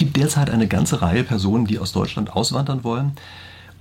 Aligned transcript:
gibt 0.00 0.16
derzeit 0.16 0.48
eine 0.48 0.66
ganze 0.66 1.02
Reihe 1.02 1.24
Personen, 1.24 1.66
die 1.66 1.78
aus 1.78 1.92
Deutschland 1.92 2.32
auswandern 2.32 2.84
wollen. 2.84 3.12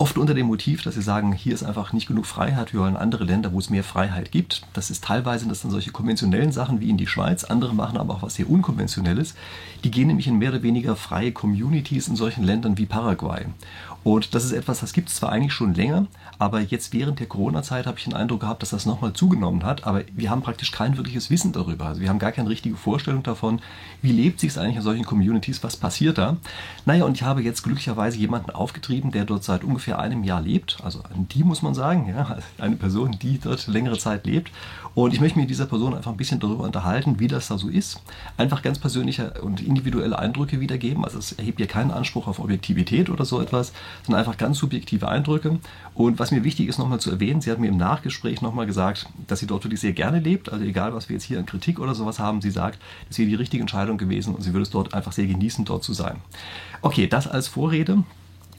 Oft 0.02 0.18
unter 0.18 0.34
dem 0.34 0.48
Motiv, 0.48 0.82
dass 0.82 0.96
sie 0.96 1.02
sagen, 1.02 1.34
hier 1.34 1.54
ist 1.54 1.62
einfach 1.62 1.92
nicht 1.92 2.08
genug 2.08 2.26
Freiheit, 2.26 2.72
wir 2.72 2.80
wollen 2.80 2.96
andere 2.96 3.26
Länder, 3.26 3.52
wo 3.52 3.60
es 3.60 3.70
mehr 3.70 3.84
Freiheit 3.84 4.32
gibt. 4.32 4.62
Das 4.72 4.90
ist 4.90 5.04
teilweise 5.04 5.46
das 5.50 5.60
sind 5.60 5.72
solche 5.72 5.92
konventionellen 5.92 6.54
Sachen 6.54 6.80
wie 6.80 6.90
in 6.90 6.96
die 6.96 7.06
Schweiz, 7.06 7.44
andere 7.44 7.76
machen 7.76 7.98
aber 7.98 8.14
auch 8.14 8.22
was 8.22 8.36
sehr 8.36 8.50
Unkonventionelles. 8.50 9.36
Die 9.84 9.92
gehen 9.92 10.08
nämlich 10.08 10.28
in 10.28 10.38
mehr 10.38 10.52
oder 10.52 10.64
weniger 10.64 10.96
freie 10.96 11.34
Communities 11.34 12.08
in 12.08 12.16
solchen 12.16 12.46
Ländern 12.46 12.78
wie 12.78 12.86
Paraguay. 12.86 13.48
Und 14.04 14.34
das 14.34 14.46
ist 14.46 14.54
etwas, 14.54 14.80
das 14.80 14.94
gibt 14.94 15.10
es 15.10 15.16
zwar 15.16 15.32
eigentlich 15.32 15.52
schon 15.52 15.74
länger, 15.74 16.08
aber 16.38 16.62
jetzt 16.62 16.94
während 16.94 17.20
der 17.20 17.28
Corona-Zeit 17.28 17.86
habe 17.86 17.98
ich 17.98 18.06
den 18.06 18.14
Eindruck 18.14 18.42
gehabt, 18.42 18.62
dass 18.62 18.70
das 18.70 18.86
nochmal 18.86 19.12
zugenommen 19.12 19.64
hat. 19.64 19.86
Aber 19.86 20.04
wir 20.16 20.30
haben 20.30 20.42
praktisch 20.42 20.72
kein 20.72 20.96
wirkliches 20.96 21.30
Wissen 21.30 21.52
darüber. 21.52 21.88
Also 21.88 22.00
wir 22.00 22.08
haben 22.08 22.20
gar 22.20 22.32
keine 22.32 22.50
richtige 22.50 22.78
Vorstellung 22.78 23.24
davon, 23.24 23.62
wie 24.02 24.14
lebt 24.14 24.40
sich 24.40 24.52
es 24.52 24.58
eigentlich 24.58 24.78
in 24.78 24.82
solchen 24.82 25.06
Communities, 25.06 25.64
was 25.64 25.76
passiert 25.76 26.18
da. 26.18 26.38
Naja, 26.86 27.04
und 27.04 27.16
ich 27.18 27.24
habe 27.24 27.42
jetzt 27.42 27.64
glücklicherweise 27.64 28.18
jemanden 28.18 28.52
aufgetrieben, 28.52 29.12
der 29.12 29.26
dort 29.26 29.44
seit 29.44 29.66
ungefähr 29.66 29.89
einem 29.98 30.24
Jahr 30.24 30.42
lebt. 30.42 30.78
Also 30.84 31.02
die 31.16 31.44
muss 31.44 31.62
man 31.62 31.74
sagen, 31.74 32.08
ja, 32.10 32.38
eine 32.60 32.76
Person, 32.76 33.18
die 33.20 33.40
dort 33.40 33.66
längere 33.68 33.98
Zeit 33.98 34.26
lebt. 34.26 34.52
Und 34.96 35.14
ich 35.14 35.22
möchte 35.22 35.38
mich 35.38 35.44
mit 35.44 35.50
dieser 35.50 35.66
Person 35.66 35.96
einfach 35.96 36.12
ein 36.12 36.18
bisschen 36.18 36.40
darüber 36.40 36.66
unterhalten, 36.66 37.20
wie 37.20 37.28
das 37.28 37.48
da 37.48 37.58
so 37.58 37.70
ist. 37.70 38.02
Einfach 38.38 38.62
ganz 38.62 38.80
persönliche 38.80 39.34
und 39.42 39.62
individuelle 39.62 40.20
Eindrücke 40.20 40.60
wiedergeben. 40.60 41.06
Also 41.06 41.20
es 41.20 41.32
erhebt 41.32 41.60
ja 41.60 41.68
keinen 41.68 41.92
Anspruch 41.92 42.28
auf 42.28 42.40
Objektivität 42.40 43.10
oder 43.10 43.24
so 43.24 43.40
etwas, 43.42 43.72
sondern 44.04 44.20
einfach 44.20 44.38
ganz 44.38 44.58
subjektive 44.58 45.08
Eindrücke. 45.08 45.60
Und 45.94 46.20
was 46.20 46.32
mir 46.32 46.44
wichtig 46.44 46.68
ist, 46.68 46.80
nochmal 46.80 47.00
zu 47.00 47.12
erwähnen, 47.12 47.42
sie 47.42 47.52
hat 47.52 47.60
mir 47.60 47.68
im 47.68 47.78
Nachgespräch 47.78 48.42
nochmal 48.42 48.66
gesagt, 48.66 49.08
dass 49.28 49.40
sie 49.40 49.48
dort 49.48 49.64
wirklich 49.64 49.80
sehr 49.80 49.94
gerne 49.94 50.20
lebt. 50.20 50.52
Also 50.52 50.66
egal, 50.66 50.94
was 50.94 51.08
wir 51.08 51.16
jetzt 51.16 51.24
hier 51.24 51.40
an 51.40 51.46
Kritik 51.46 51.80
oder 51.80 51.96
sowas 51.96 52.20
haben, 52.20 52.42
sie 52.42 52.52
sagt, 52.52 52.80
das 53.08 53.18
wäre 53.20 53.30
die 53.30 53.36
richtige 53.36 53.62
Entscheidung 53.62 53.98
gewesen 53.98 54.36
und 54.36 54.42
sie 54.42 54.54
würde 54.54 54.64
es 54.64 54.70
dort 54.70 54.94
einfach 54.94 55.12
sehr 55.12 55.28
genießen, 55.28 55.66
dort 55.66 55.84
zu 55.84 55.94
sein. 55.94 56.18
Okay, 56.82 57.08
das 57.08 57.28
als 57.28 57.48
Vorrede. 57.48 58.04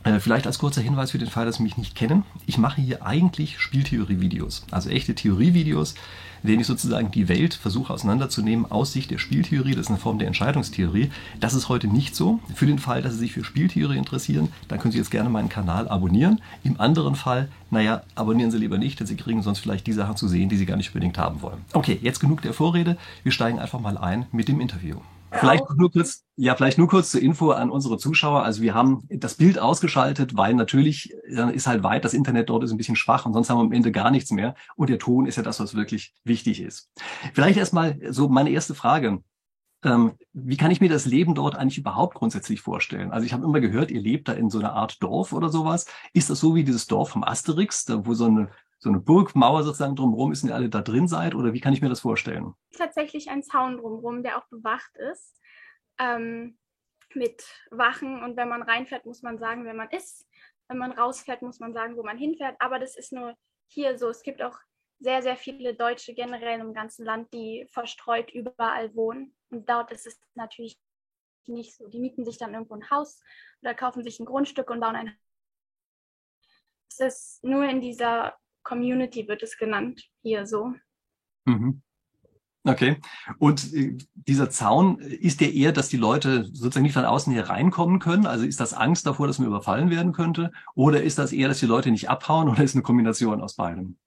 Äh, 0.02 0.18
vielleicht 0.18 0.46
als 0.46 0.58
kurzer 0.58 0.80
Hinweis 0.80 1.10
für 1.10 1.18
den 1.18 1.28
Fall, 1.28 1.44
dass 1.44 1.56
Sie 1.56 1.62
mich 1.62 1.76
nicht 1.76 1.94
kennen. 1.94 2.24
Ich 2.46 2.56
mache 2.56 2.80
hier 2.80 3.04
eigentlich 3.04 3.60
Spieltheorie-Videos, 3.60 4.64
also 4.70 4.88
echte 4.88 5.14
Theorie-Videos, 5.14 5.94
in 6.42 6.48
denen 6.48 6.60
ich 6.60 6.66
sozusagen 6.66 7.10
die 7.10 7.28
Welt 7.28 7.52
versuche 7.52 7.92
auseinanderzunehmen 7.92 8.70
aus 8.70 8.94
Sicht 8.94 9.10
der 9.10 9.18
Spieltheorie. 9.18 9.72
Das 9.72 9.86
ist 9.86 9.90
eine 9.90 9.98
Form 9.98 10.18
der 10.18 10.28
Entscheidungstheorie. 10.28 11.10
Das 11.38 11.52
ist 11.52 11.68
heute 11.68 11.86
nicht 11.86 12.16
so. 12.16 12.40
Für 12.54 12.64
den 12.64 12.78
Fall, 12.78 13.02
dass 13.02 13.12
Sie 13.12 13.18
sich 13.18 13.32
für 13.32 13.44
Spieltheorie 13.44 13.98
interessieren, 13.98 14.48
dann 14.68 14.78
können 14.78 14.92
Sie 14.92 14.98
jetzt 14.98 15.10
gerne 15.10 15.28
meinen 15.28 15.50
Kanal 15.50 15.86
abonnieren. 15.86 16.40
Im 16.64 16.80
anderen 16.80 17.14
Fall, 17.14 17.50
naja, 17.70 18.02
abonnieren 18.14 18.50
Sie 18.50 18.58
lieber 18.58 18.78
nicht, 18.78 19.00
denn 19.00 19.06
Sie 19.06 19.16
kriegen 19.16 19.42
sonst 19.42 19.58
vielleicht 19.58 19.86
die 19.86 19.92
Sachen 19.92 20.16
zu 20.16 20.28
sehen, 20.28 20.48
die 20.48 20.56
Sie 20.56 20.66
gar 20.66 20.76
nicht 20.76 20.88
unbedingt 20.88 21.18
haben 21.18 21.42
wollen. 21.42 21.58
Okay, 21.74 21.98
jetzt 22.00 22.20
genug 22.20 22.40
der 22.40 22.54
Vorrede. 22.54 22.96
Wir 23.22 23.32
steigen 23.32 23.58
einfach 23.58 23.80
mal 23.80 23.98
ein 23.98 24.24
mit 24.32 24.48
dem 24.48 24.60
Interview. 24.60 24.96
Vielleicht 25.32 25.64
nur 25.76 25.90
kurz, 25.90 26.24
ja, 26.36 26.54
vielleicht 26.54 26.78
nur 26.78 26.88
kurz 26.88 27.10
zur 27.10 27.22
Info 27.22 27.50
an 27.50 27.70
unsere 27.70 27.98
Zuschauer. 27.98 28.42
Also 28.42 28.62
wir 28.62 28.74
haben 28.74 29.06
das 29.10 29.34
Bild 29.34 29.58
ausgeschaltet, 29.58 30.36
weil 30.36 30.54
natürlich 30.54 31.14
dann 31.32 31.50
ist 31.50 31.66
halt 31.66 31.82
weit, 31.82 32.04
das 32.04 32.14
Internet 32.14 32.48
dort 32.48 32.64
ist 32.64 32.72
ein 32.72 32.76
bisschen 32.76 32.96
schwach 32.96 33.26
und 33.26 33.32
sonst 33.32 33.50
haben 33.50 33.58
wir 33.58 33.64
am 33.64 33.72
Ende 33.72 33.92
gar 33.92 34.10
nichts 34.10 34.30
mehr. 34.30 34.54
Und 34.76 34.90
der 34.90 34.98
Ton 34.98 35.26
ist 35.26 35.36
ja 35.36 35.42
das, 35.42 35.60
was 35.60 35.74
wirklich 35.74 36.14
wichtig 36.24 36.60
ist. 36.60 36.90
Vielleicht 37.32 37.58
erstmal 37.58 37.98
so 38.10 38.28
meine 38.28 38.50
erste 38.50 38.74
Frage. 38.74 39.22
Ähm, 39.82 40.12
wie 40.32 40.56
kann 40.56 40.70
ich 40.70 40.80
mir 40.80 40.90
das 40.90 41.06
Leben 41.06 41.34
dort 41.34 41.56
eigentlich 41.56 41.78
überhaupt 41.78 42.14
grundsätzlich 42.14 42.60
vorstellen? 42.60 43.12
Also 43.12 43.24
ich 43.24 43.32
habe 43.32 43.44
immer 43.44 43.60
gehört, 43.60 43.90
ihr 43.90 44.00
lebt 44.00 44.28
da 44.28 44.32
in 44.32 44.50
so 44.50 44.58
einer 44.58 44.74
Art 44.74 45.02
Dorf 45.02 45.32
oder 45.32 45.48
sowas. 45.48 45.86
Ist 46.12 46.28
das 46.28 46.40
so 46.40 46.54
wie 46.54 46.64
dieses 46.64 46.86
Dorf 46.86 47.10
vom 47.10 47.24
Asterix, 47.24 47.84
da 47.84 48.04
wo 48.04 48.14
so 48.14 48.26
eine 48.26 48.50
so 48.80 48.88
eine 48.88 48.98
Burgmauer 48.98 49.62
sozusagen 49.62 49.94
drumherum 49.94 50.32
ist 50.32 50.42
und 50.42 50.48
ihr 50.48 50.54
alle 50.54 50.68
da 50.68 50.80
drin 50.80 51.06
seid? 51.06 51.34
Oder 51.34 51.52
wie 51.52 51.60
kann 51.60 51.72
ich 51.72 51.82
mir 51.82 51.88
das 51.88 52.00
vorstellen? 52.00 52.54
Tatsächlich 52.76 53.30
ein 53.30 53.42
Zaun 53.42 53.76
drumherum, 53.76 54.22
der 54.22 54.38
auch 54.38 54.46
bewacht 54.48 54.96
ist. 54.96 55.38
Ähm, 55.98 56.58
mit 57.14 57.44
Wachen. 57.70 58.22
Und 58.22 58.36
wenn 58.36 58.48
man 58.48 58.62
reinfährt, 58.62 59.04
muss 59.04 59.22
man 59.22 59.38
sagen, 59.38 59.64
wer 59.64 59.74
man 59.74 59.90
ist. 59.90 60.26
Wenn 60.68 60.78
man 60.78 60.92
rausfährt, 60.92 61.42
muss 61.42 61.60
man 61.60 61.72
sagen, 61.72 61.96
wo 61.96 62.02
man 62.02 62.18
hinfährt. 62.18 62.56
Aber 62.58 62.78
das 62.78 62.96
ist 62.96 63.12
nur 63.12 63.36
hier 63.68 63.98
so. 63.98 64.08
Es 64.08 64.22
gibt 64.22 64.42
auch 64.42 64.58
sehr, 64.98 65.22
sehr 65.22 65.36
viele 65.36 65.74
Deutsche 65.74 66.14
generell 66.14 66.60
im 66.60 66.72
ganzen 66.72 67.04
Land, 67.04 67.32
die 67.34 67.66
verstreut 67.70 68.30
überall 68.30 68.94
wohnen. 68.94 69.34
Und 69.50 69.68
dort 69.68 69.90
ist 69.92 70.06
es 70.06 70.18
natürlich 70.34 70.78
nicht 71.46 71.74
so. 71.74 71.88
Die 71.88 71.98
mieten 71.98 72.24
sich 72.24 72.38
dann 72.38 72.54
irgendwo 72.54 72.74
ein 72.74 72.90
Haus 72.90 73.20
oder 73.60 73.74
kaufen 73.74 74.02
sich 74.02 74.20
ein 74.20 74.26
Grundstück 74.26 74.70
und 74.70 74.80
bauen 74.80 74.96
ein 74.96 75.16
es 76.90 77.00
ist 77.00 77.44
nur 77.44 77.64
in 77.64 77.80
dieser 77.80 78.36
Community 78.70 79.26
wird 79.26 79.42
es 79.42 79.58
genannt, 79.58 80.08
hier 80.22 80.46
so. 80.46 80.72
Mhm. 81.44 81.82
Okay. 82.62 83.00
Und 83.38 83.74
äh, 83.74 83.98
dieser 84.14 84.48
Zaun, 84.50 85.00
ist 85.00 85.40
der 85.40 85.52
eher, 85.52 85.72
dass 85.72 85.88
die 85.88 85.96
Leute 85.96 86.44
sozusagen 86.44 86.84
nicht 86.84 86.92
von 86.92 87.04
außen 87.04 87.32
hier 87.32 87.48
reinkommen 87.48 87.98
können? 87.98 88.26
Also 88.26 88.46
ist 88.46 88.60
das 88.60 88.72
Angst 88.72 89.06
davor, 89.06 89.26
dass 89.26 89.40
man 89.40 89.48
überfallen 89.48 89.90
werden 89.90 90.12
könnte? 90.12 90.52
Oder 90.74 91.02
ist 91.02 91.18
das 91.18 91.32
eher, 91.32 91.48
dass 91.48 91.58
die 91.58 91.66
Leute 91.66 91.90
nicht 91.90 92.08
abhauen? 92.08 92.48
Oder 92.48 92.62
ist 92.62 92.76
eine 92.76 92.84
Kombination 92.84 93.40
aus 93.40 93.56
beidem? 93.56 93.98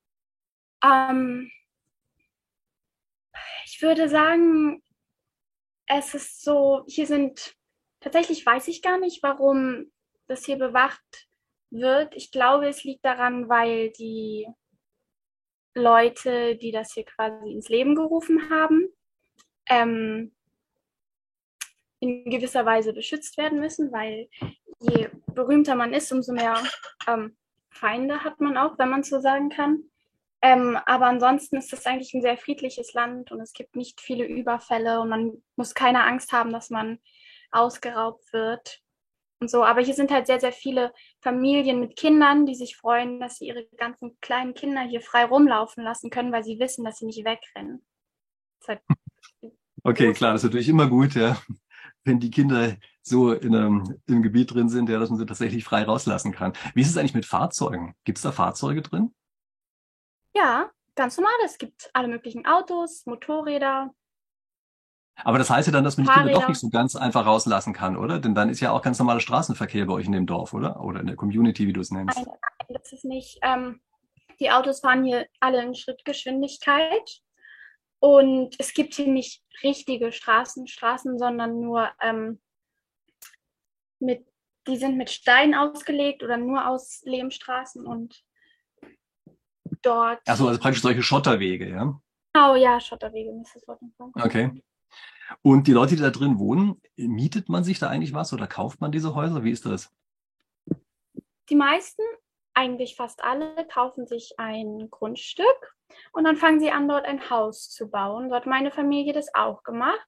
Ähm, 0.81 1.51
ich 3.65 3.81
würde 3.81 4.07
sagen, 4.07 4.81
es 5.87 6.13
ist 6.13 6.41
so, 6.41 6.85
hier 6.87 7.07
sind, 7.07 7.55
tatsächlich 7.99 8.45
weiß 8.45 8.69
ich 8.69 8.81
gar 8.81 8.97
nicht, 8.97 9.23
warum 9.23 9.91
das 10.27 10.45
hier 10.45 10.57
bewacht 10.57 11.27
wird. 11.73 12.15
Ich 12.15 12.31
glaube, 12.31 12.67
es 12.67 12.83
liegt 12.83 13.03
daran, 13.03 13.49
weil 13.49 13.91
die 13.91 14.47
Leute, 15.75 16.55
die 16.55 16.71
das 16.71 16.93
hier 16.93 17.05
quasi 17.05 17.51
ins 17.51 17.69
Leben 17.69 17.95
gerufen 17.95 18.49
haben, 18.49 18.89
ähm, 19.67 20.31
in 21.99 22.25
gewisser 22.25 22.65
Weise 22.65 22.93
beschützt 22.93 23.37
werden 23.37 23.59
müssen, 23.59 23.91
weil 23.91 24.29
je 24.79 25.09
berühmter 25.33 25.75
man 25.75 25.93
ist, 25.93 26.11
umso 26.11 26.33
mehr 26.33 26.61
ähm, 27.07 27.35
Feinde 27.71 28.23
hat 28.23 28.39
man 28.39 28.57
auch, 28.57 28.77
wenn 28.77 28.89
man 28.89 29.03
so 29.03 29.19
sagen 29.19 29.49
kann. 29.49 29.83
Ähm, 30.41 30.77
aber 30.85 31.05
ansonsten 31.05 31.55
ist 31.55 31.71
es 31.71 31.85
eigentlich 31.85 32.13
ein 32.13 32.21
sehr 32.21 32.37
friedliches 32.37 32.93
Land 32.93 33.31
und 33.31 33.39
es 33.39 33.53
gibt 33.53 33.77
nicht 33.77 34.01
viele 34.01 34.25
Überfälle 34.25 34.99
und 34.99 35.09
man 35.09 35.43
muss 35.55 35.73
keine 35.73 36.03
Angst 36.03 36.33
haben, 36.33 36.51
dass 36.51 36.69
man 36.69 36.99
ausgeraubt 37.51 38.33
wird 38.33 38.81
und 39.39 39.49
so. 39.49 39.63
Aber 39.63 39.81
hier 39.81 39.93
sind 39.93 40.11
halt 40.11 40.27
sehr, 40.27 40.41
sehr 40.41 40.51
viele 40.51 40.93
Familien 41.23 41.79
mit 41.79 41.95
Kindern, 41.95 42.45
die 42.45 42.53
sich 42.53 42.75
freuen, 42.75 43.19
dass 43.19 43.37
sie 43.37 43.47
ihre 43.47 43.65
ganzen 43.77 44.19
kleinen 44.19 44.53
Kinder 44.53 44.81
hier 44.81 45.01
frei 45.01 45.23
rumlaufen 45.23 45.83
lassen 45.83 46.09
können, 46.09 46.33
weil 46.33 46.43
sie 46.43 46.59
wissen, 46.59 46.83
dass 46.83 46.97
sie 46.97 47.05
nicht 47.05 47.23
wegrennen. 47.23 47.85
Halt 48.67 48.81
okay, 49.83 50.13
klar, 50.13 50.33
das 50.33 50.41
ist 50.43 50.49
natürlich 50.49 50.69
immer 50.69 50.87
gut, 50.87 51.15
ja. 51.15 51.37
Wenn 52.03 52.19
die 52.19 52.29
Kinder 52.29 52.75
so 53.01 53.31
in 53.31 53.55
einem, 53.55 54.01
im 54.07 54.21
Gebiet 54.21 54.53
drin 54.53 54.67
sind, 54.67 54.89
ja, 54.89 54.99
dass 54.99 55.09
man 55.09 55.17
sie 55.17 55.25
tatsächlich 55.25 55.63
frei 55.63 55.83
rauslassen 55.83 56.33
kann. 56.33 56.53
Wie 56.75 56.81
ist 56.81 56.89
es 56.89 56.97
eigentlich 56.97 57.13
mit 57.13 57.25
Fahrzeugen? 57.25 57.95
Gibt 58.03 58.17
es 58.17 58.23
da 58.23 58.33
Fahrzeuge 58.33 58.81
drin? 58.81 59.13
Ja, 60.33 60.69
ganz 60.95 61.17
normal. 61.17 61.33
Es 61.45 61.57
gibt 61.57 61.89
alle 61.93 62.09
möglichen 62.09 62.45
Autos, 62.45 63.05
Motorräder, 63.05 63.93
aber 65.15 65.37
das 65.37 65.49
heißt 65.49 65.67
ja 65.67 65.71
dann, 65.71 65.83
dass 65.83 65.97
man 65.97 66.05
die 66.05 66.11
Kinder 66.11 66.33
doch 66.33 66.47
nicht 66.47 66.59
so 66.59 66.69
ganz 66.69 66.95
einfach 66.95 67.25
rauslassen 67.25 67.73
kann, 67.73 67.97
oder? 67.97 68.19
Denn 68.19 68.35
dann 68.35 68.49
ist 68.49 68.59
ja 68.59 68.71
auch 68.71 68.81
ganz 68.81 68.99
normaler 68.99 69.19
Straßenverkehr 69.19 69.85
bei 69.85 69.93
euch 69.93 70.05
in 70.05 70.11
dem 70.11 70.25
Dorf, 70.25 70.53
oder? 70.53 70.81
Oder 70.81 71.01
in 71.01 71.07
der 71.07 71.15
Community, 71.15 71.67
wie 71.67 71.73
du 71.73 71.81
es 71.81 71.91
nennst. 71.91 72.17
Nein, 72.17 72.25
nein, 72.27 72.79
das 72.81 72.91
ist 72.91 73.05
nicht. 73.05 73.39
Ähm, 73.41 73.81
die 74.39 74.51
Autos 74.51 74.79
fahren 74.79 75.03
hier 75.03 75.27
alle 75.39 75.63
in 75.63 75.75
Schrittgeschwindigkeit. 75.75 77.21
Und 77.99 78.55
es 78.59 78.73
gibt 78.73 78.95
hier 78.95 79.07
nicht 79.07 79.43
richtige 79.63 80.11
Straßen, 80.11 80.67
Straßen, 80.67 81.17
sondern 81.17 81.61
nur 81.61 81.89
ähm, 82.01 82.41
mit, 83.99 84.25
die 84.67 84.75
sind 84.75 84.97
mit 84.97 85.09
Stein 85.09 85.55
ausgelegt 85.55 86.21
oder 86.21 86.35
nur 86.35 86.67
aus 86.67 87.01
Lehmstraßen 87.05 87.85
und 87.85 88.21
dort. 89.81 90.19
Achso, 90.27 90.47
also 90.47 90.59
praktisch 90.59 90.81
solche 90.81 91.01
Schotterwege, 91.01 91.69
ja? 91.69 91.97
Oh 92.35 92.55
ja, 92.55 92.79
Schotterwege, 92.81 93.31
das 93.53 93.67
Wort. 93.67 93.79
Okay. 94.15 94.51
Und 95.41 95.67
die 95.67 95.73
Leute, 95.73 95.95
die 95.95 96.01
da 96.01 96.09
drin 96.09 96.39
wohnen, 96.39 96.81
mietet 96.95 97.49
man 97.49 97.63
sich 97.63 97.79
da 97.79 97.89
eigentlich 97.89 98.13
was 98.13 98.33
oder 98.33 98.47
kauft 98.47 98.81
man 98.81 98.91
diese 98.91 99.15
Häuser? 99.15 99.43
Wie 99.43 99.51
ist 99.51 99.65
das? 99.65 99.91
Die 101.49 101.55
meisten, 101.55 102.01
eigentlich 102.53 102.95
fast 102.95 103.23
alle, 103.23 103.67
kaufen 103.67 104.05
sich 104.07 104.33
ein 104.37 104.89
Grundstück 104.89 105.75
und 106.11 106.23
dann 106.23 106.37
fangen 106.37 106.59
sie 106.59 106.71
an, 106.71 106.87
dort 106.87 107.05
ein 107.05 107.29
Haus 107.29 107.69
zu 107.69 107.89
bauen. 107.89 108.29
Dort 108.29 108.41
hat 108.41 108.49
meine 108.49 108.71
Familie 108.71 109.13
das 109.13 109.33
auch 109.33 109.63
gemacht. 109.63 110.07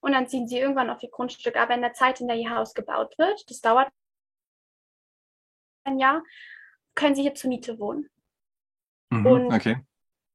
Und 0.00 0.12
dann 0.12 0.28
ziehen 0.28 0.46
sie 0.46 0.58
irgendwann 0.58 0.90
auf 0.90 1.02
ihr 1.02 1.10
Grundstück. 1.10 1.56
Aber 1.56 1.74
in 1.74 1.82
der 1.82 1.92
Zeit, 1.92 2.20
in 2.20 2.28
der 2.28 2.36
ihr 2.36 2.50
Haus 2.50 2.74
gebaut 2.74 3.16
wird, 3.18 3.48
das 3.50 3.60
dauert 3.60 3.88
ein 5.84 5.98
Jahr, 5.98 6.22
können 6.94 7.14
sie 7.14 7.22
hier 7.22 7.34
zur 7.34 7.50
Miete 7.50 7.78
wohnen. 7.78 8.08
Mhm, 9.10 9.26
und 9.26 9.52
okay. 9.52 9.84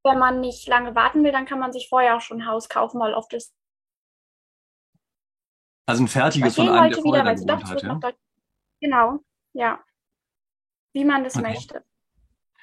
wenn 0.03 0.19
man 0.19 0.41
nicht 0.41 0.67
lange 0.67 0.93
warten 0.95 1.23
will, 1.23 1.31
dann 1.31 1.45
kann 1.45 1.59
man 1.59 1.71
sich 1.71 1.89
vorher 1.89 2.17
auch 2.17 2.21
schon 2.21 2.41
ein 2.41 2.47
Haus 2.47 2.69
kaufen, 2.69 2.99
weil 2.99 3.13
oft 3.13 3.33
ist 3.33 3.55
also 5.89 6.03
ein 6.03 6.07
fertiges 6.07 6.55
von 6.55 6.69
einem, 6.69 6.91
der 6.91 7.01
vorher 7.01 7.23
wieder, 7.23 7.35
gewohnt 7.35 7.65
hat, 7.67 7.83
ja? 7.83 7.99
Genau, 8.79 9.19
ja. 9.53 9.79
Wie 10.93 11.03
man 11.03 11.23
das 11.23 11.35
okay. 11.35 11.47
möchte. 11.47 11.83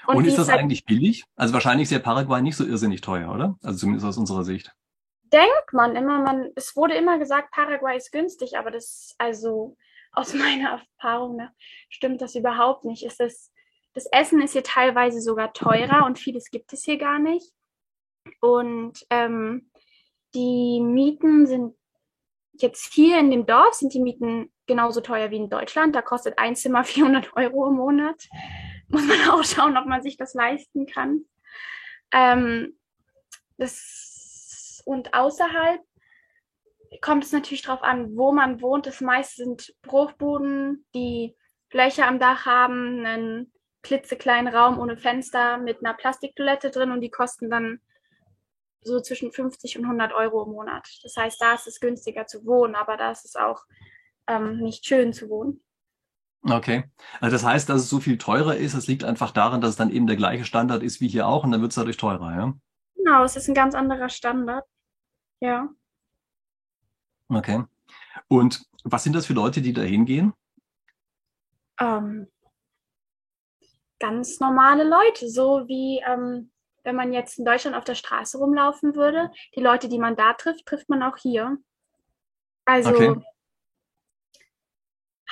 Und, 0.06 0.16
Und 0.16 0.24
ist 0.26 0.38
das 0.38 0.48
halt 0.48 0.60
eigentlich 0.60 0.84
billig? 0.84 1.24
Also 1.34 1.52
wahrscheinlich 1.52 1.86
ist 1.86 1.90
ja 1.90 1.98
Paraguay 1.98 2.40
nicht 2.40 2.56
so 2.56 2.64
irrsinnig 2.64 3.00
teuer, 3.00 3.32
oder? 3.34 3.58
Also 3.62 3.80
zumindest 3.80 4.06
aus 4.06 4.16
unserer 4.16 4.44
Sicht. 4.44 4.72
denkt 5.24 5.72
man 5.72 5.96
immer, 5.96 6.22
man, 6.22 6.50
es 6.54 6.76
wurde 6.76 6.94
immer 6.94 7.18
gesagt, 7.18 7.50
Paraguay 7.50 7.96
ist 7.96 8.12
günstig, 8.12 8.56
aber 8.56 8.70
das, 8.70 9.16
also 9.18 9.76
aus 10.12 10.32
meiner 10.34 10.84
Erfahrung 11.00 11.36
nach, 11.36 11.50
stimmt 11.88 12.22
das 12.22 12.36
überhaupt 12.36 12.84
nicht. 12.84 13.02
Es 13.02 13.18
ist, 13.18 13.52
das 13.94 14.06
Essen 14.12 14.40
ist 14.40 14.52
hier 14.52 14.62
teilweise 14.62 15.20
sogar 15.20 15.52
teurer 15.52 16.06
und 16.06 16.20
vieles 16.20 16.50
gibt 16.50 16.72
es 16.72 16.84
hier 16.84 16.98
gar 16.98 17.18
nicht. 17.18 17.50
Und 18.40 19.04
ähm, 19.10 19.72
die 20.34 20.80
Mieten 20.80 21.46
sind 21.46 21.74
jetzt 22.62 22.92
hier 22.92 23.18
in 23.18 23.30
dem 23.30 23.46
Dorf 23.46 23.74
sind 23.74 23.94
die 23.94 24.00
Mieten 24.00 24.50
genauso 24.66 25.00
teuer 25.00 25.30
wie 25.30 25.36
in 25.36 25.50
Deutschland. 25.50 25.94
Da 25.94 26.02
kostet 26.02 26.38
ein 26.38 26.56
Zimmer 26.56 26.84
400 26.84 27.36
Euro 27.36 27.68
im 27.68 27.76
Monat. 27.76 28.28
Muss 28.88 29.06
man 29.06 29.30
auch 29.30 29.44
schauen, 29.44 29.76
ob 29.76 29.86
man 29.86 30.02
sich 30.02 30.16
das 30.16 30.34
leisten 30.34 30.86
kann. 30.86 31.24
Ähm, 32.12 32.76
das, 33.58 34.82
und 34.84 35.14
außerhalb 35.14 35.80
kommt 37.00 37.24
es 37.24 37.32
natürlich 37.32 37.62
darauf 37.62 37.82
an, 37.82 38.16
wo 38.16 38.32
man 38.32 38.60
wohnt. 38.60 38.86
Das 38.86 39.00
meiste 39.00 39.44
sind 39.44 39.74
Bruchbuden, 39.82 40.86
die 40.94 41.34
Löcher 41.72 42.06
am 42.06 42.18
Dach 42.18 42.46
haben, 42.46 43.04
einen 43.04 43.52
klitzekleinen 43.82 44.52
Raum 44.52 44.78
ohne 44.78 44.96
Fenster 44.96 45.58
mit 45.58 45.84
einer 45.84 45.94
Plastiktoilette 45.94 46.70
drin 46.70 46.90
und 46.90 47.00
die 47.00 47.10
kosten 47.10 47.50
dann 47.50 47.80
so 48.82 49.00
zwischen 49.00 49.32
50 49.32 49.78
und 49.78 49.84
100 49.84 50.12
Euro 50.12 50.44
im 50.44 50.52
Monat. 50.52 50.88
Das 51.02 51.16
heißt, 51.16 51.40
da 51.40 51.54
ist 51.54 51.66
es 51.66 51.80
günstiger 51.80 52.26
zu 52.26 52.44
wohnen, 52.46 52.74
aber 52.74 52.96
da 52.96 53.10
ist 53.10 53.24
es 53.24 53.36
auch 53.36 53.62
ähm, 54.26 54.58
nicht 54.58 54.86
schön 54.86 55.12
zu 55.12 55.28
wohnen. 55.28 55.62
Okay. 56.42 56.84
Also 57.20 57.34
das 57.34 57.44
heißt, 57.44 57.68
dass 57.68 57.82
es 57.82 57.88
so 57.88 57.98
viel 57.98 58.18
teurer 58.18 58.56
ist, 58.56 58.74
es 58.74 58.86
liegt 58.86 59.04
einfach 59.04 59.32
daran, 59.32 59.60
dass 59.60 59.70
es 59.70 59.76
dann 59.76 59.90
eben 59.90 60.06
der 60.06 60.16
gleiche 60.16 60.44
Standard 60.44 60.82
ist 60.82 61.00
wie 61.00 61.08
hier 61.08 61.26
auch 61.26 61.44
und 61.44 61.50
dann 61.50 61.60
wird 61.60 61.72
es 61.72 61.76
dadurch 61.76 61.96
teurer, 61.96 62.34
ja? 62.34 62.54
Genau, 62.94 63.24
es 63.24 63.36
ist 63.36 63.48
ein 63.48 63.54
ganz 63.54 63.74
anderer 63.74 64.08
Standard. 64.08 64.64
Ja. 65.40 65.68
Okay. 67.28 67.64
Und 68.28 68.64
was 68.84 69.04
sind 69.04 69.14
das 69.14 69.26
für 69.26 69.32
Leute, 69.32 69.60
die 69.60 69.72
da 69.72 69.82
hingehen? 69.82 70.32
Ähm, 71.80 72.28
ganz 73.98 74.40
normale 74.40 74.84
Leute, 74.84 75.28
so 75.28 75.66
wie 75.66 76.00
ähm, 76.06 76.50
wenn 76.86 76.94
man 76.94 77.12
jetzt 77.12 77.36
in 77.38 77.44
Deutschland 77.44 77.76
auf 77.76 77.82
der 77.82 77.96
Straße 77.96 78.38
rumlaufen 78.38 78.94
würde. 78.94 79.32
Die 79.56 79.60
Leute, 79.60 79.88
die 79.88 79.98
man 79.98 80.14
da 80.14 80.34
trifft, 80.34 80.66
trifft 80.66 80.88
man 80.88 81.02
auch 81.02 81.16
hier. 81.16 81.58
Also 82.64 82.90
okay. 82.90 83.20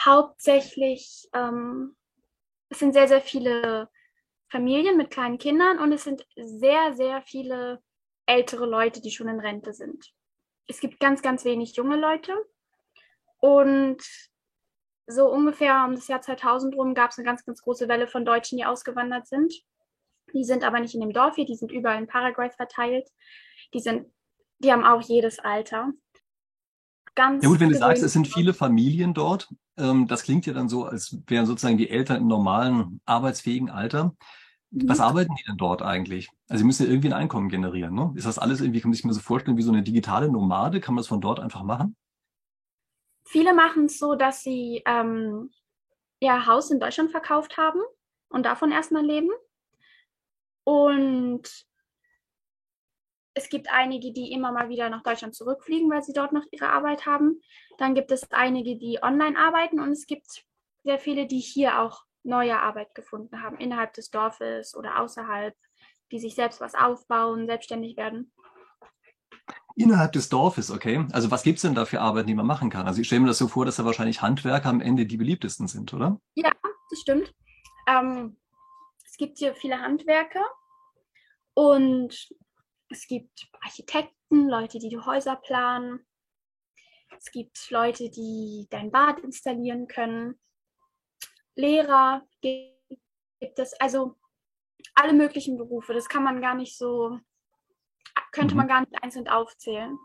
hauptsächlich, 0.05 1.29
ähm, 1.33 1.97
es 2.71 2.81
sind 2.81 2.93
sehr, 2.93 3.07
sehr 3.07 3.21
viele 3.21 3.89
Familien 4.51 4.97
mit 4.97 5.11
kleinen 5.11 5.39
Kindern 5.39 5.79
und 5.79 5.93
es 5.93 6.03
sind 6.03 6.27
sehr, 6.35 6.95
sehr 6.95 7.23
viele 7.23 7.81
ältere 8.27 8.67
Leute, 8.67 9.01
die 9.01 9.13
schon 9.13 9.29
in 9.29 9.39
Rente 9.39 9.73
sind. 9.73 10.13
Es 10.67 10.81
gibt 10.81 10.99
ganz, 10.99 11.23
ganz 11.23 11.45
wenig 11.45 11.77
junge 11.77 11.97
Leute. 11.97 12.35
Und 13.39 14.03
so 15.07 15.31
ungefähr 15.31 15.85
um 15.87 15.95
das 15.95 16.09
Jahr 16.09 16.21
2000 16.21 16.75
rum 16.75 16.95
gab 16.95 17.13
es 17.13 17.19
eine 17.19 17.27
ganz, 17.27 17.45
ganz 17.45 17.63
große 17.63 17.87
Welle 17.87 18.09
von 18.09 18.25
Deutschen, 18.25 18.59
die 18.59 18.65
ausgewandert 18.65 19.29
sind. 19.29 19.55
Die 20.35 20.45
sind 20.45 20.65
aber 20.65 20.81
nicht 20.81 20.95
in 20.95 21.01
dem 21.01 21.13
Dorf 21.13 21.37
hier, 21.37 21.47
die 21.47 21.55
sind 21.55 21.73
überall 21.73 21.99
in 21.99 22.07
Paraguay 22.07 22.51
verteilt. 22.51 23.09
Die 23.73 23.81
sind, 23.81 24.07
die 24.59 24.73
haben 24.73 24.85
auch 24.85 25.01
jedes 25.01 25.39
Alter. 25.39 25.93
Ganz 27.15 27.45
ja 27.45 27.49
gut, 27.49 27.61
wenn 27.61 27.71
du 27.71 27.79
sagst, 27.79 28.03
es 28.03 28.13
sind 28.13 28.27
viele 28.27 28.53
Familien 28.53 29.15
dort, 29.15 29.49
ähm, 29.77 30.07
das 30.07 30.23
klingt 30.23 30.47
ja 30.47 30.53
dann 30.53 30.69
so, 30.69 30.85
als 30.85 31.17
wären 31.27 31.47
sozusagen 31.47 31.79
die 31.79 31.91
Eltern 31.91 32.19
im 32.19 32.27
normalen 32.27 33.01
arbeitsfähigen 33.05 33.71
Alter. 33.71 34.17
Was 34.71 34.99
mhm. 34.99 35.05
arbeiten 35.05 35.35
die 35.39 35.45
denn 35.45 35.57
dort 35.57 35.83
eigentlich? 35.83 36.31
Also 36.49 36.61
sie 36.61 36.67
müssen 36.67 36.85
ja 36.85 36.91
irgendwie 36.91 37.09
ein 37.09 37.13
Einkommen 37.13 37.49
generieren, 37.49 37.95
ne? 37.95 38.13
Ist 38.17 38.27
das 38.27 38.41
alles 38.41 38.61
irgendwie, 38.61 38.81
kann 38.81 38.91
man 38.91 38.95
sich 38.95 39.05
mir 39.05 39.13
so 39.13 39.21
vorstellen, 39.21 39.57
wie 39.57 39.63
so 39.63 39.71
eine 39.71 39.85
digitale 39.85 40.29
Nomade? 40.29 40.81
Kann 40.81 40.95
man 40.95 41.03
das 41.03 41.09
von 41.09 41.21
dort 41.21 41.39
einfach 41.39 41.63
machen? 41.63 41.97
Viele 43.25 43.55
machen 43.55 43.87
es 43.87 43.99
so, 43.99 44.17
dass 44.17 44.43
sie 44.43 44.83
ähm, 44.85 45.51
ihr 46.19 46.47
Haus 46.47 46.71
in 46.71 46.81
Deutschland 46.81 47.13
verkauft 47.13 47.57
haben 47.57 47.81
und 48.29 48.47
davon 48.47 48.73
erstmal 48.73 49.05
leben. 49.05 49.31
Und 50.65 51.49
es 53.35 53.49
gibt 53.49 53.71
einige, 53.71 54.13
die 54.13 54.33
immer 54.33 54.53
mal 54.53 54.69
wieder 54.69 54.89
nach 54.89 55.03
Deutschland 55.03 55.35
zurückfliegen, 55.35 55.91
weil 55.91 56.03
sie 56.03 56.13
dort 56.13 56.33
noch 56.33 56.45
ihre 56.53 56.69
Arbeit 56.69 57.05
haben. 57.05 57.41
Dann 57.79 57.95
gibt 57.95 58.13
es 58.13 58.31
einige, 58.31 58.77
die 58.77 59.01
online 59.03 59.37
arbeiten 59.39 59.81
und 59.81 59.91
es 59.91 60.07
gibt 60.07 60.45
sehr 60.85 60.99
viele, 60.99 61.27
die 61.27 61.41
hier 61.41 61.81
auch 61.81 62.05
neue 62.23 62.59
Arbeit 62.59 62.95
gefunden 62.95 63.43
haben, 63.43 63.59
innerhalb 63.59 63.93
des 63.95 64.11
Dorfes 64.11 64.75
oder 64.75 65.01
außerhalb, 65.01 65.55
die 66.13 66.19
sich 66.19 66.35
selbst 66.35 66.61
was 66.61 66.75
aufbauen, 66.75 67.47
selbstständig 67.47 67.97
werden. 67.97 68.33
Innerhalb 69.77 70.13
des 70.13 70.29
Dorfes, 70.29 70.71
okay. 70.71 71.05
Also 71.13 71.31
was 71.33 71.43
gibt 71.43 71.57
es 71.57 71.63
denn 71.63 71.75
da 71.75 71.85
für 71.85 72.01
Arbeiten, 72.01 72.29
die 72.29 72.35
man 72.35 72.47
machen 72.47 72.71
kann? 72.71 72.87
Also 72.87 73.01
ich 73.01 73.09
stelle 73.09 73.23
mir 73.23 73.27
das 73.27 73.39
so 73.39 73.49
vor, 73.49 73.67
dass 73.67 73.77
da 73.77 73.85
wahrscheinlich 73.85 74.23
Handwerker 74.23 74.69
am 74.69 74.81
Ende 74.81 75.05
die 75.05 75.17
beliebtesten 75.17 75.67
sind, 75.67 75.93
oder? 75.93 76.21
Ja, 76.37 76.53
das 76.91 77.01
stimmt. 77.01 77.35
Ähm, 77.89 78.37
es 79.15 79.19
gibt 79.19 79.39
hier 79.39 79.55
viele 79.55 79.81
Handwerker 79.81 80.45
und 81.55 82.29
es 82.89 83.07
gibt 83.07 83.49
Architekten, 83.61 84.49
Leute, 84.49 84.81
die 84.81 84.89
die 84.89 84.99
Häuser 84.99 85.37
planen. 85.37 86.05
Es 87.17 87.31
gibt 87.31 87.71
Leute, 87.71 88.11
die 88.11 88.67
dein 88.71 88.91
Bad 88.91 89.21
installieren 89.21 89.87
können. 89.87 90.35
Lehrer 91.55 92.27
gibt 92.43 93.57
es, 93.61 93.75
also 93.75 94.17
alle 94.97 95.13
möglichen 95.13 95.59
Berufe. 95.59 95.95
Das 95.95 96.09
kann 96.09 96.25
man 96.25 96.41
gar 96.41 96.57
nicht 96.57 96.77
so, 96.77 97.21
könnte 98.33 98.55
mhm. 98.55 98.59
man 98.59 98.69
gar 98.69 98.81
nicht 98.81 99.01
einzeln 99.01 99.29
aufzählen. 99.29 99.97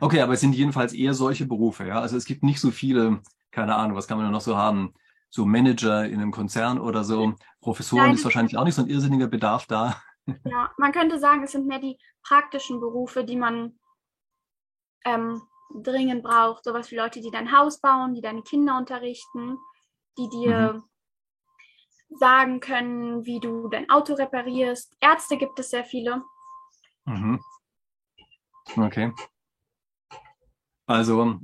Okay, 0.00 0.20
aber 0.20 0.32
es 0.32 0.40
sind 0.40 0.54
jedenfalls 0.54 0.94
eher 0.94 1.14
solche 1.14 1.46
Berufe, 1.46 1.86
ja. 1.86 2.00
Also 2.00 2.16
es 2.16 2.24
gibt 2.24 2.42
nicht 2.42 2.60
so 2.60 2.72
viele, 2.72 3.22
keine 3.52 3.76
Ahnung, 3.76 3.96
was 3.96 4.08
kann 4.08 4.18
man 4.18 4.32
noch 4.32 4.40
so 4.40 4.56
haben? 4.56 4.94
So 5.30 5.46
Manager 5.46 6.04
in 6.04 6.20
einem 6.20 6.32
Konzern 6.32 6.78
oder 6.78 7.04
so. 7.04 7.34
Professoren 7.60 8.06
Nein. 8.06 8.14
ist 8.14 8.24
wahrscheinlich 8.24 8.56
auch 8.56 8.64
nicht 8.64 8.74
so 8.74 8.82
ein 8.82 8.88
irrsinniger 8.88 9.28
Bedarf 9.28 9.66
da. 9.66 10.02
Ja, 10.44 10.70
man 10.76 10.92
könnte 10.92 11.18
sagen, 11.18 11.42
es 11.42 11.52
sind 11.52 11.66
mehr 11.66 11.78
die 11.78 11.98
praktischen 12.22 12.80
Berufe, 12.80 13.24
die 13.24 13.36
man 13.36 13.78
ähm, 15.04 15.42
dringend 15.82 16.22
braucht. 16.22 16.64
Sowas 16.64 16.90
wie 16.90 16.96
Leute, 16.96 17.20
die 17.20 17.30
dein 17.30 17.56
Haus 17.56 17.80
bauen, 17.80 18.14
die 18.14 18.20
deine 18.20 18.42
Kinder 18.42 18.76
unterrichten, 18.76 19.58
die 20.18 20.28
dir 20.28 20.74
mhm. 20.74 22.16
sagen 22.18 22.60
können, 22.60 23.24
wie 23.24 23.40
du 23.40 23.68
dein 23.68 23.88
Auto 23.88 24.14
reparierst. 24.14 24.94
Ärzte 25.00 25.36
gibt 25.36 25.58
es 25.58 25.70
sehr 25.70 25.84
viele. 25.84 26.22
Mhm. 27.06 27.40
Okay. 28.76 29.12
Also 30.86 31.40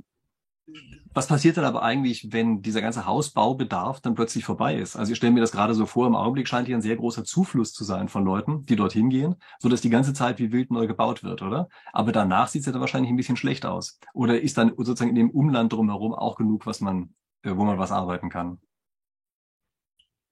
was 1.17 1.25
passiert 1.25 1.57
dann 1.57 1.65
aber 1.65 1.81
eigentlich, 1.81 2.31
wenn 2.31 2.61
dieser 2.61 2.79
ganze 2.79 3.07
Hausbaubedarf 3.07 4.01
dann 4.01 4.13
plötzlich 4.13 4.45
vorbei 4.45 4.75
ist? 4.75 4.95
Also 4.95 5.11
ich 5.11 5.17
stelle 5.17 5.33
mir 5.33 5.41
das 5.41 5.51
gerade 5.51 5.73
so 5.73 5.87
vor, 5.87 6.05
im 6.05 6.15
Augenblick 6.15 6.47
scheint 6.47 6.67
hier 6.67 6.77
ein 6.77 6.81
sehr 6.83 6.95
großer 6.95 7.23
Zufluss 7.23 7.73
zu 7.73 7.83
sein 7.83 8.07
von 8.07 8.23
Leuten, 8.23 8.67
die 8.67 8.75
dorthin 8.75 9.09
gehen, 9.09 9.35
so 9.57 9.67
dass 9.67 9.81
die 9.81 9.89
ganze 9.89 10.13
Zeit 10.13 10.37
wie 10.37 10.51
wild 10.51 10.69
neu 10.69 10.85
gebaut 10.85 11.23
wird, 11.23 11.41
oder? 11.41 11.69
Aber 11.91 12.11
danach 12.11 12.49
sieht 12.49 12.59
es 12.59 12.65
ja 12.67 12.71
dann 12.71 12.81
wahrscheinlich 12.81 13.09
ein 13.09 13.15
bisschen 13.15 13.35
schlecht 13.35 13.65
aus. 13.65 13.99
Oder 14.13 14.39
ist 14.39 14.59
dann 14.59 14.69
sozusagen 14.77 15.09
in 15.09 15.15
dem 15.15 15.31
Umland 15.31 15.73
drumherum 15.73 16.13
auch 16.13 16.35
genug, 16.35 16.67
was 16.67 16.81
man, 16.81 17.15
äh, 17.41 17.49
wo 17.49 17.63
man 17.63 17.79
was 17.79 17.91
arbeiten 17.91 18.29
kann? 18.29 18.61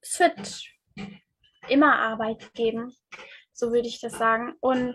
Es 0.02 0.20
wird 0.20 0.66
immer 1.68 1.98
Arbeit 1.98 2.54
geben, 2.54 2.94
so 3.54 3.72
würde 3.72 3.88
ich 3.88 4.02
das 4.02 4.20
sagen. 4.20 4.54
Und 4.60 4.94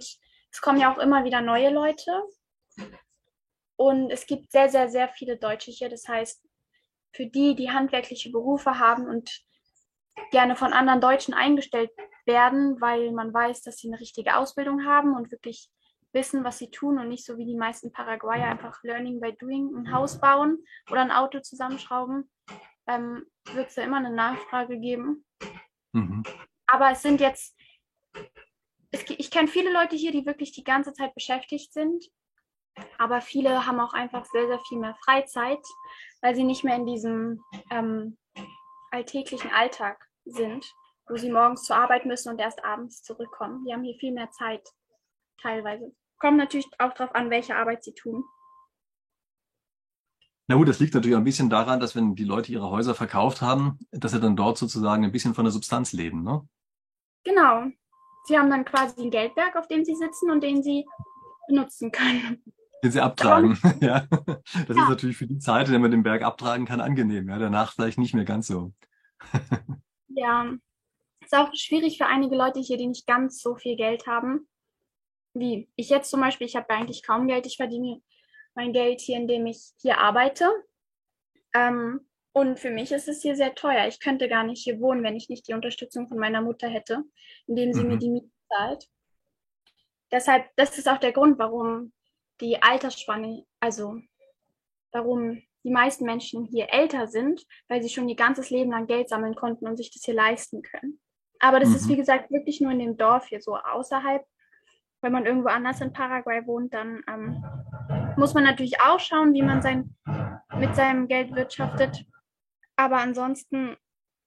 es 0.53 0.61
kommen 0.61 0.79
ja 0.79 0.95
auch 0.95 0.99
immer 0.99 1.25
wieder 1.25 1.41
neue 1.41 1.71
Leute 1.71 2.13
und 3.81 4.11
es 4.11 4.27
gibt 4.27 4.53
sehr, 4.53 4.69
sehr, 4.69 4.91
sehr 4.91 5.09
viele 5.09 5.39
Deutsche 5.39 5.71
hier. 5.71 5.89
Das 5.89 6.07
heißt, 6.07 6.47
für 7.15 7.25
die, 7.25 7.57
die 7.57 7.71
handwerkliche 7.71 8.31
Berufe 8.31 8.79
haben 8.79 9.07
und 9.07 9.41
gerne 10.33 10.55
von 10.55 10.75
anderen 10.75 11.01
Deutschen 11.01 11.33
eingestellt 11.33 11.91
werden, 12.27 12.79
weil 12.83 13.11
man 13.13 13.33
weiß, 13.33 13.63
dass 13.63 13.79
sie 13.79 13.89
eine 13.89 13.99
richtige 13.99 14.37
Ausbildung 14.37 14.85
haben 14.85 15.17
und 15.17 15.33
wirklich 15.33 15.71
wissen, 16.13 16.45
was 16.45 16.59
sie 16.59 16.71
tun 16.71 16.99
und 16.99 17.09
nicht 17.09 17.25
so 17.25 17.39
wie 17.39 17.47
die 17.47 17.57
meisten 17.57 17.91
Paraguayer 17.91 18.51
einfach 18.51 18.83
Learning 18.83 19.19
by 19.19 19.33
Doing 19.33 19.75
ein 19.75 19.95
Haus 19.95 20.21
bauen 20.21 20.59
oder 20.91 21.01
ein 21.01 21.11
Auto 21.11 21.41
zusammenschrauben, 21.41 22.31
ähm, 22.87 23.25
wird 23.55 23.71
es 23.71 23.77
ja 23.77 23.85
immer 23.85 23.97
eine 23.97 24.13
Nachfrage 24.13 24.79
geben. 24.79 25.25
Mhm. 25.93 26.23
Aber 26.67 26.91
es 26.91 27.01
sind 27.01 27.23
jetzt, 27.23 27.57
es, 28.91 29.09
ich 29.09 29.31
kenne 29.31 29.49
viele 29.49 29.73
Leute 29.73 29.97
hier, 29.97 30.13
die 30.13 30.27
wirklich 30.27 30.53
die 30.53 30.65
ganze 30.65 30.93
Zeit 30.93 31.15
beschäftigt 31.15 31.73
sind 31.73 32.05
aber 32.99 33.21
viele 33.21 33.67
haben 33.67 33.81
auch 33.81 33.93
einfach 33.93 34.25
sehr, 34.27 34.47
sehr 34.47 34.61
viel 34.69 34.79
mehr 34.79 34.97
Freizeit, 35.05 35.65
weil 36.21 36.35
sie 36.35 36.45
nicht 36.45 36.65
mehr 36.65 36.77
in 36.77 36.87
diesem 36.87 37.43
ähm, 37.71 38.19
alltäglichen 38.91 39.51
Alltag 39.51 40.07
sind, 40.25 40.65
wo 41.09 41.17
sie 41.17 41.31
morgens 41.31 41.65
zur 41.65 41.77
Arbeit 41.77 42.07
müssen 42.07 42.31
und 42.31 42.39
erst 42.39 42.65
abends 42.65 43.03
zurückkommen. 43.03 43.65
Die 43.65 43.73
haben 43.73 43.83
hier 43.83 43.97
viel 43.99 44.13
mehr 44.13 44.31
Zeit, 44.31 44.67
teilweise. 45.41 45.93
Kommt 46.19 46.37
natürlich 46.37 46.69
auch 46.79 46.93
darauf 46.93 47.15
an, 47.15 47.31
welche 47.31 47.57
Arbeit 47.57 47.83
sie 47.83 47.95
tun. 47.95 48.25
Na 50.47 50.57
gut, 50.57 50.69
das 50.69 50.81
liegt 50.81 50.95
natürlich 50.95 51.17
ein 51.17 51.25
bisschen 51.25 51.49
daran, 51.49 51.79
dass 51.79 51.95
wenn 51.95 52.17
die 52.17 52.25
Leute 52.25 52.51
ihre 52.51 52.71
Häuser 52.71 52.95
verkauft 52.95 53.41
haben, 53.41 53.79
dass 53.93 54.13
sie 54.13 54.21
dann 54.21 54.37
dort 54.37 54.59
sozusagen 54.59 55.05
ein 55.05 55.13
bisschen 55.13 55.33
von 55.35 55.45
der 55.45 55.53
Substanz 55.53 55.93
leben, 55.93 56.25
ne? 56.25 56.47
Genau. 57.25 57.67
Sie 58.25 58.39
haben 58.39 58.51
dann 58.51 58.65
quasi 58.65 58.97
den 58.97 59.11
Geldberg, 59.11 59.57
auf 59.57 59.69
dem 59.69 59.85
sie 59.85 59.95
sitzen 59.95 60.31
und 60.31 60.43
den 60.43 60.63
sie 60.63 60.87
benutzen 61.47 61.91
können. 61.93 62.43
Den 62.83 62.93
sie 62.93 63.01
abtragen. 63.01 63.59
ja. 63.81 64.07
Das 64.11 64.77
ja. 64.77 64.83
ist 64.83 64.89
natürlich 64.89 65.17
für 65.17 65.27
die 65.27 65.39
Zeit, 65.39 65.67
in 65.67 65.73
der 65.73 65.81
man 65.81 65.91
den 65.91 66.03
Berg 66.03 66.23
abtragen 66.23 66.67
kann, 66.67 66.81
angenehm. 66.81 67.29
Ja, 67.29 67.39
danach 67.39 67.73
vielleicht 67.73 67.99
nicht 67.99 68.15
mehr 68.15 68.25
ganz 68.25 68.47
so. 68.47 68.73
ja, 70.09 70.53
ist 71.21 71.35
auch 71.35 71.51
schwierig 71.55 71.99
für 71.99 72.07
einige 72.07 72.37
Leute 72.37 72.61
hier, 72.61 72.77
die 72.77 72.87
nicht 72.87 73.07
ganz 73.07 73.41
so 73.41 73.55
viel 73.55 73.77
Geld 73.77 74.07
haben. 74.07 74.49
Wie 75.35 75.69
ich 75.77 75.91
jetzt 75.91 76.11
zum 76.11 76.21
Beispiel, 76.21 76.47
ich 76.47 76.57
habe 76.57 76.71
eigentlich 76.71 77.05
kaum 77.07 77.29
Geld. 77.29 77.47
Ich 77.47 77.57
verdiene 77.57 78.01
mein 78.55 78.73
Geld 78.73 79.01
hier, 79.01 79.17
indem 79.17 79.47
ich 79.47 79.71
hier 79.81 79.99
arbeite. 79.99 80.51
Ähm, 81.55 82.01
und 82.33 82.59
für 82.59 82.71
mich 82.71 82.93
ist 82.93 83.09
es 83.09 83.23
hier 83.23 83.37
sehr 83.37 83.55
teuer. 83.55 83.87
Ich 83.87 84.01
könnte 84.01 84.29
gar 84.29 84.45
nicht 84.45 84.63
hier 84.63 84.81
wohnen, 84.81 85.03
wenn 85.03 85.17
ich 85.17 85.29
nicht 85.29 85.49
die 85.49 85.55
Unterstützung 85.55 86.09
von 86.09 86.19
meiner 86.19 86.41
Mutter 86.41 86.69
hätte, 86.69 87.03
indem 87.47 87.73
sie 87.73 87.83
mhm. 87.83 87.89
mir 87.89 87.99
die 87.99 88.11
Miete 88.11 88.31
zahlt. 88.49 88.89
Deshalb, 90.13 90.49
das 90.57 90.79
ist 90.79 90.89
auch 90.89 90.99
der 90.99 91.13
Grund, 91.13 91.39
warum 91.39 91.93
die 92.41 92.63
Altersspanne, 92.63 93.45
also 93.61 94.01
warum 94.93 95.43
die 95.65 95.71
meisten 95.71 96.05
Menschen 96.05 96.47
hier 96.47 96.69
älter 96.73 97.07
sind, 97.07 97.47
weil 97.69 97.83
sie 97.83 97.91
schon 97.91 98.09
ihr 98.09 98.17
ganzes 98.17 98.51
Leben 98.51 98.71
lang 98.71 98.87
Geld 98.87 99.09
sammeln 99.09 99.35
konnten 99.35 99.67
und 99.67 99.77
sich 99.77 99.93
das 99.93 100.05
hier 100.05 100.15
leisten 100.15 100.63
können. 100.63 101.01
Aber 101.39 101.61
das 101.61 101.71
mhm. 101.71 101.77
ist, 101.77 101.89
wie 101.89 101.97
gesagt, 101.97 102.31
wirklich 102.31 102.61
nur 102.61 102.73
in 102.73 102.79
dem 102.79 102.97
Dorf 102.97 103.27
hier 103.27 103.41
so 103.41 103.57
außerhalb. 103.57 104.25
Wenn 105.03 105.13
man 105.13 105.25
irgendwo 105.25 105.49
anders 105.49 105.81
in 105.81 105.93
Paraguay 105.93 106.47
wohnt, 106.47 106.75
dann 106.75 107.03
ähm, 107.09 107.43
muss 108.17 108.35
man 108.35 108.45
natürlich 108.45 108.81
auch 108.81 109.01
schauen, 109.01 109.33
wie 109.33 109.43
man 109.43 109.63
sein, 109.63 109.97
mit 110.59 110.77
seinem 110.77 111.09
Geld 111.09 111.35
wirtschaftet. 111.35 112.05
Aber 112.77 112.99
ansonsten 112.99 113.77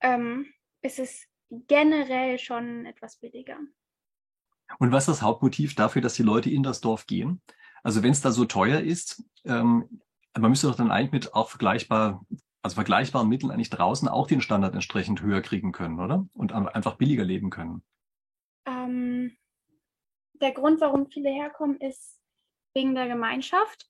ähm, 0.02 0.48
ist 0.82 0.98
es 0.98 1.28
generell 1.68 2.40
schon 2.40 2.88
etwas 2.88 3.18
billiger. 3.18 3.58
Und 4.80 4.92
was 4.92 5.04
ist 5.04 5.20
das 5.20 5.22
Hauptmotiv 5.22 5.76
dafür, 5.76 6.02
dass 6.02 6.16
die 6.16 6.24
Leute 6.24 6.50
in 6.50 6.64
das 6.64 6.82
Dorf 6.82 7.06
gehen? 7.06 7.42
Also 7.84 8.02
wenn 8.02 8.12
es 8.12 8.22
da 8.22 8.32
so 8.32 8.46
teuer 8.46 8.80
ist, 8.80 9.24
ähm, 9.46 10.02
man 10.38 10.50
müsste 10.50 10.68
doch 10.68 10.76
dann 10.76 10.92
eigentlich 10.92 11.12
mit 11.12 11.34
auch 11.34 11.50
vergleichbar, 11.50 12.26
also 12.62 12.76
vergleichbaren 12.76 13.30
Mitteln 13.30 13.52
eigentlich 13.52 13.70
draußen 13.70 14.08
auch 14.08 14.28
den 14.28 14.42
Standard 14.42 14.74
entsprechend 14.74 15.22
höher 15.22 15.42
kriegen 15.42 15.72
können, 15.72 16.00
oder? 16.00 16.26
Und 16.34 16.54
einfach 16.54 16.96
billiger 16.96 17.24
leben 17.24 17.50
können. 17.50 17.84
Ähm, 18.66 19.38
der 20.34 20.54
Grund, 20.54 20.82
warum 20.82 21.08
viele 21.10 21.30
herkommen, 21.30 21.78
ist 21.80 22.20
wegen 22.74 22.96
der 22.96 23.08
Gemeinschaft, 23.08 23.90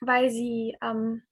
weil 0.00 0.30
sie 0.30 0.76
ähm, 0.82 1.22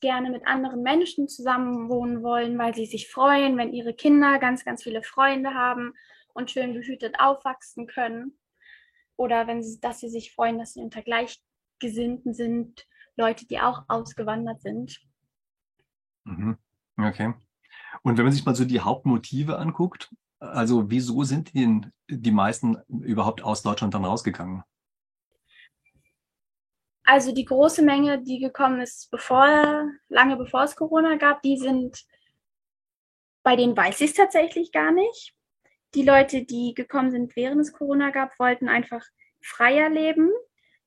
gerne 0.00 0.30
mit 0.30 0.46
anderen 0.46 0.82
Menschen 0.82 1.28
zusammenwohnen 1.28 2.22
wollen, 2.22 2.58
weil 2.58 2.74
sie 2.74 2.86
sich 2.86 3.10
freuen, 3.10 3.56
wenn 3.56 3.72
ihre 3.72 3.94
Kinder 3.94 4.38
ganz, 4.38 4.64
ganz 4.64 4.82
viele 4.82 5.02
Freunde 5.02 5.54
haben 5.54 5.94
und 6.34 6.50
schön 6.50 6.74
behütet 6.74 7.18
aufwachsen 7.18 7.86
können. 7.86 8.38
Oder 9.16 9.46
wenn 9.46 9.62
sie, 9.62 9.80
dass 9.80 10.00
sie 10.00 10.08
sich 10.08 10.32
freuen, 10.32 10.58
dass 10.58 10.74
sie 10.74 10.80
unter 10.80 11.02
Gleichgesinnten 11.02 12.34
sind, 12.34 12.86
Leute, 13.16 13.46
die 13.46 13.60
auch 13.60 13.84
ausgewandert 13.88 14.60
sind. 14.60 15.00
Mhm. 16.24 16.58
Okay. 16.98 17.34
Und 18.02 18.18
wenn 18.18 18.24
man 18.24 18.32
sich 18.32 18.44
mal 18.44 18.54
so 18.54 18.64
die 18.64 18.80
Hauptmotive 18.80 19.58
anguckt, 19.58 20.14
also 20.38 20.90
wieso 20.90 21.24
sind 21.24 21.54
die, 21.54 21.80
die 22.08 22.30
meisten 22.30 22.76
überhaupt 22.88 23.42
aus 23.42 23.62
Deutschland 23.62 23.94
dann 23.94 24.04
rausgegangen? 24.04 24.62
Also 27.04 27.32
die 27.32 27.44
große 27.44 27.82
Menge, 27.82 28.22
die 28.22 28.40
gekommen 28.40 28.80
ist, 28.80 29.10
bevor, 29.10 29.88
lange 30.08 30.36
bevor 30.36 30.64
es 30.64 30.76
Corona 30.76 31.16
gab, 31.16 31.40
die 31.42 31.56
sind, 31.56 32.04
bei 33.44 33.54
denen 33.54 33.76
weiß 33.76 34.00
ich 34.00 34.10
es 34.10 34.16
tatsächlich 34.16 34.72
gar 34.72 34.92
nicht 34.92 35.35
die 35.96 36.04
Leute, 36.04 36.44
die 36.44 36.74
gekommen 36.74 37.10
sind, 37.10 37.34
während 37.36 37.60
es 37.60 37.72
Corona 37.72 38.10
gab, 38.10 38.38
wollten 38.38 38.68
einfach 38.68 39.02
freier 39.42 39.88
leben 39.88 40.30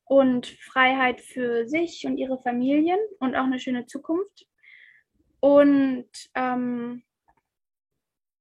und 0.04 0.46
Freiheit 0.46 1.20
für 1.20 1.68
sich 1.68 2.04
und 2.06 2.16
ihre 2.16 2.38
Familien 2.38 2.98
und 3.18 3.34
auch 3.34 3.44
eine 3.44 3.58
schöne 3.58 3.86
Zukunft. 3.86 4.46
Und 5.40 6.08
ähm, 6.34 7.02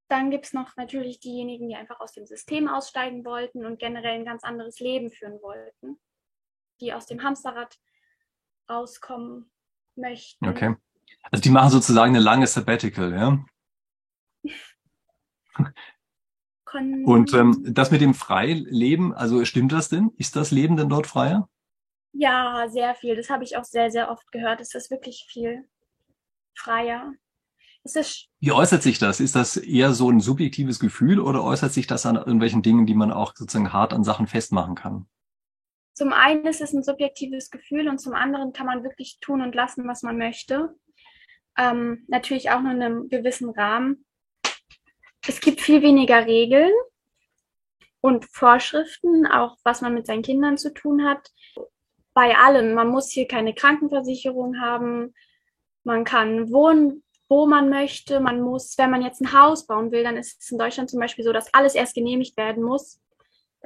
dann 0.10 0.32
gibt 0.32 0.46
es 0.46 0.54
noch 0.54 0.76
natürlich 0.78 1.20
diejenigen, 1.20 1.70
die 1.70 1.76
einfach 1.76 2.00
aus 2.00 2.14
dem 2.14 2.26
System 2.26 2.68
aussteigen 2.68 3.26
wollten 3.26 3.66
und 3.66 3.80
generell 3.80 4.20
ein 4.20 4.26
ganz 4.26 4.44
anderes 4.44 4.80
Leben 4.80 5.10
führen 5.12 5.42
wollten, 5.42 6.00
die 6.82 6.94
aus 6.94 7.08
dem 7.08 7.24
Hamsterrad 7.24 7.80
rauskommen 8.70 9.52
möchten. 9.96 10.48
Okay. 10.48 10.76
Also 11.32 11.42
die 11.42 11.50
machen 11.50 11.72
sozusagen 11.72 12.16
eine 12.16 12.24
lange 12.24 12.46
Sabbatical, 12.48 13.12
ja? 13.14 13.46
Und 16.74 17.34
ähm, 17.34 17.64
das 17.66 17.92
mit 17.92 18.02
dem 18.02 18.14
Freileben, 18.14 19.14
also 19.14 19.44
stimmt 19.46 19.72
das 19.72 19.90
denn? 19.90 20.12
Ist 20.18 20.36
das 20.36 20.52
Leben 20.52 20.78
denn 20.78 20.90
dort 20.90 21.08
freier? 21.08 21.50
Ja, 22.14 22.68
sehr 22.70 22.96
viel. 22.96 23.16
Das 23.16 23.30
habe 23.30 23.44
ich 23.44 23.58
auch 23.58 23.64
sehr, 23.64 23.92
sehr 23.92 24.12
oft 24.12 24.32
gehört. 24.32 24.62
Es 24.62 24.74
ist 24.76 24.92
wirklich 24.92 25.26
viel 25.30 25.68
freier. 26.56 27.14
Wie 28.40 28.52
äußert 28.52 28.84
sich 28.84 29.00
das? 29.00 29.20
Ist 29.20 29.36
das 29.36 29.58
eher 29.58 29.94
so 29.94 30.10
ein 30.12 30.20
subjektives 30.20 30.80
Gefühl 30.80 31.20
oder 31.20 31.44
äußert 31.44 31.72
sich 31.72 31.88
das 31.88 32.06
an 32.06 32.18
irgendwelchen 32.18 32.62
Dingen, 32.62 32.86
die 32.86 32.94
man 32.94 33.12
auch 33.12 33.36
sozusagen 33.36 33.74
hart 33.74 33.94
an 33.94 34.04
Sachen 34.04 34.28
festmachen 34.28 34.76
kann? 34.76 35.08
Zum 35.94 36.14
einen 36.14 36.46
ist 36.46 36.62
es 36.62 36.74
ein 36.74 36.84
subjektives 36.84 37.50
Gefühl 37.50 37.88
und 37.88 38.00
zum 38.00 38.14
anderen 38.14 38.54
kann 38.54 38.66
man 38.66 38.84
wirklich 38.84 39.20
tun 39.22 39.42
und 39.42 39.56
lassen, 39.56 39.88
was 39.88 40.04
man 40.04 40.18
möchte. 40.18 40.76
Ähm, 41.58 42.06
natürlich 42.08 42.52
auch 42.52 42.62
nur 42.62 42.72
in 42.72 42.82
einem 42.82 43.10
gewissen 43.10 43.50
Rahmen 43.50 44.06
es 45.28 45.42
gibt 45.42 45.62
viel 45.62 45.82
weniger 45.82 46.26
Regeln 46.26 46.72
und 48.02 48.26
Vorschriften, 48.32 49.28
auch 49.28 49.58
was 49.64 49.82
man 49.82 49.94
mit 49.94 50.06
seinen 50.06 50.24
Kindern 50.24 50.58
zu 50.58 50.74
tun 50.74 51.06
hat. 51.06 51.32
Bei 52.14 52.38
allem. 52.38 52.74
Man 52.74 52.90
muss 52.90 53.12
hier 53.12 53.28
keine 53.28 53.54
Krankenversicherung 53.54 54.60
haben. 54.60 55.14
Man 55.84 56.04
kann 56.04 56.52
wohnen, 56.52 57.04
wo 57.28 57.46
man 57.46 57.70
möchte. 57.70 58.20
Man 58.20 58.42
muss, 58.42 58.78
wenn 58.78 58.90
man 58.90 59.02
jetzt 59.02 59.22
ein 59.22 59.34
Haus 59.34 59.68
bauen 59.68 59.92
will, 59.92 60.04
dann 60.04 60.18
ist 60.18 60.42
es 60.42 60.52
in 60.52 60.58
Deutschland 60.58 60.90
zum 60.90 61.00
Beispiel 61.00 61.24
so, 61.24 61.34
dass 61.34 61.54
alles 61.54 61.76
erst 61.76 61.96
genehmigt 61.96 62.36
werden 62.38 62.64
muss. 62.64 63.00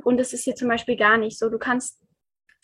Und 0.03 0.19
es 0.19 0.33
ist 0.33 0.43
hier 0.43 0.55
zum 0.55 0.67
Beispiel 0.67 0.97
gar 0.97 1.17
nicht 1.17 1.37
so. 1.37 1.49
Du 1.49 1.59
kannst 1.59 2.01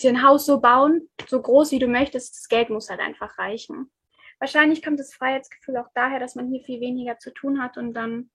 dir 0.02 0.10
ein 0.10 0.24
Haus 0.24 0.46
so 0.46 0.60
bauen, 0.60 1.10
so 1.28 1.42
groß 1.42 1.72
wie 1.72 1.80
du 1.80 1.88
möchtest. 1.88 2.36
Das 2.36 2.48
Geld 2.48 2.70
muss 2.70 2.90
halt 2.90 3.00
einfach 3.00 3.38
reichen. 3.38 3.92
Wahrscheinlich 4.40 4.82
kommt 4.82 5.00
das 5.00 5.14
Freiheitsgefühl 5.14 5.78
auch 5.78 5.90
daher, 5.94 6.20
dass 6.20 6.36
man 6.36 6.50
hier 6.50 6.64
viel 6.64 6.80
weniger 6.80 7.20
zu 7.20 7.34
tun 7.34 7.62
hat 7.62 7.78
und 7.78 7.94
dann 7.94 8.30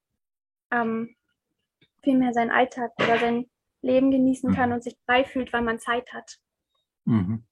ähm, 0.75 1.15
viel 2.03 2.19
mehr 2.19 2.33
seinen 2.33 2.51
Alltag 2.51 2.93
oder 2.99 3.19
sein 3.19 3.47
Leben 3.83 4.11
genießen 4.11 4.55
kann 4.55 4.71
mhm. 4.71 4.77
und 4.77 4.85
sich 4.85 4.97
frei 5.07 5.25
fühlt, 5.25 5.53
weil 5.53 5.63
man 5.63 5.79
Zeit 5.79 6.13
hat. 6.13 6.39
Mhm. 7.05 7.45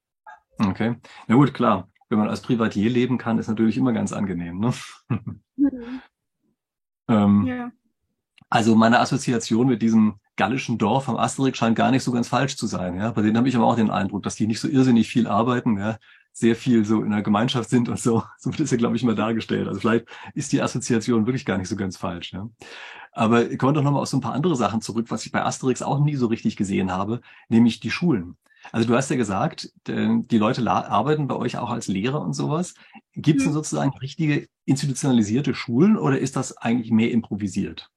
Okay. 0.59 0.97
Na 1.27 1.35
gut, 1.35 1.55
klar. 1.55 1.89
Wenn 2.09 2.19
man 2.19 2.29
als 2.29 2.43
Privatier 2.43 2.91
leben 2.91 3.17
kann, 3.17 3.39
ist 3.39 3.49
natürlich 3.49 3.77
immer 3.77 3.93
ganz 3.93 4.13
angenehm. 4.13 4.59
Ne? 4.59 4.73
Mhm. 5.57 6.01
ähm, 7.09 7.47
ja. 7.47 7.73
Also 8.51 8.75
meine 8.75 9.01
Assoziation 9.01 9.67
mit 9.67 9.81
diesem 9.81 10.21
gallischen 10.37 10.77
Dorf 10.77 11.09
am 11.09 11.17
Asterix 11.17 11.57
scheint 11.57 11.77
gar 11.77 11.91
nicht 11.91 12.03
so 12.03 12.13
ganz 12.13 12.29
falsch 12.29 12.57
zu 12.57 12.67
sein. 12.67 12.97
Ja? 12.97 13.13
Bei 13.13 13.23
denen 13.23 13.37
habe 13.39 13.49
ich 13.49 13.57
aber 13.57 13.67
auch 13.67 13.77
den 13.77 13.91
Eindruck, 13.91 14.23
dass 14.23 14.35
die 14.35 14.47
nicht 14.47 14.61
so 14.61 14.69
irrsinnig 14.69 15.09
viel 15.09 15.27
arbeiten, 15.27 15.79
ja? 15.79 15.99
sehr 16.33 16.57
viel 16.57 16.85
so 16.85 17.03
in 17.03 17.11
der 17.11 17.23
Gemeinschaft 17.23 17.71
sind 17.71 17.89
und 17.89 17.99
so. 17.99 18.23
So 18.39 18.51
wird 18.51 18.61
es 18.61 18.71
ja, 18.71 18.77
glaube 18.77 18.97
ich, 18.97 19.05
mal 19.05 19.15
dargestellt. 19.15 19.69
Also 19.69 19.81
vielleicht 19.81 20.07
ist 20.35 20.53
die 20.53 20.61
Assoziation 20.63 21.27
wirklich 21.27 21.45
gar 21.45 21.59
nicht 21.59 21.69
so 21.69 21.77
ganz 21.77 21.97
falsch. 21.97 22.33
Ja? 22.33 22.49
Aber 23.13 23.45
kommen 23.57 23.75
wir 23.75 23.81
doch 23.81 23.83
nochmal 23.83 24.03
auf 24.03 24.09
so 24.09 24.17
ein 24.17 24.23
paar 24.23 24.33
andere 24.33 24.57
Sachen 24.57 24.81
zurück, 24.81 25.07
was 25.11 25.25
ich 25.27 25.33
bei 25.33 25.45
Asterix 25.45 25.83
auch 25.83 26.01
nie 26.01 26.17
so 26.17 26.27
richtig 26.27 26.57
gesehen 26.57 26.91
habe, 26.91 27.21
nämlich 27.49 27.79
die 27.81 27.91
Schulen. 27.91 28.37
Also 28.71 28.89
du 28.89 28.95
hast 28.95 29.11
ja 29.11 29.17
gesagt, 29.17 29.73
die 29.87 30.39
Leute 30.39 30.71
arbeiten 30.71 31.27
bei 31.27 31.35
euch 31.35 31.59
auch 31.59 31.71
als 31.71 31.89
Lehrer 31.89 32.21
und 32.21 32.33
sowas. 32.33 32.75
Gibt 33.15 33.39
es 33.39 33.45
denn 33.45 33.53
mhm. 33.53 33.57
sozusagen 33.57 33.99
richtige 33.99 34.49
institutionalisierte 34.65 35.55
Schulen 35.55 35.99
oder 35.99 36.19
ist 36.19 36.37
das 36.37 36.57
eigentlich 36.57 36.93
mehr 36.93 37.11
improvisiert? 37.11 37.91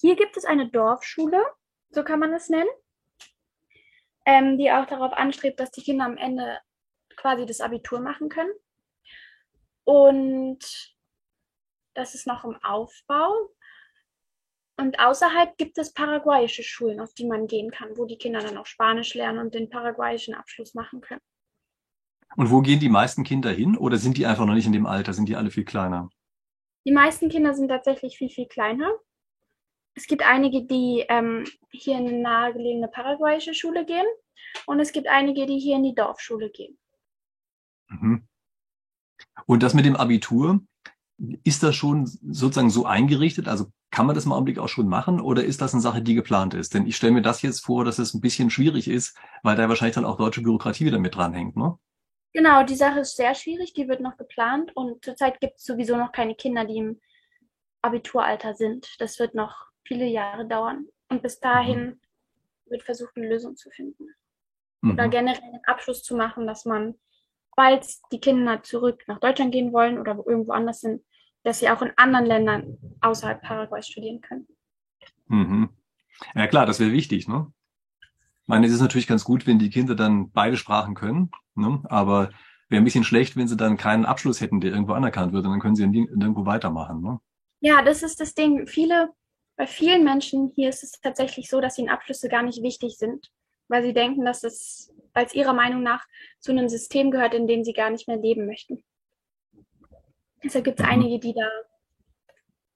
Hier 0.00 0.14
gibt 0.14 0.36
es 0.36 0.44
eine 0.44 0.70
Dorfschule, 0.70 1.42
so 1.90 2.04
kann 2.04 2.20
man 2.20 2.32
es 2.32 2.48
nennen, 2.48 2.68
ähm, 4.24 4.56
die 4.56 4.70
auch 4.70 4.86
darauf 4.86 5.12
anstrebt, 5.12 5.58
dass 5.58 5.70
die 5.72 5.82
Kinder 5.82 6.04
am 6.04 6.16
Ende 6.16 6.58
quasi 7.16 7.44
das 7.44 7.60
Abitur 7.60 8.00
machen 8.00 8.28
können. 8.28 8.52
Und 9.84 10.95
das 11.96 12.14
ist 12.14 12.26
noch 12.26 12.44
im 12.44 12.56
Aufbau. 12.62 13.50
Und 14.78 15.00
außerhalb 15.00 15.56
gibt 15.56 15.78
es 15.78 15.92
paraguayische 15.92 16.62
Schulen, 16.62 17.00
auf 17.00 17.14
die 17.14 17.26
man 17.26 17.46
gehen 17.46 17.70
kann, 17.70 17.96
wo 17.96 18.04
die 18.04 18.18
Kinder 18.18 18.40
dann 18.40 18.58
auch 18.58 18.66
Spanisch 18.66 19.14
lernen 19.14 19.38
und 19.38 19.54
den 19.54 19.70
paraguayischen 19.70 20.34
Abschluss 20.34 20.74
machen 20.74 21.00
können. 21.00 21.22
Und 22.36 22.50
wo 22.50 22.60
gehen 22.60 22.80
die 22.80 22.90
meisten 22.90 23.24
Kinder 23.24 23.50
hin 23.50 23.76
oder 23.76 23.96
sind 23.96 24.18
die 24.18 24.26
einfach 24.26 24.44
noch 24.44 24.52
nicht 24.52 24.66
in 24.66 24.72
dem 24.72 24.84
Alter? 24.84 25.14
Sind 25.14 25.28
die 25.28 25.36
alle 25.36 25.50
viel 25.50 25.64
kleiner? 25.64 26.10
Die 26.86 26.92
meisten 26.92 27.30
Kinder 27.30 27.54
sind 27.54 27.68
tatsächlich 27.68 28.18
viel, 28.18 28.28
viel 28.28 28.46
kleiner. 28.46 28.92
Es 29.94 30.06
gibt 30.06 30.22
einige, 30.22 30.66
die 30.66 31.06
ähm, 31.08 31.44
hier 31.70 31.96
in 31.96 32.06
eine 32.06 32.18
nahegelegene 32.20 32.88
paraguayische 32.88 33.54
Schule 33.54 33.86
gehen 33.86 34.06
und 34.66 34.78
es 34.78 34.92
gibt 34.92 35.08
einige, 35.08 35.46
die 35.46 35.58
hier 35.58 35.76
in 35.76 35.84
die 35.84 35.94
Dorfschule 35.94 36.50
gehen. 36.50 36.78
Mhm. 37.88 38.28
Und 39.46 39.62
das 39.62 39.72
mit 39.72 39.86
dem 39.86 39.96
Abitur, 39.96 40.60
ist 41.44 41.62
das 41.62 41.74
schon 41.74 42.06
sozusagen 42.06 42.70
so 42.70 42.84
eingerichtet? 42.84 43.48
Also 43.48 43.66
Kann 43.90 44.06
man 44.06 44.14
das 44.14 44.26
im 44.26 44.32
Augenblick 44.32 44.58
auch 44.58 44.68
schon 44.68 44.88
machen 44.88 45.20
oder 45.20 45.44
ist 45.44 45.60
das 45.62 45.72
eine 45.72 45.80
Sache, 45.80 46.02
die 46.02 46.14
geplant 46.14 46.54
ist? 46.54 46.74
Denn 46.74 46.86
ich 46.86 46.96
stelle 46.96 47.12
mir 47.12 47.22
das 47.22 47.42
jetzt 47.42 47.64
vor, 47.64 47.84
dass 47.84 47.98
es 47.98 48.14
ein 48.14 48.20
bisschen 48.20 48.50
schwierig 48.50 48.88
ist, 48.88 49.16
weil 49.42 49.56
da 49.56 49.68
wahrscheinlich 49.68 49.94
dann 49.94 50.04
auch 50.04 50.18
deutsche 50.18 50.42
Bürokratie 50.42 50.84
wieder 50.84 50.98
mit 50.98 51.14
dranhängt, 51.14 51.56
ne? 51.56 51.78
Genau, 52.32 52.64
die 52.64 52.74
Sache 52.74 53.00
ist 53.00 53.16
sehr 53.16 53.34
schwierig, 53.34 53.72
die 53.72 53.88
wird 53.88 54.02
noch 54.02 54.18
geplant 54.18 54.76
und 54.76 55.02
zurzeit 55.02 55.40
gibt 55.40 55.56
es 55.56 55.64
sowieso 55.64 55.96
noch 55.96 56.12
keine 56.12 56.34
Kinder, 56.34 56.66
die 56.66 56.76
im 56.76 57.00
Abituralter 57.80 58.52
sind. 58.52 58.94
Das 58.98 59.18
wird 59.18 59.34
noch 59.34 59.66
viele 59.84 60.04
Jahre 60.04 60.46
dauern. 60.46 60.86
Und 61.08 61.22
bis 61.22 61.40
dahin 61.40 61.80
mhm. 61.80 62.00
wird 62.66 62.82
versucht, 62.82 63.16
eine 63.16 63.28
Lösung 63.28 63.56
zu 63.56 63.70
finden. 63.70 64.08
Mhm. 64.82 64.90
Oder 64.90 65.08
generell 65.08 65.42
einen 65.42 65.64
Abschluss 65.64 66.02
zu 66.02 66.14
machen, 66.14 66.46
dass 66.46 66.66
man, 66.66 66.96
falls 67.56 68.02
die 68.12 68.20
Kinder 68.20 68.62
zurück 68.62 69.02
nach 69.08 69.18
Deutschland 69.18 69.50
gehen 69.50 69.72
wollen 69.72 69.98
oder 69.98 70.16
irgendwo 70.26 70.52
anders 70.52 70.80
sind, 70.80 71.02
dass 71.42 71.58
sie 71.58 71.70
auch 71.70 71.82
in 71.82 71.92
anderen 71.96 72.26
Ländern 72.26 72.78
außerhalb 73.00 73.42
Paraguays 73.42 73.88
studieren 73.88 74.20
können. 74.20 74.46
Mhm. 75.26 75.70
Ja 76.34 76.46
klar, 76.46 76.66
das 76.66 76.80
wäre 76.80 76.92
wichtig, 76.92 77.26
ne? 77.28 77.52
Ich 78.46 78.48
meine, 78.48 78.66
es 78.66 78.72
ist 78.72 78.80
natürlich 78.80 79.08
ganz 79.08 79.24
gut, 79.24 79.46
wenn 79.46 79.58
die 79.58 79.70
Kinder 79.70 79.96
dann 79.96 80.30
beide 80.30 80.56
Sprachen 80.56 80.94
können, 80.94 81.32
ne? 81.56 81.82
aber 81.88 82.30
wäre 82.68 82.80
ein 82.80 82.84
bisschen 82.84 83.02
schlecht, 83.02 83.36
wenn 83.36 83.48
sie 83.48 83.56
dann 83.56 83.76
keinen 83.76 84.06
Abschluss 84.06 84.40
hätten, 84.40 84.60
der 84.60 84.70
irgendwo 84.70 84.92
anerkannt 84.92 85.32
wird 85.32 85.44
und 85.44 85.50
dann 85.50 85.60
können 85.60 85.74
sie 85.74 85.86
nirgendwo 85.86 86.46
weitermachen. 86.46 87.00
Ne? 87.00 87.18
Ja, 87.60 87.82
das 87.82 88.04
ist 88.04 88.20
das 88.20 88.34
Ding. 88.34 88.68
Viele, 88.68 89.10
bei 89.56 89.66
vielen 89.66 90.04
Menschen 90.04 90.52
hier 90.54 90.68
ist 90.68 90.84
es 90.84 90.92
tatsächlich 90.92 91.48
so, 91.48 91.60
dass 91.60 91.76
ihnen 91.78 91.88
Abschlüsse 91.88 92.28
gar 92.28 92.44
nicht 92.44 92.62
wichtig 92.62 92.98
sind, 92.98 93.32
weil 93.66 93.82
sie 93.82 93.92
denken, 93.92 94.24
dass 94.24 94.44
es, 94.44 94.92
weil 95.16 95.24
es 95.24 95.34
ihrer 95.34 95.54
Meinung 95.54 95.82
nach 95.82 96.04
zu 96.40 96.52
einem 96.52 96.68
System 96.68 97.10
gehört, 97.10 97.32
in 97.32 97.46
dem 97.46 97.64
sie 97.64 97.72
gar 97.72 97.88
nicht 97.88 98.06
mehr 98.06 98.18
leben 98.18 98.46
möchten. 98.46 98.84
Deshalb 100.44 100.66
gibt 100.66 100.78
es 100.78 100.84
mhm. 100.84 100.92
einige, 100.92 101.18
die 101.18 101.32
da 101.32 101.48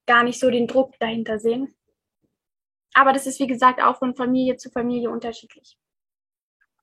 gar 0.06 0.24
nicht 0.24 0.40
so 0.40 0.50
den 0.50 0.66
Druck 0.66 0.98
dahinter 0.98 1.38
sehen. 1.38 1.74
Aber 2.94 3.12
das 3.12 3.26
ist, 3.26 3.40
wie 3.40 3.46
gesagt, 3.46 3.82
auch 3.82 3.98
von 3.98 4.16
Familie 4.16 4.56
zu 4.56 4.70
Familie 4.70 5.10
unterschiedlich. 5.10 5.76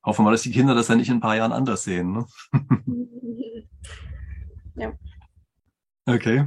Hoffen 0.06 0.26
wir, 0.26 0.32
dass 0.32 0.44
die 0.44 0.52
Kinder 0.52 0.76
das 0.76 0.88
dann 0.88 1.00
nicht 1.00 1.10
in 1.10 1.18
ein 1.18 1.22
paar 1.22 1.36
Jahren 1.36 1.52
anders 1.52 1.84
sehen. 1.84 2.14
Ne? 2.14 2.28
ja. 4.76 4.94
Okay. 6.06 6.46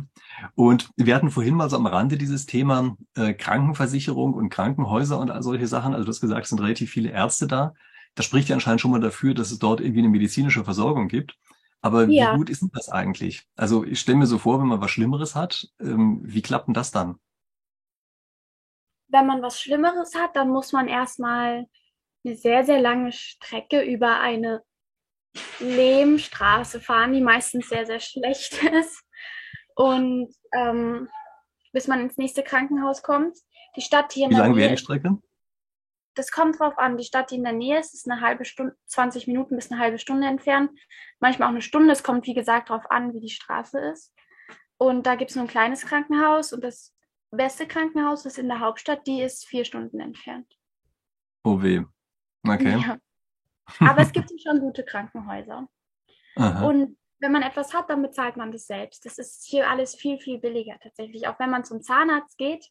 Und 0.55 0.89
wir 0.97 1.17
hatten 1.17 1.31
vorhin 1.31 1.57
mal 1.57 1.69
so 1.69 1.77
am 1.77 1.87
Rande 1.87 2.17
dieses 2.17 2.47
Thema 2.47 2.97
äh, 3.17 3.35
Krankenversicherung 3.35 4.35
und 4.35 4.51
Krankenhäuser 4.51 5.19
und 5.19 5.33
all 5.33 5.43
solche 5.43 5.67
Sachen. 5.67 5.95
Also 5.95 6.05
du 6.05 6.11
hast 6.11 6.21
gesagt, 6.21 6.45
es 6.45 6.51
sind 6.51 6.61
relativ 6.61 6.91
viele 6.93 7.11
Ärzte 7.11 7.49
da. 7.49 7.75
Das 8.15 8.27
spricht 8.27 8.49
ja 8.49 8.55
anscheinend 8.55 8.81
schon 8.81 8.91
mal 8.91 9.01
dafür, 9.01 9.35
dass 9.35 9.51
es 9.51 9.59
dort 9.59 9.81
irgendwie 9.81 10.01
eine 10.01 10.09
medizinische 10.09 10.65
Versorgung 10.65 11.09
gibt. 11.09 11.37
Aber 11.81 12.07
ja. 12.09 12.33
wie 12.33 12.37
gut 12.37 12.51
ist 12.51 12.63
denn 12.63 12.71
das 12.73 12.89
eigentlich? 12.89 13.47
Also 13.57 13.85
ich 13.85 14.01
stelle 14.01 14.19
mir 14.19 14.27
so 14.27 14.39
vor, 14.39 14.61
wenn 14.61 14.67
man 14.67 14.81
was 14.81 14.91
Schlimmeres 14.91 15.35
hat, 15.35 15.69
ähm, 15.81 16.21
wie 16.23 16.43
klappt 16.43 16.67
denn 16.67 16.75
das 16.75 16.91
dann? 16.91 17.19
Wenn 19.09 19.27
man 19.27 19.43
was 19.43 19.61
Schlimmeres 19.61 20.15
hat, 20.15 20.37
dann 20.37 20.51
muss 20.51 20.73
man 20.73 20.89
erstmal 20.89 21.67
eine 22.25 22.37
sehr, 22.37 22.65
sehr 22.65 22.81
lange 22.81 23.13
Strecke 23.13 23.83
über 23.83 24.21
eine 24.21 24.63
Lehmstraße 25.59 26.81
fahren, 26.81 27.13
die 27.13 27.23
meistens 27.23 27.69
sehr, 27.69 27.87
sehr 27.87 28.01
schlecht 28.01 28.63
ist. 28.73 29.03
Und 29.75 30.35
ähm, 30.53 31.09
bis 31.73 31.87
man 31.87 32.01
ins 32.01 32.19
nächste 32.19 32.43
Krankenhaus 32.43 33.03
kommt. 33.03 33.39
Die 33.77 33.81
Stadt 33.81 34.13
hier 34.13 34.29
Wie 34.29 34.35
lange 34.35 34.57
wäre 34.57 34.71
die 34.71 34.77
Strecke? 34.77 35.19
Das 36.15 36.31
kommt 36.33 36.59
drauf 36.59 36.77
an. 36.79 36.97
Die 36.97 37.05
Stadt, 37.05 37.31
die 37.31 37.37
in 37.37 37.45
der 37.45 37.53
Nähe 37.53 37.79
ist, 37.79 37.95
ist 37.95 38.11
eine 38.11 38.21
halbe 38.21 38.45
Stunde, 38.45 38.77
20 38.87 39.27
Minuten 39.27 39.57
bis 39.57 39.71
eine 39.71 39.81
halbe 39.81 39.99
Stunde 39.99 40.27
entfernt. 40.27 40.71
Manchmal 41.21 41.49
auch 41.49 41.53
eine 41.53 41.63
Stunde. 41.63 41.93
Es 41.93 42.03
kommt, 42.03 42.27
wie 42.27 42.35
gesagt, 42.35 42.71
darauf 42.71 42.91
an, 42.91 43.15
wie 43.15 43.21
die 43.21 43.31
Straße 43.31 43.79
ist. 43.79 44.13
Und 44.77 45.07
da 45.07 45.15
gibt 45.15 45.31
es 45.31 45.37
nur 45.37 45.45
ein 45.45 45.51
kleines 45.51 45.87
Krankenhaus 45.87 46.53
und 46.53 46.65
das 46.65 46.97
beste 47.31 47.67
Krankenhaus 47.67 48.27
ist 48.27 48.39
in 48.39 48.49
der 48.49 48.61
Hauptstadt, 48.61 49.07
die 49.07 49.23
ist 49.23 49.47
vier 49.47 49.65
Stunden 49.65 50.01
entfernt. 50.01 50.47
Oh 51.45 51.63
weh. 51.63 51.83
Okay. 52.47 52.79
Ja. 52.79 52.99
Aber 53.79 54.03
es 54.03 54.13
gibt 54.13 54.31
schon 54.43 54.61
gute 54.61 54.85
Krankenhäuser. 54.85 55.69
Aha. 56.37 56.67
Und 56.67 56.97
wenn 57.21 57.33
man 57.33 57.43
etwas 57.43 57.75
hat, 57.75 57.91
dann 57.91 58.03
bezahlt 58.03 58.37
man 58.37 58.51
das 58.51 58.67
selbst. 58.67 59.05
Das 59.05 59.19
ist 59.19 59.45
hier 59.47 59.69
alles 59.69 59.95
viel, 59.95 60.19
viel 60.19 60.39
billiger 60.39 60.79
tatsächlich. 60.83 61.29
Auch 61.29 61.39
wenn 61.39 61.51
man 61.51 61.65
zum 61.65 61.83
Zahnarzt 61.83 62.39
geht, 62.39 62.71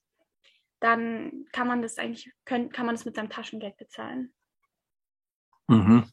dann 0.80 1.46
kann 1.52 1.68
man 1.68 1.82
das 1.82 1.98
eigentlich, 1.98 2.32
können, 2.46 2.70
kann 2.72 2.86
man 2.86 2.96
das 2.96 3.06
mit 3.06 3.15
seinem 3.15 3.30
Taschengeld 3.30 3.78
bezahlen. 3.78 4.34
Mhm. 5.68 6.06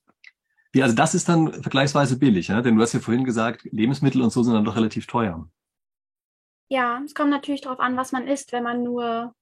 Wie, 0.72 0.82
also 0.82 0.94
das 0.94 1.14
ist 1.14 1.28
dann 1.28 1.62
vergleichsweise 1.62 2.18
billig, 2.18 2.48
ja? 2.48 2.60
denn 2.60 2.76
du 2.76 2.82
hast 2.82 2.92
ja 2.92 3.00
vorhin 3.00 3.24
gesagt, 3.24 3.64
Lebensmittel 3.64 4.20
und 4.20 4.30
so 4.30 4.42
sind 4.42 4.54
dann 4.54 4.64
doch 4.64 4.76
relativ 4.76 5.06
teuer. 5.06 5.48
Ja, 6.68 7.00
es 7.04 7.14
kommt 7.14 7.30
natürlich 7.30 7.60
darauf 7.60 7.80
an, 7.80 7.96
was 7.96 8.12
man 8.12 8.26
isst. 8.26 8.52
Wenn 8.52 8.64
man 8.64 8.82
nur 8.82 9.34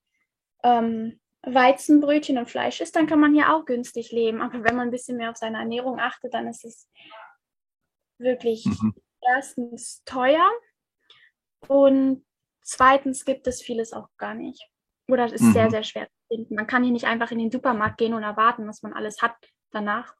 ähm, 0.63 1.19
Weizenbrötchen 1.43 2.39
und 2.39 2.51
Fleisch 2.51 2.81
isst, 2.81 2.95
dann 2.97 3.07
kann 3.07 3.19
man 3.19 3.35
hier 3.35 3.55
auch 3.55 3.65
günstig 3.65 4.13
leben. 4.13 4.43
Aber 4.43 4.63
wenn 4.63 4.77
man 4.77 4.89
ein 4.89 4.91
bisschen 4.91 5.17
mehr 5.17 5.31
auf 5.31 5.37
seine 5.37 5.59
Ernährung 5.59 5.99
achtet, 5.99 6.35
dann 6.35 6.47
ist 6.47 6.65
es 6.65 6.89
wirklich 8.19 8.67
mhm. 8.67 8.95
erstens 9.23 10.03
teuer 10.05 10.49
und 11.67 12.25
zweitens 12.63 13.25
gibt 13.25 13.47
es 13.47 13.63
vieles 13.63 13.93
auch 13.93 14.09
gar 14.19 14.35
nicht. 14.35 14.71
Oder 15.09 15.27
es 15.27 15.33
ist 15.33 15.43
mhm. 15.43 15.53
sehr, 15.53 15.71
sehr 15.71 15.83
schwer 15.83 16.07
zu 16.07 16.35
finden. 16.35 16.55
Man 16.55 16.67
kann 16.67 16.83
hier 16.83 16.93
nicht 16.93 17.07
einfach 17.07 17.31
in 17.31 17.39
den 17.39 17.51
Supermarkt 17.51 17.99
gehen 17.99 18.15
und 18.15 18.23
erwarten, 18.23 18.67
dass 18.67 18.83
man 18.83 18.93
alles 18.93 19.21
hat 19.21 19.37
danach. 19.71 20.15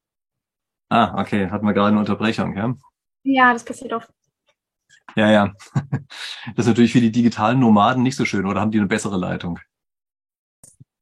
Ah, 0.91 1.21
okay. 1.21 1.51
Hatten 1.51 1.67
wir 1.67 1.73
gerade 1.73 1.89
eine 1.89 1.99
Unterbrechung, 1.99 2.57
ja? 2.57 2.75
Ja, 3.23 3.53
das 3.53 3.65
passiert 3.65 3.93
oft. 3.93 4.11
Ja, 5.17 5.31
ja. 5.31 5.53
Das 6.57 6.65
ist 6.65 6.67
natürlich 6.67 6.93
für 6.93 7.01
die 7.01 7.13
digitalen 7.13 7.59
Nomaden 7.59 8.03
nicht 8.03 8.17
so 8.17 8.25
schön, 8.25 8.47
oder 8.47 8.61
haben 8.61 8.71
die 8.71 8.79
eine 8.79 8.87
bessere 8.87 9.17
Leitung? 9.17 9.59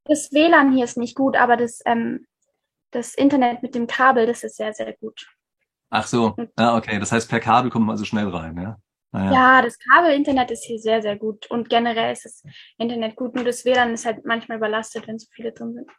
Das 0.04 0.32
WLAN 0.32 0.72
hier 0.72 0.84
ist 0.84 0.96
nicht 0.96 1.16
gut, 1.16 1.36
aber 1.36 1.56
das, 1.56 1.80
ähm, 1.84 2.26
das 2.90 3.14
Internet 3.14 3.62
mit 3.62 3.74
dem 3.74 3.86
Kabel, 3.86 4.26
das 4.26 4.44
ist 4.44 4.56
sehr, 4.56 4.72
sehr 4.72 4.92
gut. 4.94 5.26
Ach 5.90 6.06
so, 6.06 6.36
ah, 6.56 6.76
okay. 6.76 6.98
Das 6.98 7.12
heißt, 7.12 7.28
per 7.28 7.40
Kabel 7.40 7.70
kommt 7.70 7.86
man 7.86 7.94
also 7.94 8.04
schnell 8.04 8.28
rein, 8.28 8.56
ja? 8.56 8.78
Naja. 9.12 9.32
Ja, 9.32 9.62
das 9.62 9.78
Kabel-Internet 9.78 10.50
ist 10.50 10.64
hier 10.64 10.78
sehr, 10.78 11.02
sehr 11.02 11.16
gut. 11.16 11.46
Und 11.50 11.68
generell 11.68 12.12
ist 12.12 12.24
das 12.24 12.42
Internet 12.78 13.14
gut. 13.14 13.34
Nur 13.34 13.44
das 13.44 13.64
WLAN 13.64 13.92
ist 13.92 14.06
halt 14.06 14.24
manchmal 14.24 14.56
überlastet, 14.56 15.06
wenn 15.06 15.18
zu 15.18 15.28
viele 15.30 15.52
drin 15.52 15.74
sind. 15.74 15.90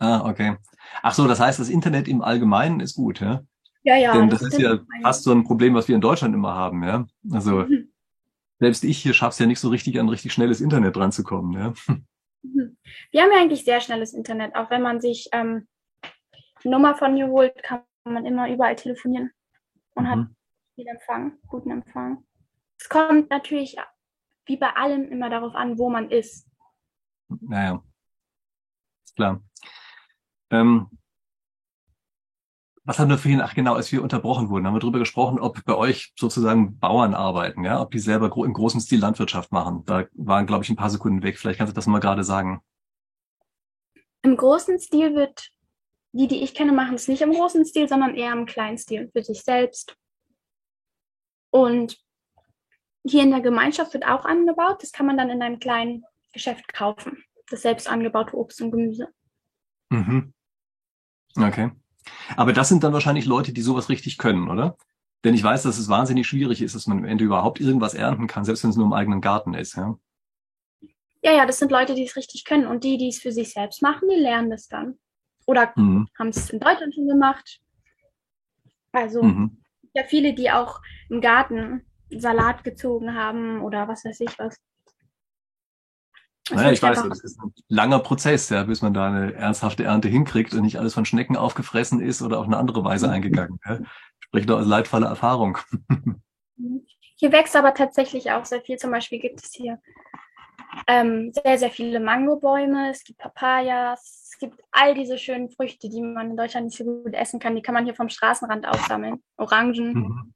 Ah, 0.00 0.28
okay. 0.28 0.56
Ach 1.02 1.14
so, 1.14 1.28
das 1.28 1.38
heißt, 1.38 1.60
das 1.60 1.68
Internet 1.68 2.08
im 2.08 2.22
Allgemeinen 2.22 2.80
ist 2.80 2.96
gut, 2.96 3.20
ja? 3.20 3.44
Ja, 3.82 3.96
ja. 3.96 4.12
Denn 4.12 4.28
das, 4.28 4.40
das 4.40 4.54
ist 4.54 4.60
ja 4.60 4.80
fast 5.02 5.22
so 5.22 5.32
ein 5.32 5.44
Problem, 5.44 5.74
was 5.74 5.88
wir 5.88 5.94
in 5.94 6.00
Deutschland 6.00 6.34
immer 6.34 6.54
haben, 6.54 6.82
ja? 6.82 7.06
Also, 7.30 7.60
mhm. 7.60 7.92
selbst 8.58 8.82
ich 8.82 8.98
hier 8.98 9.14
schaff's 9.14 9.38
ja 9.38 9.46
nicht 9.46 9.60
so 9.60 9.68
richtig, 9.68 10.00
an 10.00 10.08
richtig 10.08 10.32
schnelles 10.32 10.60
Internet 10.60 10.96
dran 10.96 11.12
zu 11.12 11.22
kommen, 11.22 11.52
ja? 11.52 11.72
Mhm. 12.42 12.78
Wir 13.10 13.20
haben 13.20 13.32
ja 13.32 13.38
eigentlich 13.38 13.66
sehr 13.66 13.82
schnelles 13.82 14.14
Internet. 14.14 14.54
Auch 14.54 14.70
wenn 14.70 14.80
man 14.80 14.98
sich 14.98 15.28
ähm, 15.32 15.68
Nummer 16.64 16.94
von 16.94 17.12
mir 17.12 17.28
holt, 17.28 17.62
kann 17.62 17.82
man 18.04 18.24
immer 18.24 18.50
überall 18.50 18.76
telefonieren 18.76 19.30
und 19.94 20.04
mhm. 20.04 20.08
hat 20.08 20.26
viel 20.74 20.86
Empfang, 20.86 21.32
guten 21.48 21.70
Empfang. 21.70 22.24
Es 22.80 22.88
kommt 22.88 23.30
natürlich 23.30 23.76
wie 24.46 24.56
bei 24.56 24.74
allem 24.74 25.10
immer 25.12 25.28
darauf 25.28 25.54
an, 25.54 25.78
wo 25.78 25.90
man 25.90 26.10
ist. 26.10 26.48
Naja, 27.28 27.84
ist 29.04 29.14
klar. 29.14 29.42
Ähm, 30.50 30.88
was 32.84 32.98
haben 32.98 33.10
wir 33.10 33.18
vorhin, 33.18 33.42
ach 33.42 33.54
genau, 33.54 33.74
als 33.74 33.92
wir 33.92 34.02
unterbrochen 34.02 34.48
wurden, 34.48 34.66
haben 34.66 34.74
wir 34.74 34.80
darüber 34.80 34.98
gesprochen, 34.98 35.38
ob 35.38 35.62
bei 35.64 35.76
euch 35.76 36.12
sozusagen 36.18 36.78
Bauern 36.78 37.14
arbeiten, 37.14 37.64
ja, 37.64 37.80
ob 37.80 37.90
die 37.90 37.98
selber 37.98 38.34
im 38.44 38.52
großen 38.54 38.80
Stil 38.80 38.98
Landwirtschaft 38.98 39.52
machen. 39.52 39.84
Da 39.84 40.06
waren, 40.14 40.46
glaube 40.46 40.64
ich, 40.64 40.70
ein 40.70 40.76
paar 40.76 40.90
Sekunden 40.90 41.22
weg. 41.22 41.38
Vielleicht 41.38 41.58
kannst 41.58 41.72
du 41.72 41.74
das 41.76 41.86
mal 41.86 42.00
gerade 42.00 42.24
sagen. 42.24 42.62
Im 44.22 44.36
großen 44.36 44.80
Stil 44.80 45.14
wird 45.14 45.50
die, 46.12 46.26
die 46.26 46.42
ich 46.42 46.54
kenne, 46.54 46.72
machen 46.72 46.94
es 46.94 47.06
nicht 47.06 47.20
im 47.20 47.32
großen 47.32 47.64
Stil, 47.66 47.88
sondern 47.88 48.14
eher 48.14 48.32
im 48.32 48.46
kleinen 48.46 48.78
Stil 48.78 49.10
für 49.12 49.22
sich 49.22 49.42
selbst. 49.42 49.96
Und 51.50 52.00
hier 53.04 53.22
in 53.22 53.30
der 53.30 53.40
Gemeinschaft 53.40 53.94
wird 53.94 54.06
auch 54.06 54.24
angebaut. 54.24 54.82
Das 54.82 54.92
kann 54.92 55.06
man 55.06 55.16
dann 55.16 55.30
in 55.30 55.42
einem 55.42 55.58
kleinen 55.58 56.04
Geschäft 56.32 56.72
kaufen. 56.72 57.22
Das 57.48 57.62
selbst 57.62 57.88
angebaute 57.88 58.36
Obst 58.36 58.60
und 58.60 58.70
Gemüse. 58.70 59.08
Mhm. 59.90 60.32
Okay. 61.36 61.70
Aber 62.36 62.52
das 62.52 62.68
sind 62.68 62.84
dann 62.84 62.92
wahrscheinlich 62.92 63.26
Leute, 63.26 63.52
die 63.52 63.62
sowas 63.62 63.88
richtig 63.88 64.18
können, 64.18 64.48
oder? 64.48 64.76
Denn 65.24 65.34
ich 65.34 65.42
weiß, 65.42 65.64
dass 65.64 65.78
es 65.78 65.88
wahnsinnig 65.88 66.26
schwierig 66.26 66.62
ist, 66.62 66.74
dass 66.74 66.86
man 66.86 66.98
am 66.98 67.04
Ende 67.04 67.24
überhaupt 67.24 67.60
irgendwas 67.60 67.94
ernten 67.94 68.26
kann, 68.26 68.44
selbst 68.44 68.62
wenn 68.62 68.70
es 68.70 68.76
nur 68.76 68.86
im 68.86 68.92
eigenen 68.92 69.20
Garten 69.20 69.54
ist, 69.54 69.76
ja? 69.76 69.98
Ja, 71.22 71.32
ja, 71.32 71.44
das 71.44 71.58
sind 71.58 71.70
Leute, 71.70 71.94
die 71.94 72.04
es 72.04 72.16
richtig 72.16 72.46
können. 72.46 72.66
Und 72.66 72.82
die, 72.82 72.96
die 72.96 73.08
es 73.08 73.20
für 73.20 73.32
sich 73.32 73.52
selbst 73.52 73.82
machen, 73.82 74.08
die 74.08 74.18
lernen 74.18 74.48
das 74.48 74.68
dann. 74.68 74.98
Oder 75.46 75.72
mhm. 75.76 76.08
haben 76.18 76.28
es 76.28 76.48
in 76.48 76.60
Deutschland 76.60 76.94
schon 76.94 77.08
gemacht. 77.08 77.60
Also 78.92 79.22
mhm. 79.22 79.62
ja 79.92 80.04
viele, 80.04 80.32
die 80.32 80.50
auch 80.50 80.80
im 81.10 81.20
Garten 81.20 81.84
Salat 82.10 82.64
gezogen 82.64 83.14
haben 83.14 83.62
oder 83.62 83.88
was 83.88 84.04
weiß 84.04 84.20
ich 84.20 84.38
was. 84.38 84.56
naja, 86.50 86.72
ich 86.72 86.82
weiß, 86.82 87.02
das 87.08 87.20
ist 87.20 87.38
ein 87.40 87.52
langer 87.68 88.00
Prozess, 88.00 88.48
ja, 88.48 88.64
bis 88.64 88.82
man 88.82 88.94
da 88.94 89.06
eine 89.06 89.34
ernsthafte 89.34 89.84
Ernte 89.84 90.08
hinkriegt 90.08 90.52
und 90.54 90.62
nicht 90.62 90.78
alles 90.78 90.94
von 90.94 91.04
Schnecken 91.04 91.36
aufgefressen 91.36 92.00
ist 92.00 92.22
oder 92.22 92.38
auf 92.38 92.46
eine 92.46 92.56
andere 92.56 92.84
Weise 92.84 93.06
mhm. 93.06 93.12
eingegangen. 93.14 93.60
Ja. 93.66 93.78
Spricht 94.18 94.50
doch 94.50 94.58
aus 94.60 94.66
leidvoller 94.66 95.08
Erfahrung. 95.08 95.58
Hier 97.16 97.32
wächst 97.32 97.54
aber 97.54 97.74
tatsächlich 97.74 98.30
auch 98.32 98.46
sehr 98.46 98.62
viel. 98.62 98.78
Zum 98.78 98.90
Beispiel 98.90 99.18
gibt 99.18 99.44
es 99.44 99.52
hier 99.52 99.78
ähm, 100.86 101.32
sehr, 101.32 101.58
sehr 101.58 101.70
viele 101.70 102.00
Mangobäume, 102.00 102.90
es 102.90 103.04
gibt 103.04 103.18
Papayas, 103.18 104.30
es 104.32 104.38
gibt 104.38 104.60
all 104.70 104.94
diese 104.94 105.18
schönen 105.18 105.50
Früchte, 105.50 105.88
die 105.88 106.00
man 106.00 106.30
in 106.30 106.36
Deutschland 106.36 106.66
nicht 106.66 106.78
so 106.78 106.84
gut 106.84 107.14
essen 107.14 107.40
kann. 107.40 107.54
Die 107.54 107.62
kann 107.62 107.74
man 107.74 107.84
hier 107.84 107.94
vom 107.94 108.08
Straßenrand 108.08 108.66
aufsammeln. 108.66 109.22
Orangen, 109.36 109.92
mhm. 109.92 110.34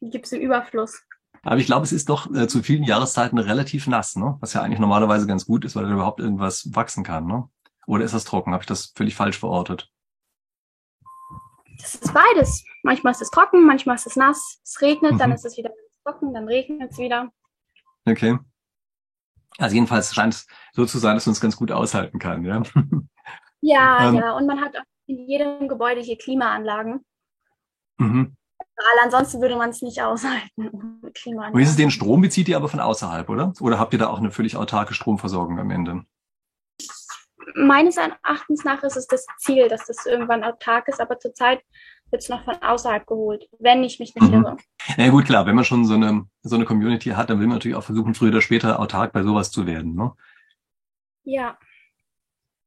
Die 0.00 0.10
gibt 0.10 0.26
es 0.26 0.32
im 0.32 0.40
Überfluss. 0.40 1.02
Aber 1.42 1.56
ich 1.56 1.66
glaube, 1.66 1.84
es 1.84 1.92
ist 1.92 2.08
doch 2.08 2.32
äh, 2.34 2.48
zu 2.48 2.62
vielen 2.62 2.84
Jahreszeiten 2.84 3.38
relativ 3.38 3.86
nass, 3.86 4.16
ne? 4.16 4.36
was 4.40 4.52
ja 4.52 4.62
eigentlich 4.62 4.78
normalerweise 4.78 5.26
ganz 5.26 5.46
gut 5.46 5.64
ist, 5.64 5.74
weil 5.74 5.84
da 5.84 5.92
überhaupt 5.92 6.20
irgendwas 6.20 6.74
wachsen 6.74 7.02
kann. 7.02 7.26
Ne? 7.26 7.48
Oder 7.86 8.04
ist 8.04 8.14
das 8.14 8.24
trocken? 8.24 8.52
Habe 8.52 8.62
ich 8.62 8.68
das 8.68 8.92
völlig 8.94 9.14
falsch 9.14 9.38
verortet? 9.38 9.90
Das 11.80 11.94
ist 11.94 12.12
beides. 12.12 12.64
Manchmal 12.82 13.12
ist 13.12 13.22
es 13.22 13.30
trocken, 13.30 13.66
manchmal 13.66 13.96
ist 13.96 14.06
es 14.06 14.16
nass. 14.16 14.60
Es 14.62 14.82
regnet, 14.82 15.12
mhm. 15.12 15.18
dann 15.18 15.32
ist 15.32 15.46
es 15.46 15.56
wieder 15.56 15.70
trocken, 16.04 16.34
dann 16.34 16.46
regnet 16.46 16.92
es 16.92 16.98
wieder. 16.98 17.30
Okay. 18.04 18.38
Also 19.58 19.74
jedenfalls 19.74 20.14
scheint 20.14 20.34
es 20.34 20.46
so 20.72 20.84
zu 20.84 20.98
sein, 20.98 21.14
dass 21.16 21.26
man 21.26 21.32
es 21.32 21.40
ganz 21.40 21.56
gut 21.56 21.72
aushalten 21.72 22.18
kann, 22.18 22.44
ja. 22.44 22.62
Ja, 23.60 24.08
ähm, 24.08 24.14
ja. 24.16 24.32
Und 24.36 24.46
man 24.46 24.60
hat 24.60 24.76
auch 24.76 24.82
in 25.06 25.26
jedem 25.26 25.68
Gebäude 25.68 26.00
hier 26.00 26.18
Klimaanlagen. 26.18 27.04
Mhm. 27.98 28.36
Weil 28.80 29.04
ansonsten 29.04 29.42
würde 29.42 29.56
man 29.56 29.70
es 29.70 29.82
nicht 29.82 30.00
aushalten. 30.00 30.70
Wie 31.52 31.62
ist 31.62 31.68
es 31.68 31.76
den 31.76 31.90
Strom 31.90 32.22
bezieht 32.22 32.48
ihr 32.48 32.56
aber 32.56 32.68
von 32.68 32.80
außerhalb, 32.80 33.28
oder? 33.28 33.52
Oder 33.60 33.78
habt 33.78 33.92
ihr 33.92 33.98
da 33.98 34.08
auch 34.08 34.18
eine 34.18 34.30
völlig 34.30 34.56
autarke 34.56 34.94
Stromversorgung 34.94 35.58
am 35.58 35.70
Ende? 35.70 36.04
Meines 37.54 37.98
Erachtens 37.98 38.64
nach 38.64 38.82
ist 38.82 38.96
es 38.96 39.06
das 39.06 39.26
Ziel, 39.38 39.68
dass 39.68 39.86
das 39.86 40.06
irgendwann 40.06 40.44
autark 40.44 40.88
ist, 40.88 41.00
aber 41.00 41.18
zurzeit 41.18 41.60
wird 42.10 42.22
es 42.22 42.30
noch 42.30 42.44
von 42.44 42.54
außerhalb 42.62 43.06
geholt, 43.06 43.48
wenn 43.58 43.84
ich 43.84 43.98
mich 43.98 44.14
nicht 44.14 44.28
mhm. 44.28 44.44
irre. 44.44 44.56
Ja 44.96 45.10
gut, 45.10 45.26
klar, 45.26 45.44
wenn 45.44 45.56
man 45.56 45.64
schon 45.64 45.84
so 45.84 45.94
eine, 45.94 46.24
so 46.42 46.56
eine 46.56 46.64
Community 46.64 47.10
hat, 47.10 47.28
dann 47.28 47.38
will 47.38 47.48
man 47.48 47.56
natürlich 47.56 47.76
auch 47.76 47.84
versuchen, 47.84 48.14
früher 48.14 48.30
oder 48.30 48.40
später 48.40 48.80
autark 48.80 49.12
bei 49.12 49.22
sowas 49.22 49.50
zu 49.50 49.66
werden. 49.66 49.94
Ne? 49.94 50.12
Ja. 51.24 51.58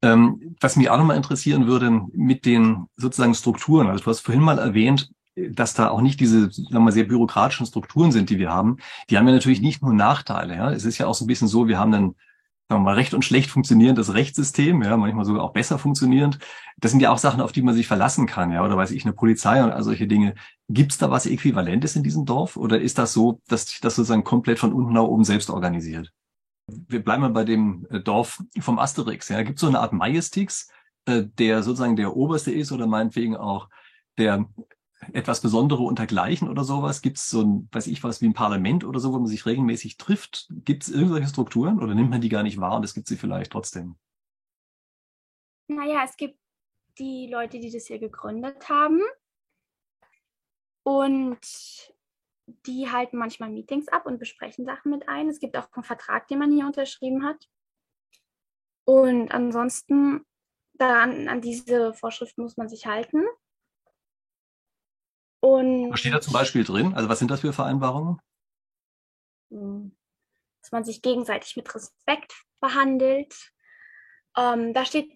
Ähm, 0.03 0.55
was 0.59 0.75
mich 0.75 0.89
auch 0.91 0.97
nochmal 0.97 1.17
interessieren 1.17 1.65
würde, 1.65 1.89
mit 2.13 2.45
den 2.45 2.87
sozusagen 2.97 3.33
Strukturen, 3.33 3.87
also 3.87 4.03
du 4.03 4.09
hast 4.11 4.19
vorhin 4.19 4.43
mal 4.43 4.59
erwähnt, 4.59 5.09
dass 5.35 5.73
da 5.73 5.89
auch 5.89 6.01
nicht 6.01 6.19
diese, 6.19 6.51
sagen 6.51 6.69
wir 6.71 6.79
mal, 6.79 6.91
sehr 6.91 7.05
bürokratischen 7.05 7.65
Strukturen 7.65 8.11
sind, 8.11 8.29
die 8.29 8.39
wir 8.39 8.51
haben. 8.51 8.77
Die 9.09 9.17
haben 9.17 9.27
ja 9.27 9.33
natürlich 9.33 9.61
nicht 9.61 9.81
nur 9.81 9.93
Nachteile. 9.93 10.55
Ja? 10.55 10.71
Es 10.71 10.85
ist 10.85 10.97
ja 10.97 11.07
auch 11.07 11.15
so 11.15 11.25
ein 11.25 11.27
bisschen 11.27 11.47
so, 11.47 11.67
wir 11.67 11.79
haben 11.79 11.91
dann 11.91 12.15
sagen 12.69 12.81
wir 12.81 12.91
mal, 12.91 12.95
recht 12.95 13.13
und 13.13 13.25
schlecht 13.25 13.49
funktionierendes 13.49 14.13
Rechtssystem, 14.13 14.81
ja, 14.83 14.95
manchmal 14.97 15.25
sogar 15.25 15.43
auch 15.43 15.53
besser 15.53 15.77
funktionierend. 15.77 16.39
Das 16.77 16.91
sind 16.91 17.01
ja 17.01 17.11
auch 17.11 17.17
Sachen, 17.17 17.41
auf 17.41 17.51
die 17.51 17.61
man 17.61 17.75
sich 17.75 17.87
verlassen 17.87 18.25
kann, 18.25 18.51
ja, 18.51 18.63
oder 18.63 18.77
weiß 18.77 18.91
ich, 18.91 19.03
eine 19.03 19.13
Polizei 19.13 19.63
und 19.63 19.71
all 19.71 19.83
solche 19.83 20.07
Dinge. 20.07 20.35
Gibt 20.69 20.93
es 20.93 20.97
da 20.97 21.11
was 21.11 21.25
Äquivalentes 21.25 21.95
in 21.95 22.03
diesem 22.03 22.25
Dorf 22.25 22.57
oder 22.57 22.79
ist 22.79 22.97
das 22.97 23.13
so, 23.13 23.41
dass 23.47 23.67
sich 23.67 23.81
das 23.81 23.95
sozusagen 23.95 24.23
komplett 24.23 24.59
von 24.59 24.73
unten 24.73 24.93
nach 24.93 25.03
oben 25.03 25.23
selbst 25.23 25.49
organisiert? 25.49 26.11
Wir 26.67 27.03
bleiben 27.03 27.21
mal 27.21 27.29
bei 27.29 27.43
dem 27.43 27.85
äh, 27.89 27.99
Dorf 27.99 28.41
vom 28.59 28.79
Asterix. 28.79 29.29
Ja. 29.29 29.43
Gibt 29.43 29.57
es 29.57 29.61
so 29.61 29.67
eine 29.67 29.79
Art 29.79 29.91
Majestix, 29.91 30.69
äh, 31.05 31.23
der 31.37 31.61
sozusagen 31.61 31.97
der 31.97 32.15
Oberste 32.15 32.51
ist 32.51 32.71
oder 32.71 32.87
meinetwegen 32.87 33.35
auch 33.35 33.67
der 34.17 34.45
etwas 35.13 35.41
Besondere 35.41 35.83
untergleichen 35.83 36.49
oder 36.49 36.63
sowas? 36.63 37.01
Gibt 37.01 37.17
es 37.17 37.29
so 37.29 37.41
ein, 37.41 37.69
weiß 37.71 37.87
ich 37.87 38.03
was, 38.03 38.21
wie 38.21 38.27
ein 38.27 38.33
Parlament 38.33 38.83
oder 38.83 38.99
so, 38.99 39.13
wo 39.13 39.17
man 39.17 39.27
sich 39.27 39.45
regelmäßig 39.45 39.97
trifft? 39.97 40.47
Gibt 40.63 40.83
es 40.83 40.89
irgendwelche 40.89 41.27
Strukturen 41.27 41.81
oder 41.81 41.95
nimmt 41.95 42.09
man 42.09 42.21
die 42.21 42.29
gar 42.29 42.43
nicht 42.43 42.59
wahr 42.59 42.77
und 42.77 42.85
es 42.85 42.93
gibt 42.93 43.07
sie 43.07 43.17
vielleicht 43.17 43.51
trotzdem? 43.51 43.95
Naja, 45.67 46.03
es 46.05 46.15
gibt 46.17 46.37
die 46.97 47.27
Leute, 47.31 47.59
die 47.59 47.71
das 47.71 47.87
hier 47.87 47.99
gegründet 47.99 48.69
haben. 48.69 49.01
Und 50.83 51.39
die 52.65 52.91
halten 52.91 53.17
manchmal 53.17 53.49
Meetings 53.49 53.87
ab 53.87 54.05
und 54.05 54.19
besprechen 54.19 54.65
Sachen 54.65 54.91
mit 54.91 55.07
ein. 55.07 55.29
Es 55.29 55.39
gibt 55.39 55.55
auch 55.57 55.71
einen 55.73 55.83
Vertrag, 55.83 56.27
den 56.27 56.39
man 56.39 56.51
hier 56.51 56.65
unterschrieben 56.65 57.25
hat. 57.25 57.49
Und 58.85 59.31
ansonsten, 59.31 60.25
daran, 60.73 61.29
an 61.29 61.41
diese 61.41 61.93
Vorschriften 61.93 62.41
muss 62.41 62.57
man 62.57 62.67
sich 62.67 62.85
halten. 62.85 63.23
Und 65.43 65.91
was 65.91 65.99
steht 65.99 66.13
da 66.13 66.21
zum 66.21 66.31
Beispiel 66.31 66.63
drin? 66.63 66.93
Also 66.93 67.09
was 67.09 67.19
sind 67.19 67.29
das 67.29 67.41
für 67.41 67.51
Vereinbarungen? 67.51 68.17
Hm, 69.51 69.93
dass 70.61 70.71
man 70.71 70.85
sich 70.85 71.01
gegenseitig 71.01 71.57
mit 71.57 71.75
Respekt 71.75 72.33
behandelt. 72.61 73.51
Ähm, 74.37 74.73
da 74.73 74.85
steht, 74.85 75.11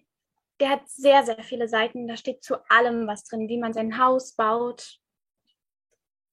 der 0.60 0.68
hat 0.68 0.88
sehr, 0.90 1.24
sehr 1.24 1.42
viele 1.42 1.66
Seiten. 1.66 2.06
Da 2.06 2.18
steht 2.18 2.44
zu 2.44 2.56
allem 2.68 3.06
was 3.06 3.24
drin, 3.24 3.48
wie 3.48 3.56
man 3.56 3.72
sein 3.72 3.96
Haus 3.96 4.34
baut, 4.34 4.98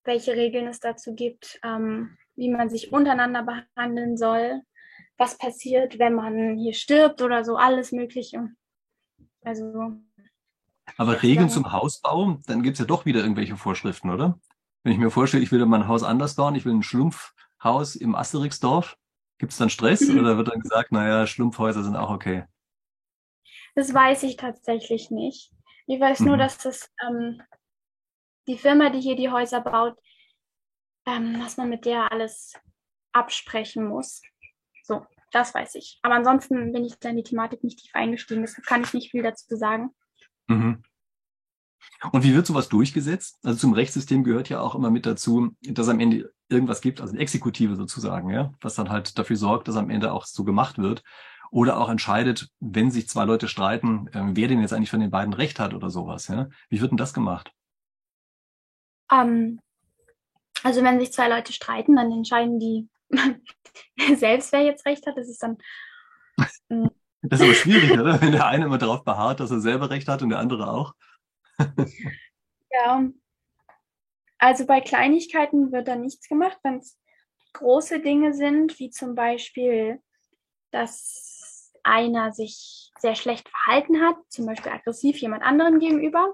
welche 0.04 0.34
Regeln 0.34 0.68
es 0.68 0.82
dazu 0.82 1.16
gibt, 1.16 1.58
ähm, 1.64 2.18
wie 2.36 2.50
man 2.50 2.70
sich 2.70 2.92
untereinander 2.92 3.44
behandeln 3.44 4.18
soll, 4.18 4.62
was 5.16 5.38
passiert, 5.38 6.00
wenn 6.00 6.16
man 6.16 6.58
hier 6.58 6.74
stirbt 6.74 7.22
oder 7.22 7.46
so, 7.46 7.56
alles 7.56 7.94
Mögliche. 7.94 8.50
Also 9.42 9.94
aber 10.98 11.22
Regeln 11.22 11.50
zum 11.50 11.72
Hausbau, 11.72 12.40
dann 12.48 12.64
gibt 12.64 12.76
es 12.76 12.80
ja 12.80 12.86
doch 12.86 13.06
wieder 13.06 13.22
irgendwelche 13.22 13.58
Vorschriften, 13.58 14.10
oder? 14.10 14.40
Wenn 14.84 14.94
ich 14.94 15.00
mir 15.00 15.10
vorstelle, 15.10 15.44
ich 15.44 15.52
will 15.52 15.66
mein 15.66 15.88
Haus 15.88 16.04
anders 16.04 16.36
bauen, 16.36 16.56
ich 16.56 16.66
will 16.66 16.74
ein 16.74 16.84
Schlumpfhaus 16.84 17.96
im 17.96 18.16
Asterixdorf, 18.16 18.98
gibt 19.38 19.52
es 19.52 19.58
dann 19.58 19.70
Stress 19.70 20.08
oder 20.10 20.38
wird 20.38 20.48
dann 20.48 20.62
gesagt, 20.62 20.92
naja, 20.92 21.26
Schlumpfhäuser 21.28 21.84
sind 21.84 21.96
auch 21.96 22.12
okay? 22.12 22.46
Das 23.74 23.94
weiß 23.94 24.24
ich 24.24 24.38
tatsächlich 24.38 25.12
nicht. 25.12 25.52
Ich 25.88 26.00
weiß 26.00 26.22
mhm. 26.22 26.28
nur, 26.28 26.38
dass 26.38 26.58
das 26.58 26.90
ähm, 27.06 27.42
die 28.48 28.58
Firma, 28.58 28.90
die 28.90 29.02
hier 29.02 29.16
die 29.16 29.30
Häuser 29.30 29.62
baut, 29.62 29.98
ähm, 31.06 31.40
dass 31.40 31.58
man 31.58 31.70
mit 31.70 31.86
der 31.86 32.12
alles 32.12 32.54
absprechen 33.12 33.88
muss. 33.88 34.22
So, 34.84 35.06
das 35.32 35.54
weiß 35.54 35.76
ich. 35.76 36.00
Aber 36.04 36.16
ansonsten 36.16 36.72
bin 36.72 36.86
ich 36.86 36.98
da 37.00 37.10
in 37.10 37.18
die 37.18 37.24
Thematik 37.24 37.64
nicht 37.64 37.80
tief 37.80 37.92
eingestiegen. 37.94 38.42
Deshalb 38.42 38.66
kann 38.66 38.84
ich 38.84 38.94
nicht 38.94 39.12
viel 39.12 39.24
dazu 39.24 39.56
sagen. 39.56 39.92
Mhm. 40.48 40.84
Und 42.12 42.24
wie 42.24 42.36
wird 42.36 42.46
sowas 42.46 42.70
durchgesetzt? 42.70 43.40
Also 43.44 43.60
zum 43.60 43.74
Rechtssystem 43.74 44.24
gehört 44.24 44.50
ja 44.50 44.60
auch 44.60 44.76
immer 44.76 44.92
mit 44.92 45.06
dazu, 45.06 45.56
dass 45.62 45.90
am 45.90 46.00
Ende 46.00 46.34
irgendwas 46.50 46.82
gibt, 46.82 47.02
also 47.02 47.14
eine 47.14 47.22
Exekutive 47.22 47.76
sozusagen, 47.76 48.30
ja, 48.30 48.54
was 48.62 48.76
dann 48.76 48.90
halt 48.90 49.18
dafür 49.18 49.36
sorgt, 49.36 49.68
dass 49.68 49.76
am 49.76 49.90
Ende 49.90 50.12
auch 50.12 50.26
so 50.26 50.44
gemacht 50.44 50.78
wird. 50.78 51.04
Oder 51.52 51.78
auch 51.78 51.90
entscheidet, 51.90 52.50
wenn 52.60 52.92
sich 52.92 53.08
zwei 53.08 53.24
Leute 53.24 53.48
streiten, 53.48 54.08
äh, 54.08 54.24
wer 54.36 54.48
denn 54.48 54.62
jetzt 54.62 54.74
eigentlich 54.74 54.90
von 54.90 55.00
den 55.00 55.12
beiden 55.12 55.34
Recht 55.34 55.60
hat 55.60 55.74
oder 55.74 55.90
sowas, 55.90 56.28
ja. 56.28 56.50
Wie 56.70 56.82
wird 56.82 56.92
denn 56.92 56.98
das 56.98 57.14
gemacht? 57.14 57.52
Um, 59.12 59.20
ähm, 59.20 59.60
also 60.64 60.84
wenn 60.84 61.00
sich 61.00 61.14
zwei 61.14 61.30
Leute 61.30 61.54
streiten, 61.54 61.96
dann 61.96 62.12
entscheiden 62.12 62.60
die 62.60 62.90
selbst, 64.18 64.52
wer 64.52 64.62
jetzt 64.62 64.86
Recht 64.86 65.06
hat. 65.06 65.16
Das 65.16 65.30
ist 65.30 65.42
dann 65.42 65.58
Das 67.30 67.40
ist 67.40 67.46
aber 67.46 67.56
schwierig, 67.56 67.92
oder? 67.92 68.22
Wenn 68.22 68.32
der 68.32 68.48
eine 68.48 68.66
immer 68.66 68.78
darauf 68.78 69.04
beharrt, 69.04 69.40
dass 69.40 69.52
er 69.52 69.60
selber 69.60 69.90
recht 69.90 70.08
hat 70.08 70.22
und 70.22 70.30
der 70.30 70.40
andere 70.40 70.70
auch. 70.72 70.94
ja. 72.72 73.10
Also 74.38 74.66
bei 74.66 74.82
Kleinigkeiten 74.82 75.72
wird 75.72 75.88
da 75.88 75.96
nichts 75.96 76.28
gemacht. 76.28 76.58
Wenn 76.64 76.78
es 76.78 77.00
große 77.54 78.00
Dinge 78.00 78.34
sind, 78.34 78.78
wie 78.80 78.90
zum 78.90 79.16
Beispiel, 79.16 80.02
dass 80.72 81.72
einer 81.84 82.34
sich 82.34 82.92
sehr 83.00 83.16
schlecht 83.16 83.50
verhalten 83.50 84.02
hat, 84.02 84.18
zum 84.30 84.46
Beispiel 84.46 84.72
aggressiv 84.72 85.18
jemand 85.18 85.44
anderen 85.44 85.80
gegenüber, 85.80 86.34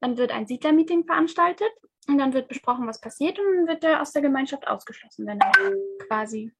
dann 0.00 0.16
wird 0.16 0.30
ein 0.30 0.46
Siedlermeeting 0.46 1.04
veranstaltet 1.04 1.70
und 2.08 2.18
dann 2.18 2.32
wird 2.32 2.48
besprochen, 2.48 2.86
was 2.86 3.00
passiert 3.00 3.38
und 3.38 3.44
dann 3.44 3.66
wird 3.66 3.84
er 3.84 4.00
aus 4.00 4.12
der 4.12 4.22
Gemeinschaft 4.22 4.66
ausgeschlossen, 4.66 5.26
wenn 5.26 5.40
er 5.40 5.72
quasi 6.06 6.52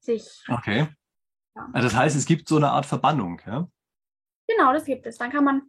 sich 0.00 0.42
okay. 0.48 0.88
Also 1.72 1.88
das 1.88 1.96
heißt, 1.96 2.16
es 2.16 2.26
gibt 2.26 2.48
so 2.48 2.56
eine 2.56 2.70
Art 2.70 2.86
Verbannung, 2.86 3.40
ja? 3.46 3.68
Genau, 4.46 4.72
das 4.72 4.84
gibt 4.84 5.06
es. 5.06 5.18
Dann 5.18 5.30
kann 5.30 5.44
man 5.44 5.62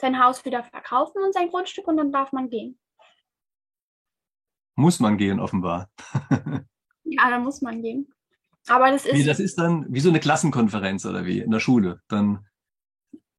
sein 0.00 0.22
Haus 0.22 0.44
wieder 0.44 0.62
verkaufen 0.62 1.22
und 1.22 1.34
sein 1.34 1.48
Grundstück 1.48 1.86
und 1.88 1.96
dann 1.96 2.12
darf 2.12 2.32
man 2.32 2.48
gehen. 2.48 2.78
Muss 4.76 5.00
man 5.00 5.18
gehen, 5.18 5.40
offenbar. 5.40 5.90
ja, 7.04 7.30
dann 7.30 7.42
muss 7.42 7.62
man 7.62 7.82
gehen. 7.82 8.08
Aber 8.68 8.90
das 8.90 9.06
ist. 9.06 9.14
Wie, 9.14 9.24
das 9.24 9.40
ist 9.40 9.58
dann 9.58 9.86
wie 9.88 10.00
so 10.00 10.08
eine 10.08 10.20
Klassenkonferenz 10.20 11.04
oder 11.04 11.24
wie 11.24 11.40
in 11.40 11.50
der 11.50 11.60
Schule. 11.60 12.00
Dann 12.06 12.46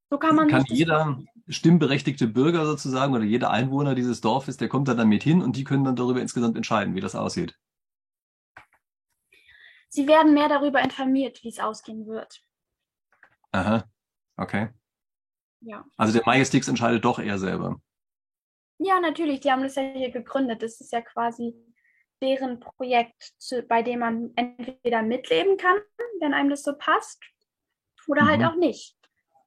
so 0.10 0.18
kann, 0.18 0.36
man 0.36 0.50
kann 0.50 0.66
jeder 0.68 1.20
stimmberechtigte 1.48 2.28
Bürger 2.28 2.66
sozusagen 2.66 3.14
oder 3.14 3.24
jeder 3.24 3.52
Einwohner 3.52 3.96
dieses 3.96 4.22
Dorfes, 4.22 4.58
der 4.58 4.68
kommt 4.68 4.88
da 4.88 4.96
dann 4.96 5.08
mit 5.08 5.24
hin 5.24 5.42
und 5.42 5.56
die 5.56 5.64
können 5.64 5.84
dann 5.84 5.96
darüber 5.96 6.22
insgesamt 6.22 6.58
entscheiden, 6.58 6.96
wie 6.96 7.02
das 7.02 7.16
aussieht 7.16 7.58
sie 9.90 10.08
werden 10.08 10.34
mehr 10.34 10.50
darüber 10.50 10.82
informiert, 10.82 11.44
wie 11.44 11.50
es 11.50 11.60
ausgehen 11.60 12.08
wird. 12.08 12.44
Aha, 13.52 13.84
okay. 14.38 14.70
Ja. 15.62 15.86
Also 15.98 16.14
der 16.14 16.26
Majestix 16.26 16.68
entscheidet 16.68 17.04
doch 17.04 17.20
eher 17.20 17.38
selber. 17.38 17.82
Ja, 18.78 19.00
natürlich, 19.00 19.42
die 19.42 19.52
haben 19.52 19.64
das 19.64 19.76
ja 19.76 19.84
hier 19.84 20.12
gegründet. 20.12 20.64
Das 20.64 20.80
ist 20.80 20.94
ja 20.94 21.02
quasi 21.02 21.54
deren 22.22 22.60
Projekt, 22.60 23.34
zu, 23.38 23.64
bei 23.64 23.84
dem 23.84 24.00
man 24.00 24.32
entweder 24.36 25.02
mitleben 25.02 25.58
kann, 25.58 25.78
wenn 26.20 26.34
einem 26.34 26.50
das 26.50 26.64
so 26.64 26.74
passt, 26.78 27.22
oder 28.08 28.26
halt 28.26 28.40
mhm. 28.40 28.46
halt 28.46 28.54
auch 28.54 28.60
nicht. 28.60 28.98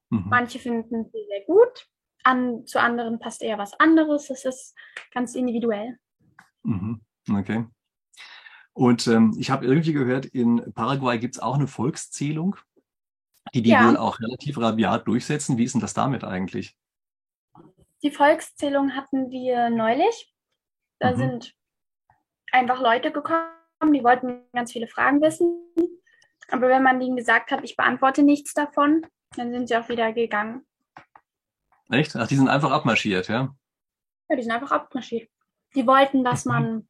Mhm. 0.09 0.25
Manche 0.29 0.59
finden 0.59 1.05
sie 1.05 1.25
sehr 1.27 1.45
gut, 1.45 1.87
an, 2.23 2.65
zu 2.65 2.79
anderen 2.79 3.19
passt 3.19 3.41
eher 3.41 3.57
was 3.57 3.73
anderes. 3.79 4.27
Das 4.27 4.45
ist 4.45 4.75
ganz 5.11 5.35
individuell. 5.35 5.97
Mhm. 6.63 7.01
Okay. 7.29 7.65
Und 8.73 9.05
ähm, 9.07 9.35
ich 9.37 9.51
habe 9.51 9.65
irgendwie 9.65 9.93
gehört, 9.93 10.25
in 10.25 10.73
Paraguay 10.73 11.19
gibt 11.19 11.35
es 11.35 11.41
auch 11.41 11.55
eine 11.55 11.67
Volkszählung, 11.67 12.55
die 13.53 13.61
die 13.61 13.69
Ja. 13.71 13.87
wohl 13.87 13.97
auch 13.97 14.19
relativ 14.19 14.57
rabiat 14.57 15.07
durchsetzen. 15.07 15.57
Wie 15.57 15.63
ist 15.63 15.73
denn 15.73 15.81
das 15.81 15.93
damit 15.93 16.23
eigentlich? 16.23 16.75
Die 18.01 18.11
Volkszählung 18.11 18.95
hatten 18.95 19.29
wir 19.29 19.69
neulich. 19.69 20.33
Da 20.99 21.11
Mhm. 21.11 21.15
sind 21.17 21.55
einfach 22.51 22.81
Leute 22.81 23.11
gekommen, 23.11 23.47
die 23.93 24.03
wollten 24.03 24.41
ganz 24.53 24.71
viele 24.71 24.87
Fragen 24.87 25.21
wissen. 25.21 25.55
Aber 26.49 26.67
wenn 26.67 26.83
man 26.83 26.99
ihnen 27.01 27.15
gesagt 27.15 27.51
hat, 27.51 27.63
ich 27.63 27.75
beantworte 27.75 28.23
nichts 28.23 28.53
davon, 28.53 29.05
dann 29.35 29.51
sind 29.51 29.67
sie 29.67 29.77
auch 29.77 29.87
wieder 29.89 30.11
gegangen. 30.13 30.65
Echt? 31.89 32.15
Ach, 32.15 32.27
die 32.27 32.35
sind 32.35 32.49
einfach 32.49 32.71
abmarschiert, 32.71 33.27
ja? 33.27 33.55
Ja, 34.29 34.35
die 34.35 34.41
sind 34.43 34.51
einfach 34.51 34.71
abmarschiert. 34.71 35.29
Die 35.75 35.85
wollten, 35.85 36.23
dass 36.23 36.45
Mhm. 36.45 36.51
man 36.51 36.89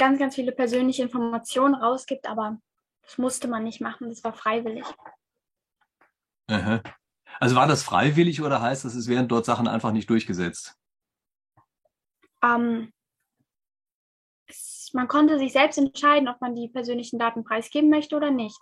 ganz, 0.00 0.18
ganz 0.18 0.34
viele 0.34 0.50
persönliche 0.50 1.02
Informationen 1.02 1.74
rausgibt, 1.74 2.26
aber 2.26 2.58
das 3.02 3.18
musste 3.18 3.48
man 3.48 3.62
nicht 3.62 3.80
machen, 3.80 4.08
das 4.08 4.24
war 4.24 4.32
freiwillig. 4.32 4.86
Aha. 6.48 6.82
Also 7.38 7.54
war 7.54 7.68
das 7.68 7.82
freiwillig 7.82 8.40
oder 8.42 8.62
heißt 8.62 8.84
das, 8.84 8.94
es 8.94 9.08
werden 9.08 9.28
dort 9.28 9.44
Sachen 9.44 9.68
einfach 9.68 9.92
nicht 9.92 10.08
durchgesetzt? 10.08 10.74
Ähm, 12.42 12.92
es, 14.46 14.90
man 14.94 15.06
konnte 15.06 15.38
sich 15.38 15.52
selbst 15.52 15.76
entscheiden, 15.76 16.28
ob 16.28 16.40
man 16.40 16.54
die 16.54 16.68
persönlichen 16.68 17.18
Daten 17.18 17.44
preisgeben 17.44 17.90
möchte 17.90 18.16
oder 18.16 18.30
nicht. 18.30 18.58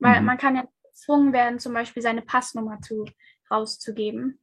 Weil 0.00 0.20
Mhm. 0.20 0.26
man 0.26 0.38
kann 0.38 0.56
ja 0.56 0.64
gezwungen 0.82 1.32
werden, 1.32 1.60
zum 1.60 1.72
Beispiel 1.72 2.02
seine 2.02 2.22
Passnummer 2.22 2.80
zu, 2.80 3.04
rauszugeben 3.50 4.40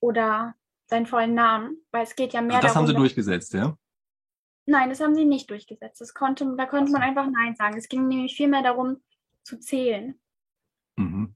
oder 0.00 0.54
seinen 0.86 1.06
vollen 1.06 1.34
Namen, 1.34 1.78
weil 1.92 2.02
es 2.02 2.16
geht 2.16 2.32
ja 2.32 2.42
mehr 2.42 2.56
Also 2.56 2.68
das 2.68 2.76
haben 2.76 2.86
sie 2.86 2.92
darum, 2.92 3.04
durchgesetzt, 3.04 3.54
ja? 3.54 3.76
Nein, 4.68 4.90
das 4.90 5.00
haben 5.00 5.14
sie 5.14 5.24
nicht 5.24 5.48
durchgesetzt. 5.48 5.98
Das 6.00 6.12
konnte, 6.12 6.54
da 6.56 6.66
konnte 6.66 6.92
man 6.92 7.00
einfach 7.00 7.26
Nein 7.26 7.56
sagen. 7.56 7.78
Es 7.78 7.88
ging 7.88 8.06
nämlich 8.06 8.36
vielmehr 8.36 8.62
darum, 8.62 8.98
zu 9.42 9.58
zählen. 9.58 10.20
Mhm. 10.96 11.34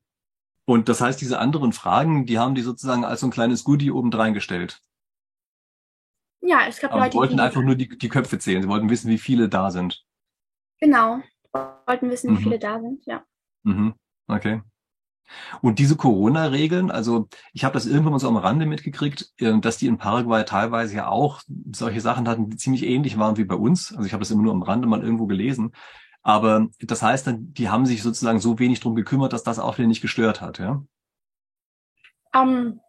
Und 0.67 0.89
das 0.91 1.01
heißt, 1.01 1.19
diese 1.19 1.39
anderen 1.39 1.73
Fragen, 1.73 2.27
die 2.27 2.39
haben 2.39 2.55
die 2.55 2.61
sozusagen 2.61 3.07
als 3.07 3.21
so 3.21 3.27
ein 3.29 3.31
kleines 3.33 3.65
Goodie 3.65 3.91
obendrein 3.91 4.35
gestellt. 4.35 4.83
Ja, 6.43 6.67
es 6.69 6.79
gab 6.79 6.93
Aber 6.93 7.01
sie 7.01 7.07
Leute, 7.07 7.17
wollten 7.17 7.37
die 7.37 7.43
einfach 7.43 7.63
nur 7.63 7.75
die, 7.75 7.89
die 7.89 8.09
Köpfe 8.11 8.39
zählen. 8.39 8.63
Sie 8.63 8.69
wollten 8.69 8.91
wissen, 8.91 9.11
wie 9.11 9.19
viele 9.19 9.49
da 9.49 9.71
sind. 9.71 10.05
genau 10.79 11.23
wollten 11.87 12.11
wissen, 12.11 12.31
wie 12.31 12.39
Mhm. 12.39 12.43
viele 12.43 12.59
da 12.59 12.81
sind. 12.81 13.05
Ja. 13.07 13.25
Mhm. 13.63 13.95
Okay. 14.27 14.63
Und 15.63 15.79
diese 15.79 15.97
Corona-Regeln, 15.97 16.91
also 16.91 17.29
ich 17.53 17.65
habe 17.65 17.75
das 17.75 17.87
irgendwann 17.87 18.13
mal 18.13 18.19
so 18.19 18.29
am 18.29 18.37
Rande 18.37 18.67
mitgekriegt, 18.67 19.33
äh, 19.39 19.59
dass 19.61 19.79
die 19.79 19.87
in 19.87 19.99
Paraguay 19.99 20.45
teilweise 20.45 20.97
ja 20.97 21.09
auch 21.09 21.41
solche 21.73 22.01
Sachen 22.01 22.29
hatten, 22.29 22.51
die 22.51 22.57
ziemlich 22.57 22.85
ähnlich 22.85 23.19
waren 23.19 23.37
wie 23.37 23.45
bei 23.45 23.55
uns. 23.55 23.95
Also 23.95 24.07
ich 24.07 24.13
habe 24.13 24.23
das 24.23 24.31
immer 24.31 24.43
nur 24.43 24.53
am 24.53 24.63
Rande 24.63 24.87
mal 24.87 25.03
irgendwo 25.03 25.27
gelesen. 25.27 25.73
Aber 26.23 26.69
das 26.81 27.03
heißt 27.03 27.27
dann, 27.27 27.53
die 27.53 27.69
haben 27.69 27.87
sich 27.87 28.03
sozusagen 28.03 28.39
so 28.41 28.59
wenig 28.59 28.81
drum 28.81 28.95
gekümmert, 28.95 29.33
dass 29.33 29.43
das 29.43 29.59
auch 29.59 29.79
wieder 29.79 29.89
nicht 29.89 30.03
gestört 30.03 30.41
hat, 30.41 30.59
ja? 30.59 30.85
Ähm, 32.35 32.81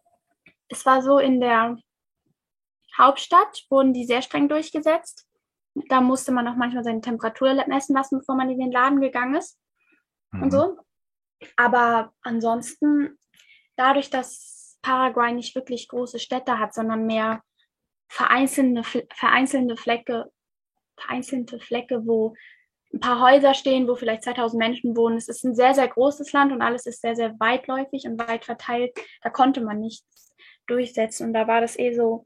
es 0.68 0.86
war 0.86 1.02
so, 1.02 1.18
in 1.18 1.40
der 1.40 1.76
Hauptstadt 2.96 3.64
wurden 3.70 3.92
die 3.92 4.06
sehr 4.06 4.22
streng 4.22 4.48
durchgesetzt. 4.48 5.26
Da 5.88 6.00
musste 6.00 6.30
man 6.30 6.46
auch 6.46 6.54
manchmal 6.56 6.84
seine 6.84 7.00
Temperatur 7.00 7.54
messen 7.66 7.96
lassen, 7.96 8.18
bevor 8.18 8.36
man 8.36 8.48
in 8.50 8.58
den 8.58 8.70
Laden 8.70 9.00
gegangen 9.00 9.34
ist 9.34 9.58
Mhm. 10.30 10.42
und 10.42 10.50
so. 10.50 10.76
Aber 11.56 12.12
ansonsten, 12.22 13.18
dadurch, 13.76 14.10
dass 14.10 14.78
Paraguay 14.82 15.32
nicht 15.32 15.54
wirklich 15.54 15.88
große 15.88 16.18
Städte 16.18 16.58
hat, 16.58 16.74
sondern 16.74 17.06
mehr 17.06 17.42
vereinzelte, 18.08 18.82
vereinzelte 19.14 19.76
Flecke, 19.76 20.30
vereinzelte 20.96 21.58
Flecke, 21.58 22.06
wo 22.06 22.34
ein 22.92 23.00
paar 23.00 23.20
Häuser 23.20 23.54
stehen, 23.54 23.88
wo 23.88 23.96
vielleicht 23.96 24.22
2000 24.22 24.58
Menschen 24.58 24.96
wohnen. 24.96 25.16
Es 25.16 25.28
ist 25.28 25.44
ein 25.44 25.54
sehr, 25.54 25.74
sehr 25.74 25.88
großes 25.88 26.32
Land 26.32 26.52
und 26.52 26.62
alles 26.62 26.86
ist 26.86 27.00
sehr, 27.00 27.16
sehr 27.16 27.34
weitläufig 27.40 28.06
und 28.06 28.18
weit 28.18 28.44
verteilt. 28.44 28.92
Da 29.22 29.30
konnte 29.30 29.60
man 29.60 29.80
nichts 29.80 30.34
durchsetzen 30.66 31.28
und 31.28 31.32
da 31.34 31.48
war 31.48 31.60
das 31.60 31.78
eh 31.78 31.92
so 31.92 32.24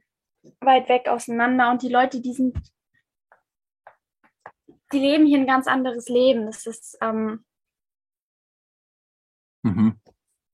weit 0.61 0.89
weg 0.89 1.09
auseinander 1.09 1.71
und 1.71 1.83
die 1.83 1.89
Leute, 1.89 2.21
die 2.21 2.33
sind, 2.33 2.57
die 4.93 4.99
leben 4.99 5.27
hier 5.27 5.39
ein 5.39 5.47
ganz 5.47 5.67
anderes 5.67 6.09
Leben. 6.09 6.47
Das 6.47 6.67
ist 6.67 6.99
ähm, 7.01 7.45
Mhm. 9.75 10.01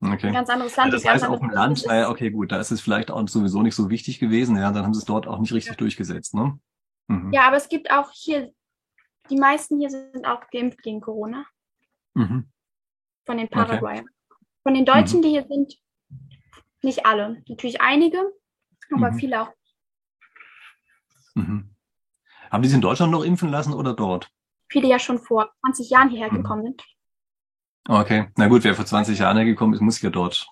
Okay. 0.00 0.27
ein 0.29 0.35
ganz 0.35 0.50
anderes 0.50 0.77
Land. 0.77 0.92
Also 0.92 1.03
das 1.05 1.12
heißt, 1.14 1.24
auf 1.27 1.40
dem 1.40 1.48
Land, 1.50 1.87
naja, 1.87 2.11
okay, 2.11 2.31
gut, 2.31 2.53
da 2.53 2.59
ist 2.61 2.70
es 2.70 2.81
vielleicht 2.83 3.11
auch 3.11 3.27
sowieso 3.29 3.62
nicht 3.62 3.74
so 3.74 3.88
wichtig 3.88 4.18
gewesen, 4.18 4.57
ja, 4.57 4.70
dann 4.70 4.85
haben 4.85 4.92
sie 4.92 4.98
es 4.98 5.07
dort 5.07 5.27
auch 5.27 5.38
nicht 5.38 5.53
richtig 5.55 5.77
durchgesetzt, 5.79 6.35
ne? 6.35 6.59
Mhm. 7.07 7.33
Ja, 7.33 7.46
aber 7.46 7.57
es 7.57 7.68
gibt 7.70 7.90
auch 7.90 8.11
hier, 8.12 8.53
die 9.31 9.37
meisten 9.37 9.79
hier 9.79 9.88
sind 9.90 10.27
auch 10.27 10.42
geimpft 10.50 10.83
gegen 10.83 11.00
Corona, 11.00 11.46
Mhm. 12.14 12.50
von 13.24 13.38
den 13.38 13.46
Okay. 13.46 13.57
Mhm. 13.57 13.66
Paraguayern. 13.66 14.07
Von 14.62 14.74
den 14.74 14.85
Deutschen, 14.85 15.22
die 15.22 15.29
hier 15.31 15.46
sind, 15.48 15.74
nicht 16.83 17.07
alle. 17.07 17.42
Natürlich 17.48 17.81
einige, 17.81 18.18
aber 18.92 19.11
Mhm. 19.12 19.18
viele 19.18 19.42
auch. 19.42 19.53
Mhm. 21.35 21.74
Haben 22.50 22.62
die 22.62 22.68
sich 22.68 22.77
in 22.77 22.83
Deutschland 22.83 23.11
noch 23.11 23.24
impfen 23.24 23.48
lassen 23.48 23.72
oder 23.72 23.94
dort? 23.94 24.31
Viele 24.70 24.88
ja 24.88 24.98
schon 24.98 25.18
vor 25.18 25.50
20 25.61 25.88
Jahren 25.90 26.11
hierher 26.11 26.31
Mhm. 26.31 26.37
gekommen 26.37 26.62
sind. 26.64 26.83
Okay, 27.88 28.29
na 28.37 28.49
gut, 28.49 28.64
wer 28.64 28.75
vor 28.75 28.87
20 28.87 29.18
Jahren 29.18 29.37
hergekommen 29.37 29.75
ist, 29.75 29.81
muss 29.81 30.01
ja 30.01 30.11
dort 30.11 30.49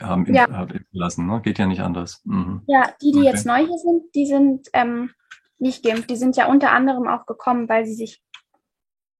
haben 0.00 0.24
impf- 0.26 0.34
Ja. 0.34 0.44
impfen 0.62 0.86
lassen, 0.92 1.26
ne? 1.26 1.40
Geht 1.42 1.58
ja 1.58 1.66
nicht 1.66 1.80
anders. 1.80 2.20
Mhm. 2.24 2.62
Ja, 2.66 2.92
die, 3.02 3.10
die 3.12 3.18
Okay. 3.18 3.28
jetzt 3.28 3.46
neu 3.46 3.66
hier 3.66 3.78
sind, 3.78 4.14
die 4.14 4.26
sind 4.26 4.68
ähm, 4.74 5.10
nicht 5.58 5.82
geimpft. 5.84 6.08
Die 6.10 6.16
sind 6.16 6.36
ja 6.36 6.46
unter 6.46 6.70
anderem 6.72 7.08
auch 7.08 7.26
gekommen, 7.26 7.68
weil 7.68 7.84
sie 7.84 7.94
sich 7.94 8.22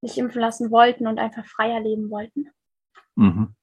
nicht 0.01 0.17
impfen 0.17 0.39
lassen 0.39 0.71
wollten 0.71 1.07
und 1.07 1.19
einfach 1.19 1.45
freier 1.45 1.81
leben 1.81 2.09
wollten. 2.09 2.49
Mhm. 3.15 3.55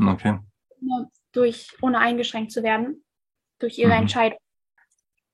Okay. 0.00 0.38
Nur 0.80 1.10
durch, 1.32 1.76
ohne 1.82 1.98
eingeschränkt 1.98 2.52
zu 2.52 2.62
werden, 2.62 3.04
durch 3.58 3.78
ihre 3.78 3.88
Mhm. 3.94 4.02
Entscheidung. 4.02 4.38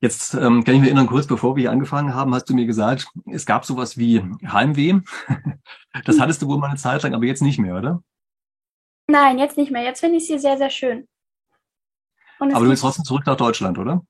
Jetzt 0.01 0.35
ähm, 0.35 0.63
kann 0.63 0.75
ich 0.75 0.81
mich 0.81 0.89
erinnern, 0.89 1.07
kurz 1.07 1.27
bevor 1.27 1.57
wir 1.57 1.63
hier 1.63 1.71
angefangen 1.71 2.15
haben, 2.15 2.35
hast 2.35 2.49
du 2.51 2.55
mir 2.55 2.67
gesagt, 2.67 3.09
es 3.33 3.47
gab 3.47 3.65
sowas 3.65 3.97
wie 3.97 4.23
Heimweh. 4.47 5.01
Das 6.05 6.17
Mhm. 6.17 6.21
hattest 6.21 6.43
du 6.43 6.49
wohl 6.49 6.59
mal 6.59 6.69
eine 6.69 6.77
Zeit 6.77 7.03
lang, 7.03 7.15
aber 7.15 7.25
jetzt 7.25 7.41
nicht 7.41 7.59
mehr, 7.59 7.75
oder? 7.75 8.03
Nein, 9.07 9.39
jetzt 9.39 9.57
nicht 9.57 9.73
mehr. 9.73 9.83
Jetzt 9.83 10.01
finde 10.01 10.17
ich 10.19 10.25
es 10.25 10.29
hier 10.29 10.39
sehr, 10.39 10.59
sehr 10.59 10.69
schön. 10.69 11.09
Aber 12.39 12.51
du 12.51 12.69
willst 12.69 12.83
trotzdem 12.83 13.05
zurück 13.07 13.25
nach 13.25 13.39
Deutschland, 13.39 13.79
oder? 13.79 14.03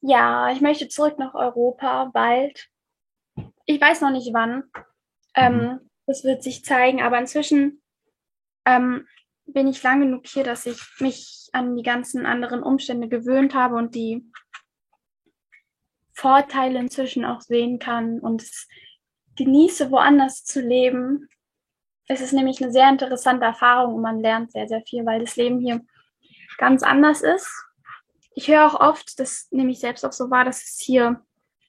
Ja, 0.00 0.52
ich 0.52 0.60
möchte 0.60 0.86
zurück 0.86 1.18
nach 1.18 1.34
Europa 1.34 2.10
bald. 2.14 2.68
Ich 3.64 3.80
weiß 3.80 4.02
noch 4.02 4.10
nicht 4.10 4.32
wann. 4.32 4.70
Ähm, 5.34 5.80
das 6.06 6.22
wird 6.22 6.44
sich 6.44 6.64
zeigen, 6.64 7.02
aber 7.02 7.18
inzwischen 7.18 7.82
ähm, 8.64 9.08
bin 9.46 9.68
ich 9.68 9.82
lang 9.82 10.00
genug 10.00 10.26
hier, 10.26 10.44
dass 10.44 10.66
ich 10.66 10.80
mich 10.98 11.48
an 11.52 11.76
die 11.76 11.82
ganzen 11.82 12.26
anderen 12.26 12.62
Umstände 12.62 13.08
gewöhnt 13.08 13.54
habe 13.54 13.76
und 13.76 13.94
die 13.94 14.24
Vorteile 16.12 16.78
inzwischen 16.78 17.24
auch 17.24 17.40
sehen 17.40 17.78
kann 17.78 18.20
und 18.20 18.42
es 18.42 18.68
genieße, 19.36 19.90
woanders 19.90 20.44
zu 20.44 20.60
leben. 20.60 21.28
Es 22.08 22.20
ist 22.20 22.32
nämlich 22.32 22.62
eine 22.62 22.72
sehr 22.72 22.88
interessante 22.88 23.44
Erfahrung 23.44 23.94
und 23.94 24.02
man 24.02 24.20
lernt 24.20 24.52
sehr, 24.52 24.66
sehr 24.66 24.82
viel, 24.82 25.04
weil 25.04 25.20
das 25.20 25.36
Leben 25.36 25.60
hier 25.60 25.82
ganz 26.58 26.82
anders 26.82 27.22
ist. 27.22 27.50
Ich 28.34 28.48
höre 28.48 28.66
auch 28.66 28.80
oft, 28.80 29.18
das 29.18 29.48
nehme 29.50 29.70
ich 29.70 29.80
selbst 29.80 30.04
auch 30.04 30.12
so 30.12 30.30
wahr, 30.30 30.44
dass 30.44 30.62
es 30.62 30.80
hier 30.80 31.22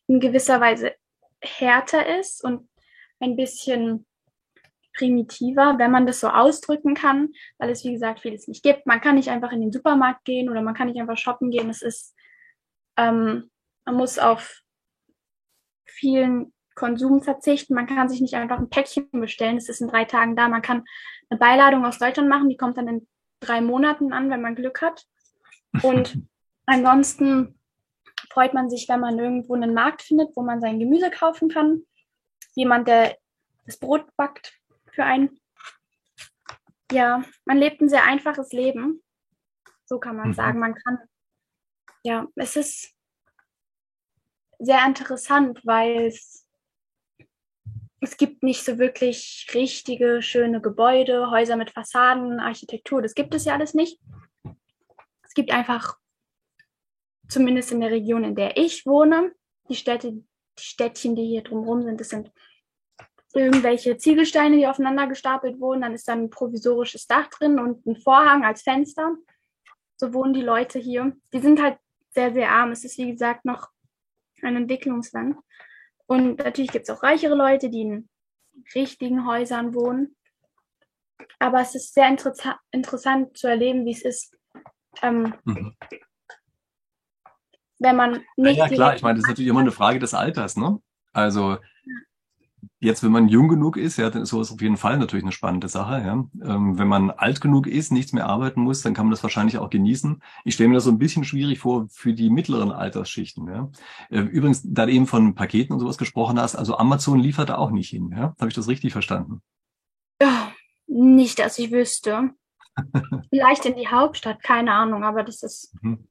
in 0.08 0.20
gewisser 0.20 0.62
Weise 0.62 0.94
härter 1.42 2.20
ist 2.20 2.44
und 2.44 2.70
ein 3.20 3.36
bisschen 3.36 4.06
primitiver, 4.98 5.78
wenn 5.78 5.92
man 5.92 6.06
das 6.06 6.20
so 6.20 6.30
ausdrücken 6.30 6.96
kann, 6.96 7.30
weil 7.58 7.70
es 7.70 7.84
wie 7.84 7.94
gesagt 7.94 8.22
vieles 8.22 8.48
nicht 8.48 8.64
gibt. 8.64 8.86
Man 8.86 9.02
kann 9.02 9.16
nicht 9.16 9.30
einfach 9.30 9.52
in 9.52 9.62
den 9.62 9.72
Supermarkt 9.72 10.26
gehen 10.26 10.50
oder 10.50 10.62
man 10.62 10.74
kann 10.74 10.88
nicht 10.88 11.00
einfach 11.00 11.18
shoppen 11.18 11.52
gehen. 11.52 11.70
Es 11.70 11.82
ist, 11.82 12.16
ähm, 12.98 13.50
man 13.86 13.96
muss 13.96 14.20
auf 14.20 14.62
vielen 15.86 16.54
Konsum 16.76 17.22
verzichten. 17.22 17.74
Man 17.74 17.88
kann 17.88 18.10
sich 18.10 18.22
nicht 18.22 18.34
einfach 18.34 18.58
ein 18.60 18.70
Päckchen 18.70 19.10
bestellen. 19.12 19.58
Es 19.58 19.70
ist 19.70 19.82
in 19.82 19.88
drei 19.88 20.06
Tagen 20.06 20.36
da. 20.36 20.48
Man 20.48 20.62
kann 20.62 20.84
eine 21.30 21.40
Beiladung 21.40 21.86
aus 21.86 22.00
Deutschland 22.00 22.30
machen, 22.30 22.50
die 22.50 22.58
kommt 22.58 22.78
dann 22.78 22.88
in 22.88 23.08
drei 23.40 23.62
Monaten 23.62 24.14
an, 24.14 24.30
wenn 24.30 24.42
man 24.42 24.56
Glück 24.56 24.82
hat. 24.82 25.06
Und 25.84 26.20
ansonsten 26.66 27.60
freut 28.32 28.54
man 28.54 28.70
sich, 28.70 28.90
wenn 28.90 29.00
man 29.00 29.20
irgendwo 29.20 29.56
einen 29.56 29.74
Markt 29.74 30.02
findet, 30.02 30.36
wo 30.36 30.42
man 30.42 30.62
sein 30.62 30.80
Gemüse 30.80 31.12
kaufen 31.12 31.50
kann. 31.50 31.84
Jemand, 32.56 32.88
der 32.88 33.16
das 33.66 33.78
Brot 33.78 34.06
backt 34.16 34.58
für 34.98 35.06
einen. 35.06 35.40
Ja, 36.92 37.24
man 37.46 37.58
lebt 37.58 37.82
ein 37.82 37.90
sehr 37.90 38.04
einfaches 38.04 38.52
Leben. 38.52 39.04
So 39.86 40.00
kann 40.00 40.16
man 40.18 40.30
Mhm. 40.30 40.34
sagen. 40.34 40.60
Man 40.60 40.74
kann, 40.74 40.98
ja, 42.04 42.26
es 42.36 42.56
ist 42.56 42.96
sehr 44.58 44.84
interessant, 44.88 45.62
weil 45.66 46.08
es, 46.08 46.48
es 48.02 48.18
gibt 48.18 48.42
nicht 48.42 48.64
so 48.66 48.80
wirklich 48.80 49.48
richtige, 49.54 50.24
schöne 50.24 50.62
Gebäude, 50.62 51.30
Häuser 51.30 51.58
mit 51.58 51.70
Fassaden, 51.70 52.40
Architektur. 52.40 53.04
Das 53.04 53.14
gibt 53.14 53.36
es 53.36 53.46
ja 53.46 53.54
alles 53.54 53.76
nicht. 53.76 54.02
Es 55.22 55.34
gibt 55.36 55.52
einfach, 55.52 56.00
zumindest 57.30 57.72
in 57.72 57.82
der 57.82 57.92
Region, 57.92 58.24
in 58.24 58.36
der 58.36 58.58
ich 58.58 58.84
wohne, 58.88 59.32
die 59.70 59.76
Städte, 59.76 60.12
die 60.12 60.26
Städtchen, 60.60 61.16
die 61.16 61.28
hier 61.28 61.44
drumherum 61.44 61.84
sind, 61.84 62.00
das 62.02 62.10
sind 62.10 62.32
irgendwelche 63.34 63.98
Ziegelsteine, 63.98 64.58
die 64.58 64.68
aufeinander 64.68 65.08
gestapelt 65.08 65.60
wurden. 65.60 65.82
Dann 65.82 65.94
ist 65.94 66.08
dann 66.08 66.24
ein 66.24 66.30
provisorisches 66.30 67.08
Dach 67.08 67.28
drin 67.28 67.60
und 67.60 67.86
ein 67.86 67.96
Vorhang 67.96 68.46
als 68.46 68.62
Fenster. 68.62 69.16
So 69.98 70.14
wohnen 70.14 70.34
die 70.34 70.42
Leute 70.42 70.80
hier. 70.80 71.16
Die 71.34 71.40
sind 71.40 71.62
halt 71.62 71.78
sehr, 72.12 72.34
sehr 72.34 72.52
arm. 72.52 72.72
Es 72.72 72.84
ist, 72.84 72.98
wie 72.98 73.12
gesagt, 73.12 73.46
noch 73.46 73.70
ein 74.42 74.56
Entwicklungsland. 74.56 75.38
Und 76.06 76.40
natürlich 76.40 76.72
gibt 76.72 76.88
es 76.88 76.96
auch 76.96 77.04
reichere 77.04 77.36
Leute, 77.36 77.70
die 77.70 77.82
in 77.82 78.10
richtigen 78.74 79.28
Häusern 79.28 79.74
wohnen. 79.74 80.16
Aber 81.40 81.62
es 81.62 81.76
ist 81.76 81.94
sehr 81.94 82.08
interessa 82.08 82.60
interessant 82.72 83.38
zu 83.38 83.48
erleben, 83.48 83.86
wie 83.86 83.92
es 83.92 84.04
ist, 84.04 84.36
ähm, 85.02 85.34
mhm. 85.44 85.76
wenn 87.80 87.96
man 87.96 88.24
nicht. 88.36 88.58
Ja, 88.58 88.68
ja 88.68 88.74
klar, 88.74 88.96
ich 88.96 89.02
meine, 89.02 89.16
das 89.16 89.26
ist 89.26 89.30
natürlich 89.30 89.50
immer 89.50 89.60
eine 89.60 89.72
Frage 89.72 90.00
des 90.00 90.14
Alters, 90.14 90.58
ne? 90.58 90.82
Also 91.14 91.58
Jetzt, 92.80 93.04
wenn 93.04 93.12
man 93.12 93.28
jung 93.28 93.48
genug 93.48 93.76
ist, 93.76 93.98
ja, 93.98 94.12
dann 94.12 94.22
ist 94.22 94.30
sowas 94.30 94.52
auf 94.52 94.62
jeden 94.62 94.78
Fall 94.78 95.00
natürlich 95.00 95.24
eine 95.24 95.32
spannende 95.32 95.68
Sache. 95.68 96.00
Ja. 96.06 96.14
Ähm, 96.14 96.78
wenn 96.78 96.88
man 96.88 97.10
alt 97.10 97.42
genug 97.42 97.66
ist, 97.66 97.92
nichts 97.92 98.14
mehr 98.14 98.28
arbeiten 98.28 98.62
muss, 98.62 98.84
dann 98.84 98.94
kann 98.94 99.08
man 99.08 99.12
das 99.12 99.24
wahrscheinlich 99.24 99.58
auch 99.58 99.72
genießen. 99.72 100.22
Ich 100.44 100.54
stelle 100.54 100.70
mir 100.70 100.76
das 100.76 100.84
so 100.84 100.92
ein 100.92 101.00
bisschen 101.00 101.24
schwierig 101.24 101.58
vor 101.58 101.88
für 101.90 102.14
die 102.14 102.30
mittleren 102.30 102.72
Altersschichten. 102.72 103.48
Ja. 103.48 103.72
Äh, 104.12 104.20
übrigens, 104.20 104.62
da 104.64 104.86
du 104.86 104.92
eben 104.92 105.08
von 105.08 105.34
Paketen 105.34 105.74
und 105.74 105.80
sowas 105.80 105.98
gesprochen 105.98 106.40
hast, 106.40 106.56
also 106.56 106.78
Amazon 106.78 107.20
liefert 107.20 107.50
da 107.50 107.58
auch 107.58 107.72
nicht 107.72 107.90
hin. 107.90 108.14
Ja. 108.16 108.36
Habe 108.40 108.50
ich 108.50 108.54
das 108.54 108.68
richtig 108.68 108.92
verstanden? 108.92 109.42
Ja, 110.22 110.52
nicht, 110.86 111.40
dass 111.40 111.58
ich 111.58 111.72
wüsste. 111.72 112.30
Vielleicht 113.32 113.66
in 113.66 113.76
die 113.76 113.88
Hauptstadt, 113.88 114.44
keine 114.44 114.74
Ahnung, 114.74 115.04
aber 115.04 115.24
das 115.24 115.42
ist, 115.42 115.74
mhm. 115.82 116.08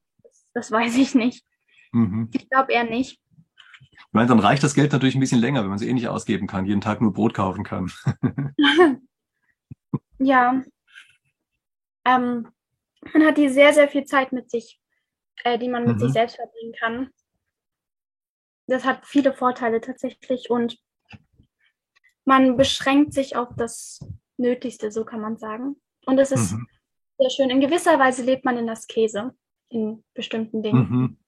das 0.53 0.73
weiß 0.73 0.97
ich 0.97 1.15
nicht. 1.15 1.45
Mhm. 1.93 2.29
Ich 2.33 2.51
glaube 2.51 2.73
eher 2.73 2.85
nicht. 2.85 3.21
Ich 4.17 4.19
meine, 4.19 4.31
dann 4.31 4.39
reicht 4.39 4.63
das 4.63 4.73
Geld 4.73 4.93
natürlich 4.93 5.15
ein 5.15 5.21
bisschen 5.21 5.43
länger, 5.43 5.61
wenn 5.61 5.69
man 5.69 5.77
es 5.77 5.83
eh 5.83 5.93
nicht 5.93 6.09
ausgeben 6.09 6.47
kann, 6.47 6.65
jeden 6.65 6.81
Tag 6.81 7.03
nur 7.03 7.13
Brot 7.13 7.35
kaufen 7.35 7.65
kann. 7.65 7.93
ja. 10.19 10.63
Ähm, 12.07 12.49
man 13.13 13.27
hat 13.27 13.37
die 13.37 13.51
sehr, 13.51 13.75
sehr 13.75 13.91
viel 13.91 14.07
Zeit 14.07 14.33
mit 14.33 14.51
sich, 14.51 14.81
äh, 15.45 15.59
die 15.59 15.69
man 15.69 15.85
mit 15.85 15.97
mhm. 15.97 16.01
sich 16.01 16.13
selbst 16.13 16.37
verbringen 16.37 16.73
kann. 16.81 17.11
Das 18.69 18.87
hat 18.87 19.05
viele 19.05 19.35
Vorteile 19.35 19.83
tatsächlich 19.83 20.49
und 20.49 20.79
man 22.25 22.57
beschränkt 22.57 23.13
sich 23.13 23.37
auf 23.37 23.51
das 23.55 24.01
Nötigste, 24.39 24.91
so 24.91 25.05
kann 25.05 25.21
man 25.21 25.37
sagen. 25.37 25.77
Und 26.07 26.19
es 26.19 26.33
ist 26.33 26.53
mhm. 26.53 26.67
sehr 27.19 27.29
schön. 27.29 27.51
In 27.51 27.61
gewisser 27.61 27.99
Weise 27.99 28.23
lebt 28.23 28.47
man 28.47 28.57
in 28.57 28.67
das 28.67 28.87
Käse 28.87 29.35
in 29.69 30.03
bestimmten 30.15 30.63
Dingen. 30.63 30.89
Mhm. 30.89 31.19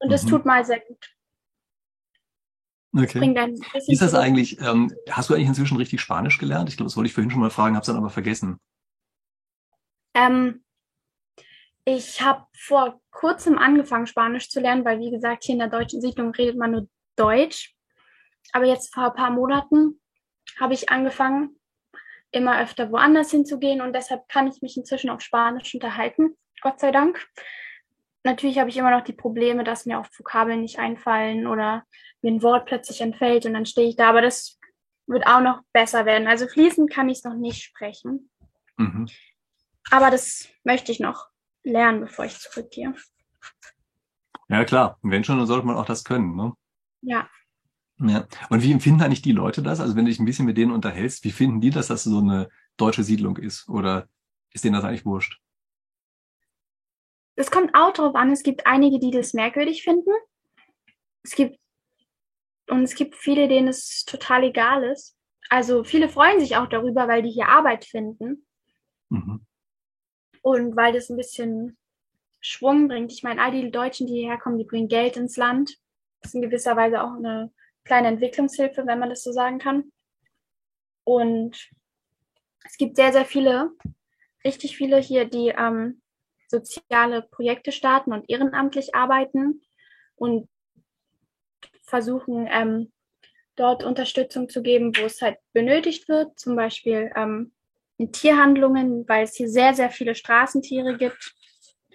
Und 0.00 0.12
das 0.12 0.24
mhm. 0.24 0.28
tut 0.28 0.44
mal 0.44 0.62
sehr 0.62 0.80
gut. 0.80 1.14
Okay. 2.96 3.20
Wie 3.20 3.92
ist 3.92 4.02
das 4.02 4.14
eigentlich? 4.14 4.60
Ähm, 4.60 4.94
hast 5.10 5.28
du 5.28 5.34
eigentlich 5.34 5.48
inzwischen 5.48 5.76
richtig 5.76 6.00
Spanisch 6.00 6.38
gelernt? 6.38 6.68
Ich 6.68 6.76
glaube, 6.76 6.88
das 6.88 6.96
wollte 6.96 7.08
ich 7.08 7.14
vorhin 7.14 7.30
schon 7.30 7.40
mal 7.40 7.50
fragen, 7.50 7.74
habe 7.74 7.82
es 7.82 7.88
dann 7.88 7.96
aber 7.96 8.10
vergessen. 8.10 8.60
Ähm, 10.14 10.64
ich 11.84 12.22
habe 12.22 12.46
vor 12.56 13.00
kurzem 13.10 13.58
angefangen, 13.58 14.06
Spanisch 14.06 14.48
zu 14.48 14.60
lernen, 14.60 14.84
weil, 14.84 15.00
wie 15.00 15.10
gesagt, 15.10 15.44
hier 15.44 15.54
in 15.54 15.58
der 15.58 15.68
deutschen 15.68 16.00
Siedlung 16.00 16.30
redet 16.30 16.56
man 16.56 16.70
nur 16.70 16.88
Deutsch. 17.16 17.74
Aber 18.52 18.64
jetzt 18.64 18.94
vor 18.94 19.06
ein 19.06 19.14
paar 19.14 19.30
Monaten 19.30 20.00
habe 20.60 20.74
ich 20.74 20.88
angefangen, 20.88 21.58
immer 22.30 22.60
öfter 22.60 22.90
woanders 22.92 23.30
hinzugehen 23.30 23.80
und 23.80 23.92
deshalb 23.92 24.28
kann 24.28 24.46
ich 24.46 24.62
mich 24.62 24.76
inzwischen 24.76 25.10
auf 25.10 25.20
Spanisch 25.20 25.74
unterhalten, 25.74 26.36
Gott 26.60 26.80
sei 26.80 26.90
Dank. 26.92 27.26
Natürlich 28.24 28.58
habe 28.58 28.70
ich 28.70 28.76
immer 28.76 28.90
noch 28.90 29.04
die 29.04 29.12
Probleme, 29.12 29.64
dass 29.64 29.84
mir 29.84 29.98
oft 29.98 30.18
Vokabeln 30.18 30.62
nicht 30.62 30.78
einfallen 30.78 31.46
oder 31.46 31.84
mir 32.24 32.32
ein 32.32 32.42
Wort 32.42 32.66
plötzlich 32.66 33.00
entfällt 33.00 33.46
und 33.46 33.54
dann 33.54 33.66
stehe 33.66 33.88
ich 33.88 33.96
da, 33.96 34.08
aber 34.08 34.22
das 34.22 34.58
wird 35.06 35.26
auch 35.26 35.40
noch 35.40 35.60
besser 35.72 36.06
werden. 36.06 36.26
Also 36.26 36.48
fließend 36.48 36.90
kann 36.90 37.08
ich 37.08 37.18
es 37.18 37.24
noch 37.24 37.36
nicht 37.36 37.62
sprechen. 37.62 38.30
Mhm. 38.76 39.08
Aber 39.90 40.10
das 40.10 40.48
möchte 40.64 40.90
ich 40.90 40.98
noch 40.98 41.28
lernen, 41.62 42.00
bevor 42.00 42.24
ich 42.24 42.38
zurückgehe. 42.38 42.94
Ja, 44.48 44.64
klar. 44.64 44.98
Und 45.02 45.10
wenn 45.10 45.24
schon, 45.24 45.38
dann 45.38 45.46
sollte 45.46 45.66
man 45.66 45.76
auch 45.76 45.86
das 45.86 46.04
können, 46.04 46.34
ne? 46.34 46.52
Ja. 47.02 47.28
Ja. 47.98 48.26
Und 48.50 48.62
wie 48.62 48.72
empfinden 48.72 49.02
eigentlich 49.02 49.22
die 49.22 49.32
Leute 49.32 49.62
das? 49.62 49.80
Also 49.80 49.94
wenn 49.94 50.04
du 50.04 50.10
dich 50.10 50.18
ein 50.18 50.24
bisschen 50.24 50.46
mit 50.46 50.56
denen 50.56 50.72
unterhältst, 50.72 51.24
wie 51.24 51.30
finden 51.30 51.60
die 51.60 51.70
das, 51.70 51.86
dass 51.86 52.04
das 52.04 52.12
so 52.12 52.18
eine 52.18 52.48
deutsche 52.76 53.04
Siedlung 53.04 53.36
ist? 53.36 53.68
Oder 53.68 54.08
ist 54.50 54.64
denen 54.64 54.74
das 54.74 54.84
eigentlich 54.84 55.04
wurscht? 55.06 55.40
Es 57.36 57.50
kommt 57.50 57.74
auch 57.74 57.92
darauf 57.92 58.14
an, 58.14 58.30
es 58.30 58.42
gibt 58.42 58.66
einige, 58.66 58.98
die 58.98 59.10
das 59.10 59.34
merkwürdig 59.34 59.82
finden. 59.82 60.10
Es 61.22 61.34
gibt 61.34 61.58
und 62.68 62.82
es 62.82 62.94
gibt 62.94 63.16
viele, 63.16 63.48
denen 63.48 63.68
es 63.68 64.04
total 64.04 64.44
egal 64.44 64.84
ist. 64.84 65.16
Also 65.50 65.84
viele 65.84 66.08
freuen 66.08 66.40
sich 66.40 66.56
auch 66.56 66.68
darüber, 66.68 67.08
weil 67.08 67.22
die 67.22 67.30
hier 67.30 67.48
Arbeit 67.48 67.84
finden. 67.84 68.46
Mhm. 69.10 69.46
Und 70.42 70.76
weil 70.76 70.92
das 70.92 71.10
ein 71.10 71.16
bisschen 71.16 71.76
Schwung 72.40 72.88
bringt. 72.88 73.12
Ich 73.12 73.22
meine, 73.22 73.40
all 73.40 73.52
die 73.52 73.70
Deutschen, 73.70 74.06
die 74.06 74.14
hierher 74.14 74.38
kommen, 74.38 74.58
die 74.58 74.64
bringen 74.64 74.88
Geld 74.88 75.16
ins 75.16 75.36
Land. 75.36 75.76
Das 76.20 76.30
ist 76.30 76.34
in 76.34 76.42
gewisser 76.42 76.76
Weise 76.76 77.02
auch 77.02 77.14
eine 77.14 77.52
kleine 77.84 78.08
Entwicklungshilfe, 78.08 78.86
wenn 78.86 78.98
man 78.98 79.10
das 79.10 79.22
so 79.22 79.32
sagen 79.32 79.58
kann. 79.58 79.92
Und 81.04 81.70
es 82.64 82.76
gibt 82.78 82.96
sehr, 82.96 83.12
sehr 83.12 83.24
viele, 83.26 83.70
richtig 84.44 84.76
viele 84.76 84.98
hier, 84.98 85.26
die 85.26 85.48
ähm, 85.56 86.02
soziale 86.48 87.22
Projekte 87.30 87.72
starten 87.72 88.12
und 88.12 88.28
ehrenamtlich 88.28 88.94
arbeiten 88.94 89.62
und 90.16 90.48
versuchen, 91.94 92.48
ähm, 92.50 92.90
dort 93.54 93.84
Unterstützung 93.84 94.48
zu 94.48 94.62
geben, 94.62 94.96
wo 94.96 95.04
es 95.04 95.22
halt 95.22 95.38
benötigt 95.52 96.08
wird, 96.08 96.36
zum 96.36 96.56
Beispiel 96.56 97.12
ähm, 97.14 97.52
in 97.98 98.10
Tierhandlungen, 98.10 99.08
weil 99.08 99.22
es 99.22 99.36
hier 99.36 99.48
sehr, 99.48 99.74
sehr 99.74 99.90
viele 99.90 100.16
Straßentiere 100.16 100.96
gibt, 100.96 101.36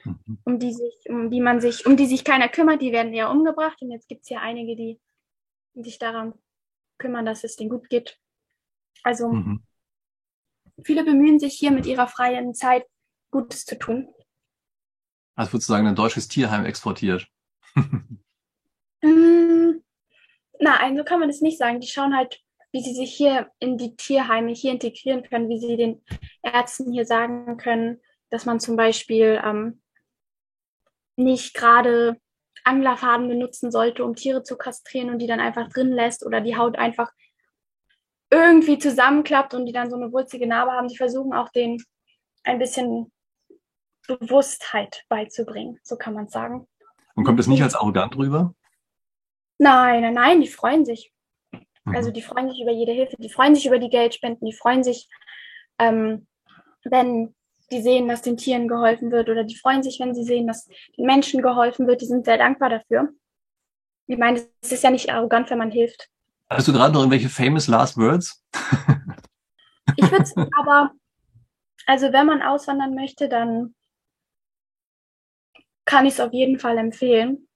mhm. 0.05 0.39
um 0.45 0.57
die 0.57 0.71
sich, 0.71 0.93
um 1.09 1.29
die 1.29 1.41
man 1.41 1.59
sich, 1.59 1.85
um 1.85 1.97
die 1.97 2.05
sich 2.05 2.23
keiner 2.23 2.47
kümmert, 2.47 2.81
die 2.81 2.93
werden 2.93 3.13
eher 3.13 3.29
umgebracht. 3.29 3.81
Und 3.81 3.91
jetzt 3.91 4.07
gibt 4.07 4.21
es 4.21 4.29
hier 4.29 4.39
einige, 4.39 4.77
die 4.77 5.01
sich 5.75 5.99
daran 5.99 6.33
kümmern, 6.97 7.25
dass 7.25 7.43
es 7.43 7.57
denen 7.57 7.69
gut 7.69 7.89
geht. 7.89 8.17
Also 9.03 9.33
mhm. 9.33 9.65
viele 10.85 11.03
bemühen 11.03 11.39
sich 11.39 11.55
hier 11.55 11.71
mit 11.71 11.85
ihrer 11.85 12.07
freien 12.07 12.53
Zeit 12.53 12.85
Gutes 13.31 13.65
zu 13.65 13.77
tun. 13.77 14.07
Also 15.35 15.51
sozusagen 15.51 15.87
ein 15.87 15.95
deutsches 15.95 16.29
Tierheim 16.29 16.63
exportiert. 16.63 17.27
mm, 17.75 19.81
nein, 20.59 20.97
so 20.97 21.03
kann 21.03 21.19
man 21.19 21.29
das 21.29 21.41
nicht 21.41 21.57
sagen. 21.57 21.79
Die 21.79 21.87
schauen 21.87 22.15
halt, 22.15 22.39
wie 22.71 22.81
sie 22.81 22.93
sich 22.93 23.13
hier 23.13 23.49
in 23.59 23.77
die 23.77 23.95
Tierheime 23.95 24.51
hier 24.51 24.71
integrieren 24.71 25.23
können, 25.23 25.49
wie 25.49 25.59
sie 25.59 25.75
den 25.75 26.03
Ärzten 26.43 26.91
hier 26.91 27.05
sagen 27.05 27.57
können, 27.57 27.99
dass 28.29 28.45
man 28.45 28.59
zum 28.59 28.75
Beispiel 28.75 29.41
ähm, 29.43 29.81
nicht 31.15 31.53
gerade 31.53 32.17
Anglerfaden 32.63 33.27
benutzen 33.27 33.71
sollte, 33.71 34.03
um 34.03 34.15
Tiere 34.15 34.43
zu 34.43 34.57
kastrieren 34.57 35.09
und 35.09 35.19
die 35.19 35.27
dann 35.27 35.39
einfach 35.39 35.69
drin 35.69 35.91
lässt 35.91 36.25
oder 36.25 36.41
die 36.41 36.57
Haut 36.57 36.77
einfach 36.77 37.11
irgendwie 38.29 38.77
zusammenklappt 38.77 39.53
und 39.53 39.65
die 39.65 39.71
dann 39.71 39.89
so 39.89 39.95
eine 39.95 40.11
wulzige 40.11 40.45
Narbe 40.45 40.71
haben. 40.71 40.87
Die 40.87 40.97
versuchen 40.97 41.33
auch 41.33 41.49
den 41.49 41.83
ein 42.43 42.59
bisschen 42.59 43.11
Bewusstheit 44.07 45.03
beizubringen, 45.09 45.79
so 45.83 45.95
kann 45.95 46.13
man 46.13 46.27
sagen. 46.27 46.67
Und 47.15 47.23
kommt 47.23 47.39
das 47.39 47.47
nicht 47.47 47.63
als 47.63 47.75
arrogant 47.75 48.15
rüber? 48.17 48.53
Nein, 49.59 50.01
nein, 50.01 50.13
nein, 50.13 50.41
die 50.41 50.47
freuen 50.47 50.85
sich. 50.85 51.11
Mhm. 51.83 51.95
Also 51.95 52.11
die 52.11 52.21
freuen 52.21 52.49
sich 52.49 52.61
über 52.61 52.71
jede 52.71 52.93
Hilfe, 52.93 53.15
die 53.17 53.29
freuen 53.29 53.55
sich 53.55 53.67
über 53.67 53.77
die 53.77 53.89
Geldspenden, 53.89 54.47
die 54.47 54.55
freuen 54.55 54.83
sich, 54.83 55.09
ähm, 55.77 56.27
wenn 56.83 57.35
die 57.71 57.81
sehen, 57.81 58.07
dass 58.07 58.21
den 58.21 58.37
Tieren 58.37 58.67
geholfen 58.67 59.11
wird 59.11 59.29
oder 59.29 59.43
die 59.43 59.57
freuen 59.57 59.83
sich, 59.83 59.99
wenn 59.99 60.15
sie 60.15 60.23
sehen, 60.23 60.47
dass 60.47 60.65
den 60.97 61.05
Menschen 61.05 61.41
geholfen 61.41 61.87
wird. 61.87 62.01
Die 62.01 62.07
sind 62.07 62.25
sehr 62.25 62.37
dankbar 62.37 62.69
dafür. 62.69 63.09
Ich 64.07 64.17
meine, 64.17 64.41
es 64.61 64.71
ist 64.71 64.83
ja 64.83 64.89
nicht 64.89 65.11
arrogant, 65.11 65.49
wenn 65.51 65.59
man 65.59 65.71
hilft. 65.71 66.09
Hast 66.49 66.67
du 66.67 66.73
gerade 66.73 66.93
noch 66.93 67.01
irgendwelche 67.01 67.29
famous 67.29 67.67
last 67.67 67.95
words? 67.97 68.43
ich 69.95 70.11
würde 70.11 70.49
aber, 70.57 70.91
also 71.85 72.11
wenn 72.11 72.25
man 72.25 72.41
auswandern 72.41 72.95
möchte, 72.95 73.29
dann 73.29 73.75
kann 75.85 76.05
ich 76.05 76.13
es 76.13 76.19
auf 76.19 76.33
jeden 76.33 76.59
Fall 76.59 76.77
empfehlen. 76.77 77.48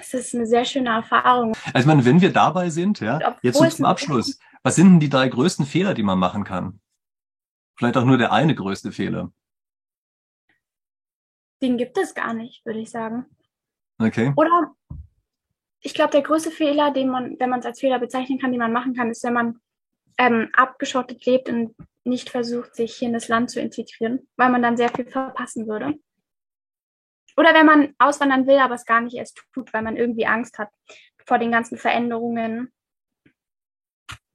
Es 0.00 0.14
ist 0.14 0.34
eine 0.34 0.46
sehr 0.46 0.64
schöne 0.64 0.90
Erfahrung. 0.90 1.54
Also 1.66 1.78
ich 1.78 1.86
meine, 1.86 2.04
wenn 2.04 2.20
wir 2.20 2.32
dabei 2.32 2.70
sind, 2.70 3.00
ja, 3.00 3.36
jetzt 3.42 3.58
so 3.58 3.66
zum 3.66 3.84
Abschluss, 3.84 4.38
was 4.62 4.76
sind 4.76 4.88
denn 4.88 5.00
die 5.00 5.08
drei 5.08 5.28
größten 5.28 5.66
Fehler, 5.66 5.94
die 5.94 6.02
man 6.02 6.18
machen 6.18 6.44
kann? 6.44 6.80
Vielleicht 7.76 7.96
auch 7.96 8.04
nur 8.04 8.18
der 8.18 8.32
eine 8.32 8.54
größte 8.54 8.92
Fehler. 8.92 9.32
Den 11.62 11.76
gibt 11.76 11.98
es 11.98 12.14
gar 12.14 12.34
nicht, 12.34 12.64
würde 12.64 12.80
ich 12.80 12.90
sagen. 12.90 13.26
Okay. 13.98 14.32
Oder 14.36 14.74
ich 15.80 15.94
glaube, 15.94 16.12
der 16.12 16.22
größte 16.22 16.50
Fehler, 16.50 16.90
den 16.90 17.08
man, 17.08 17.36
wenn 17.38 17.50
man 17.50 17.60
es 17.60 17.66
als 17.66 17.80
Fehler 17.80 17.98
bezeichnen 17.98 18.38
kann, 18.38 18.52
den 18.52 18.60
man 18.60 18.72
machen 18.72 18.94
kann, 18.94 19.10
ist, 19.10 19.24
wenn 19.24 19.32
man 19.34 19.60
ähm, 20.18 20.48
abgeschottet 20.52 21.24
lebt 21.26 21.48
und 21.48 21.74
nicht 22.04 22.30
versucht, 22.30 22.74
sich 22.74 22.94
hier 22.94 23.08
in 23.08 23.14
das 23.14 23.28
Land 23.28 23.50
zu 23.50 23.60
integrieren, 23.60 24.28
weil 24.36 24.50
man 24.50 24.62
dann 24.62 24.76
sehr 24.76 24.88
viel 24.90 25.06
verpassen 25.06 25.66
würde. 25.66 25.94
Oder 27.40 27.54
wenn 27.54 27.64
man 27.64 27.94
auswandern 27.98 28.46
will, 28.46 28.58
aber 28.58 28.74
es 28.74 28.84
gar 28.84 29.00
nicht 29.00 29.16
erst 29.16 29.42
tut, 29.54 29.72
weil 29.72 29.80
man 29.80 29.96
irgendwie 29.96 30.26
Angst 30.26 30.58
hat 30.58 30.68
vor 31.24 31.38
den 31.38 31.50
ganzen 31.50 31.78
Veränderungen 31.78 32.70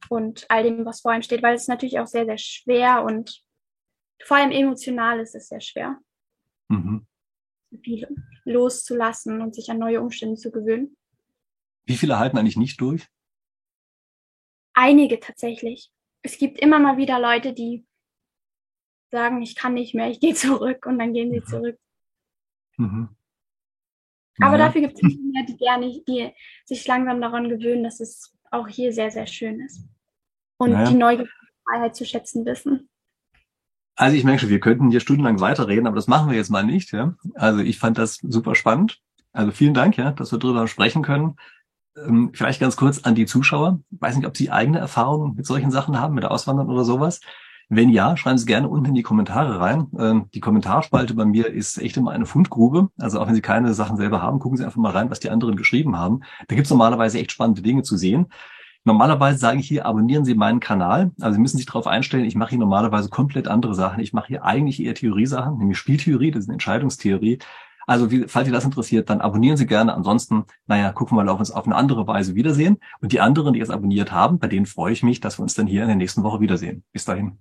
und 0.10 0.47
all 0.49 0.64
dem, 0.64 0.88
was 0.88 1.01
vor 1.01 1.14
ihm 1.14 1.22
steht, 1.22 1.43
weil 1.43 1.53
es 1.53 1.68
natürlich 1.68 1.99
auch 1.99 2.08
sehr, 2.08 2.26
sehr 2.26 2.39
schwer 2.39 3.03
und 3.03 3.43
vor 4.24 4.38
allem 4.38 4.49
emotional 4.49 5.20
ist 5.20 5.36
es 5.36 5.49
sehr 5.49 5.62
schwer, 5.62 5.99
mhm. 6.68 7.06
loszulassen 8.43 9.39
und 9.39 9.53
sich 9.53 9.70
an 9.70 9.78
neue 9.78 10.01
Umstände 10.01 10.38
zu 10.38 10.49
gewöhnen. 10.49 10.97
Wie 11.86 11.97
viele 11.97 12.18
halten 12.18 12.39
eigentlich 12.39 12.58
nicht 12.58 12.82
durch? 12.82 13.08
Einige 14.74 15.20
tatsächlich. 15.20 15.91
Es 16.24 16.39
gibt 16.39 16.60
immer 16.60 16.80
mal 16.80 16.97
wieder 16.97 17.20
Leute, 17.20 17.53
die 17.53 17.86
sagen, 19.12 19.43
ich 19.43 19.56
kann 19.56 19.76
nicht 19.76 19.93
mehr, 19.93 20.10
ich 20.10 20.20
gehe 20.20 20.34
zurück 20.34 20.88
und 20.88 20.97
dann 20.97 21.14
gehen 21.14 21.30
sie 21.30 21.41
mhm. 21.41 21.45
zurück. 21.45 21.80
Mhm. 22.78 23.09
Aber 24.41 24.57
dafür 24.57 24.82
gibt 24.82 24.95
es 24.95 25.01
mehr, 25.34 25.45
die 25.47 25.57
gerne, 25.57 26.01
die 26.07 26.32
sich 26.65 26.86
langsam 26.88 27.21
daran 27.21 27.49
gewöhnen, 27.49 27.84
dass 27.84 27.99
es 27.99 28.34
auch 28.51 28.67
hier 28.67 28.91
sehr, 28.91 29.11
sehr 29.11 29.28
schön 29.28 29.59
ist. 29.61 29.88
Und 30.57 30.71
naja. 30.71 30.89
die 30.89 30.95
Neugier 30.95 31.28
Freiheit 31.67 31.95
zu 31.95 32.05
schätzen 32.05 32.45
wissen. 32.45 32.89
Also 33.95 34.17
ich 34.17 34.23
merke 34.23 34.41
schon, 34.41 34.49
wir 34.49 34.59
könnten 34.59 34.91
hier 34.91 34.99
stundenlang 34.99 35.39
weiterreden, 35.39 35.88
aber 35.88 35.95
das 35.95 36.07
machen 36.07 36.30
wir 36.30 36.38
jetzt 36.38 36.49
mal 36.49 36.63
nicht. 36.63 36.91
Ja? 36.91 37.15
Also 37.34 37.59
ich 37.61 37.80
fand 37.80 37.97
das 37.97 38.15
super 38.15 38.55
spannend. 38.55 39.01
Also 39.32 39.51
vielen 39.51 39.73
Dank, 39.73 39.97
ja, 39.97 40.11
dass 40.11 40.32
wir 40.32 40.39
darüber 40.39 40.67
sprechen 40.67 41.01
können. 41.01 41.36
Ähm, 41.97 42.32
vielleicht 42.34 42.59
ganz 42.59 42.76
kurz 42.76 42.99
an 43.03 43.15
die 43.15 43.26
Zuschauer. 43.26 43.80
Ich 43.91 44.01
weiß 44.01 44.15
nicht, 44.17 44.28
ob 44.28 44.36
Sie 44.36 44.51
eigene 44.51 44.80
Erfahrungen 44.80 45.36
mit 45.36 45.45
solchen 45.45 45.71
Sachen 45.71 45.99
haben, 45.99 46.13
mit 46.13 46.26
Auswandern 46.26 46.69
oder 46.69 46.84
sowas. 46.84 47.21
Wenn 47.70 47.89
ja, 47.89 48.16
schreiben 48.16 48.38
Sie 48.38 48.45
gerne 48.45 48.70
unten 48.70 48.89
in 48.89 48.95
die 48.95 49.01
Kommentare 49.01 49.59
rein. 49.59 49.88
Ähm, 49.97 50.30
die 50.34 50.39
Kommentarspalte 50.39 51.16
bei 51.16 51.26
mir 51.26 51.47
ist 51.47 51.78
echt 51.80 51.97
immer 51.97 52.11
eine 52.11 52.26
Fundgrube. 52.26 52.89
Also 52.99 53.20
auch 53.20 53.28
wenn 53.28 53.36
Sie 53.36 53.41
keine 53.41 53.74
Sachen 53.74 53.97
selber 53.97 54.22
haben, 54.22 54.39
gucken 54.39 54.57
Sie 54.57 54.63
einfach 54.63 54.78
mal 54.78 54.91
rein, 54.91 55.09
was 55.09 55.20
die 55.20 55.30
anderen 55.30 55.55
geschrieben 55.55 55.97
haben. 55.97 56.22
Da 56.47 56.55
gibt 56.55 56.66
es 56.66 56.72
normalerweise 56.72 57.20
echt 57.20 57.32
spannende 57.32 57.61
Dinge 57.63 57.82
zu 57.82 57.97
sehen. 57.97 58.28
Normalerweise 58.84 59.39
sage 59.39 59.59
ich 59.59 59.68
hier, 59.68 59.88
abonnieren 59.88 60.26
Sie 60.26 60.36
meinen 60.36 60.59
Kanal. 60.59 61.11
Also 61.20 61.36
Sie 61.36 61.41
müssen 61.41 61.57
sich 61.57 61.66
darauf 61.66 61.88
einstellen, 61.88 62.26
ich 62.26 62.36
mache 62.36 62.51
hier 62.51 62.59
normalerweise 62.59 63.09
komplett 63.09 63.47
andere 63.47 63.74
Sachen. 63.74 63.99
Ich 63.99 64.13
mache 64.13 64.28
hier 64.28 64.43
eigentlich 64.45 64.80
eher 64.80 64.93
Theoriesachen, 64.93 65.57
nämlich 65.57 65.80
Spieltheorie, 65.80 66.30
das 66.30 66.43
ist 66.43 66.49
eine 66.49 66.55
Entscheidungstheorie. 66.55 67.39
Also 67.88 68.11
wie, 68.11 68.26
falls 68.28 68.45
Sie 68.45 68.51
das 68.51 68.63
interessiert, 68.63 69.09
dann 69.09 69.22
abonnieren 69.22 69.57
Sie 69.57 69.66
gerne. 69.66 69.95
Ansonsten, 69.95 70.45
naja, 70.68 70.91
gucken 70.91 71.18
wir 71.18 71.24
mal, 71.24 71.32
ob 71.32 71.38
wir 71.38 71.41
uns 71.41 71.51
auf 71.51 71.66
eine 71.66 71.76
andere 71.76 72.07
Weise 72.07 72.36
wiedersehen. 72.36 72.78
Und 72.99 73.11
die 73.11 73.22
anderen, 73.22 73.53
die 73.53 73.59
es 73.59 73.72
abonniert 73.72 74.11
haben, 74.11 74.38
bei 74.38 74.47
denen 74.47 74.68
freue 74.68 74.93
ich 74.93 75.03
mich, 75.03 75.20
dass 75.20 75.39
wir 75.39 75.43
uns 75.43 75.55
dann 75.55 75.68
hier 75.68 75.82
in 75.82 75.88
der 75.88 75.97
nächsten 75.97 76.24
Woche 76.24 76.39
wiedersehen. 76.39 76.84
Bis 76.91 77.05
dahin. 77.05 77.39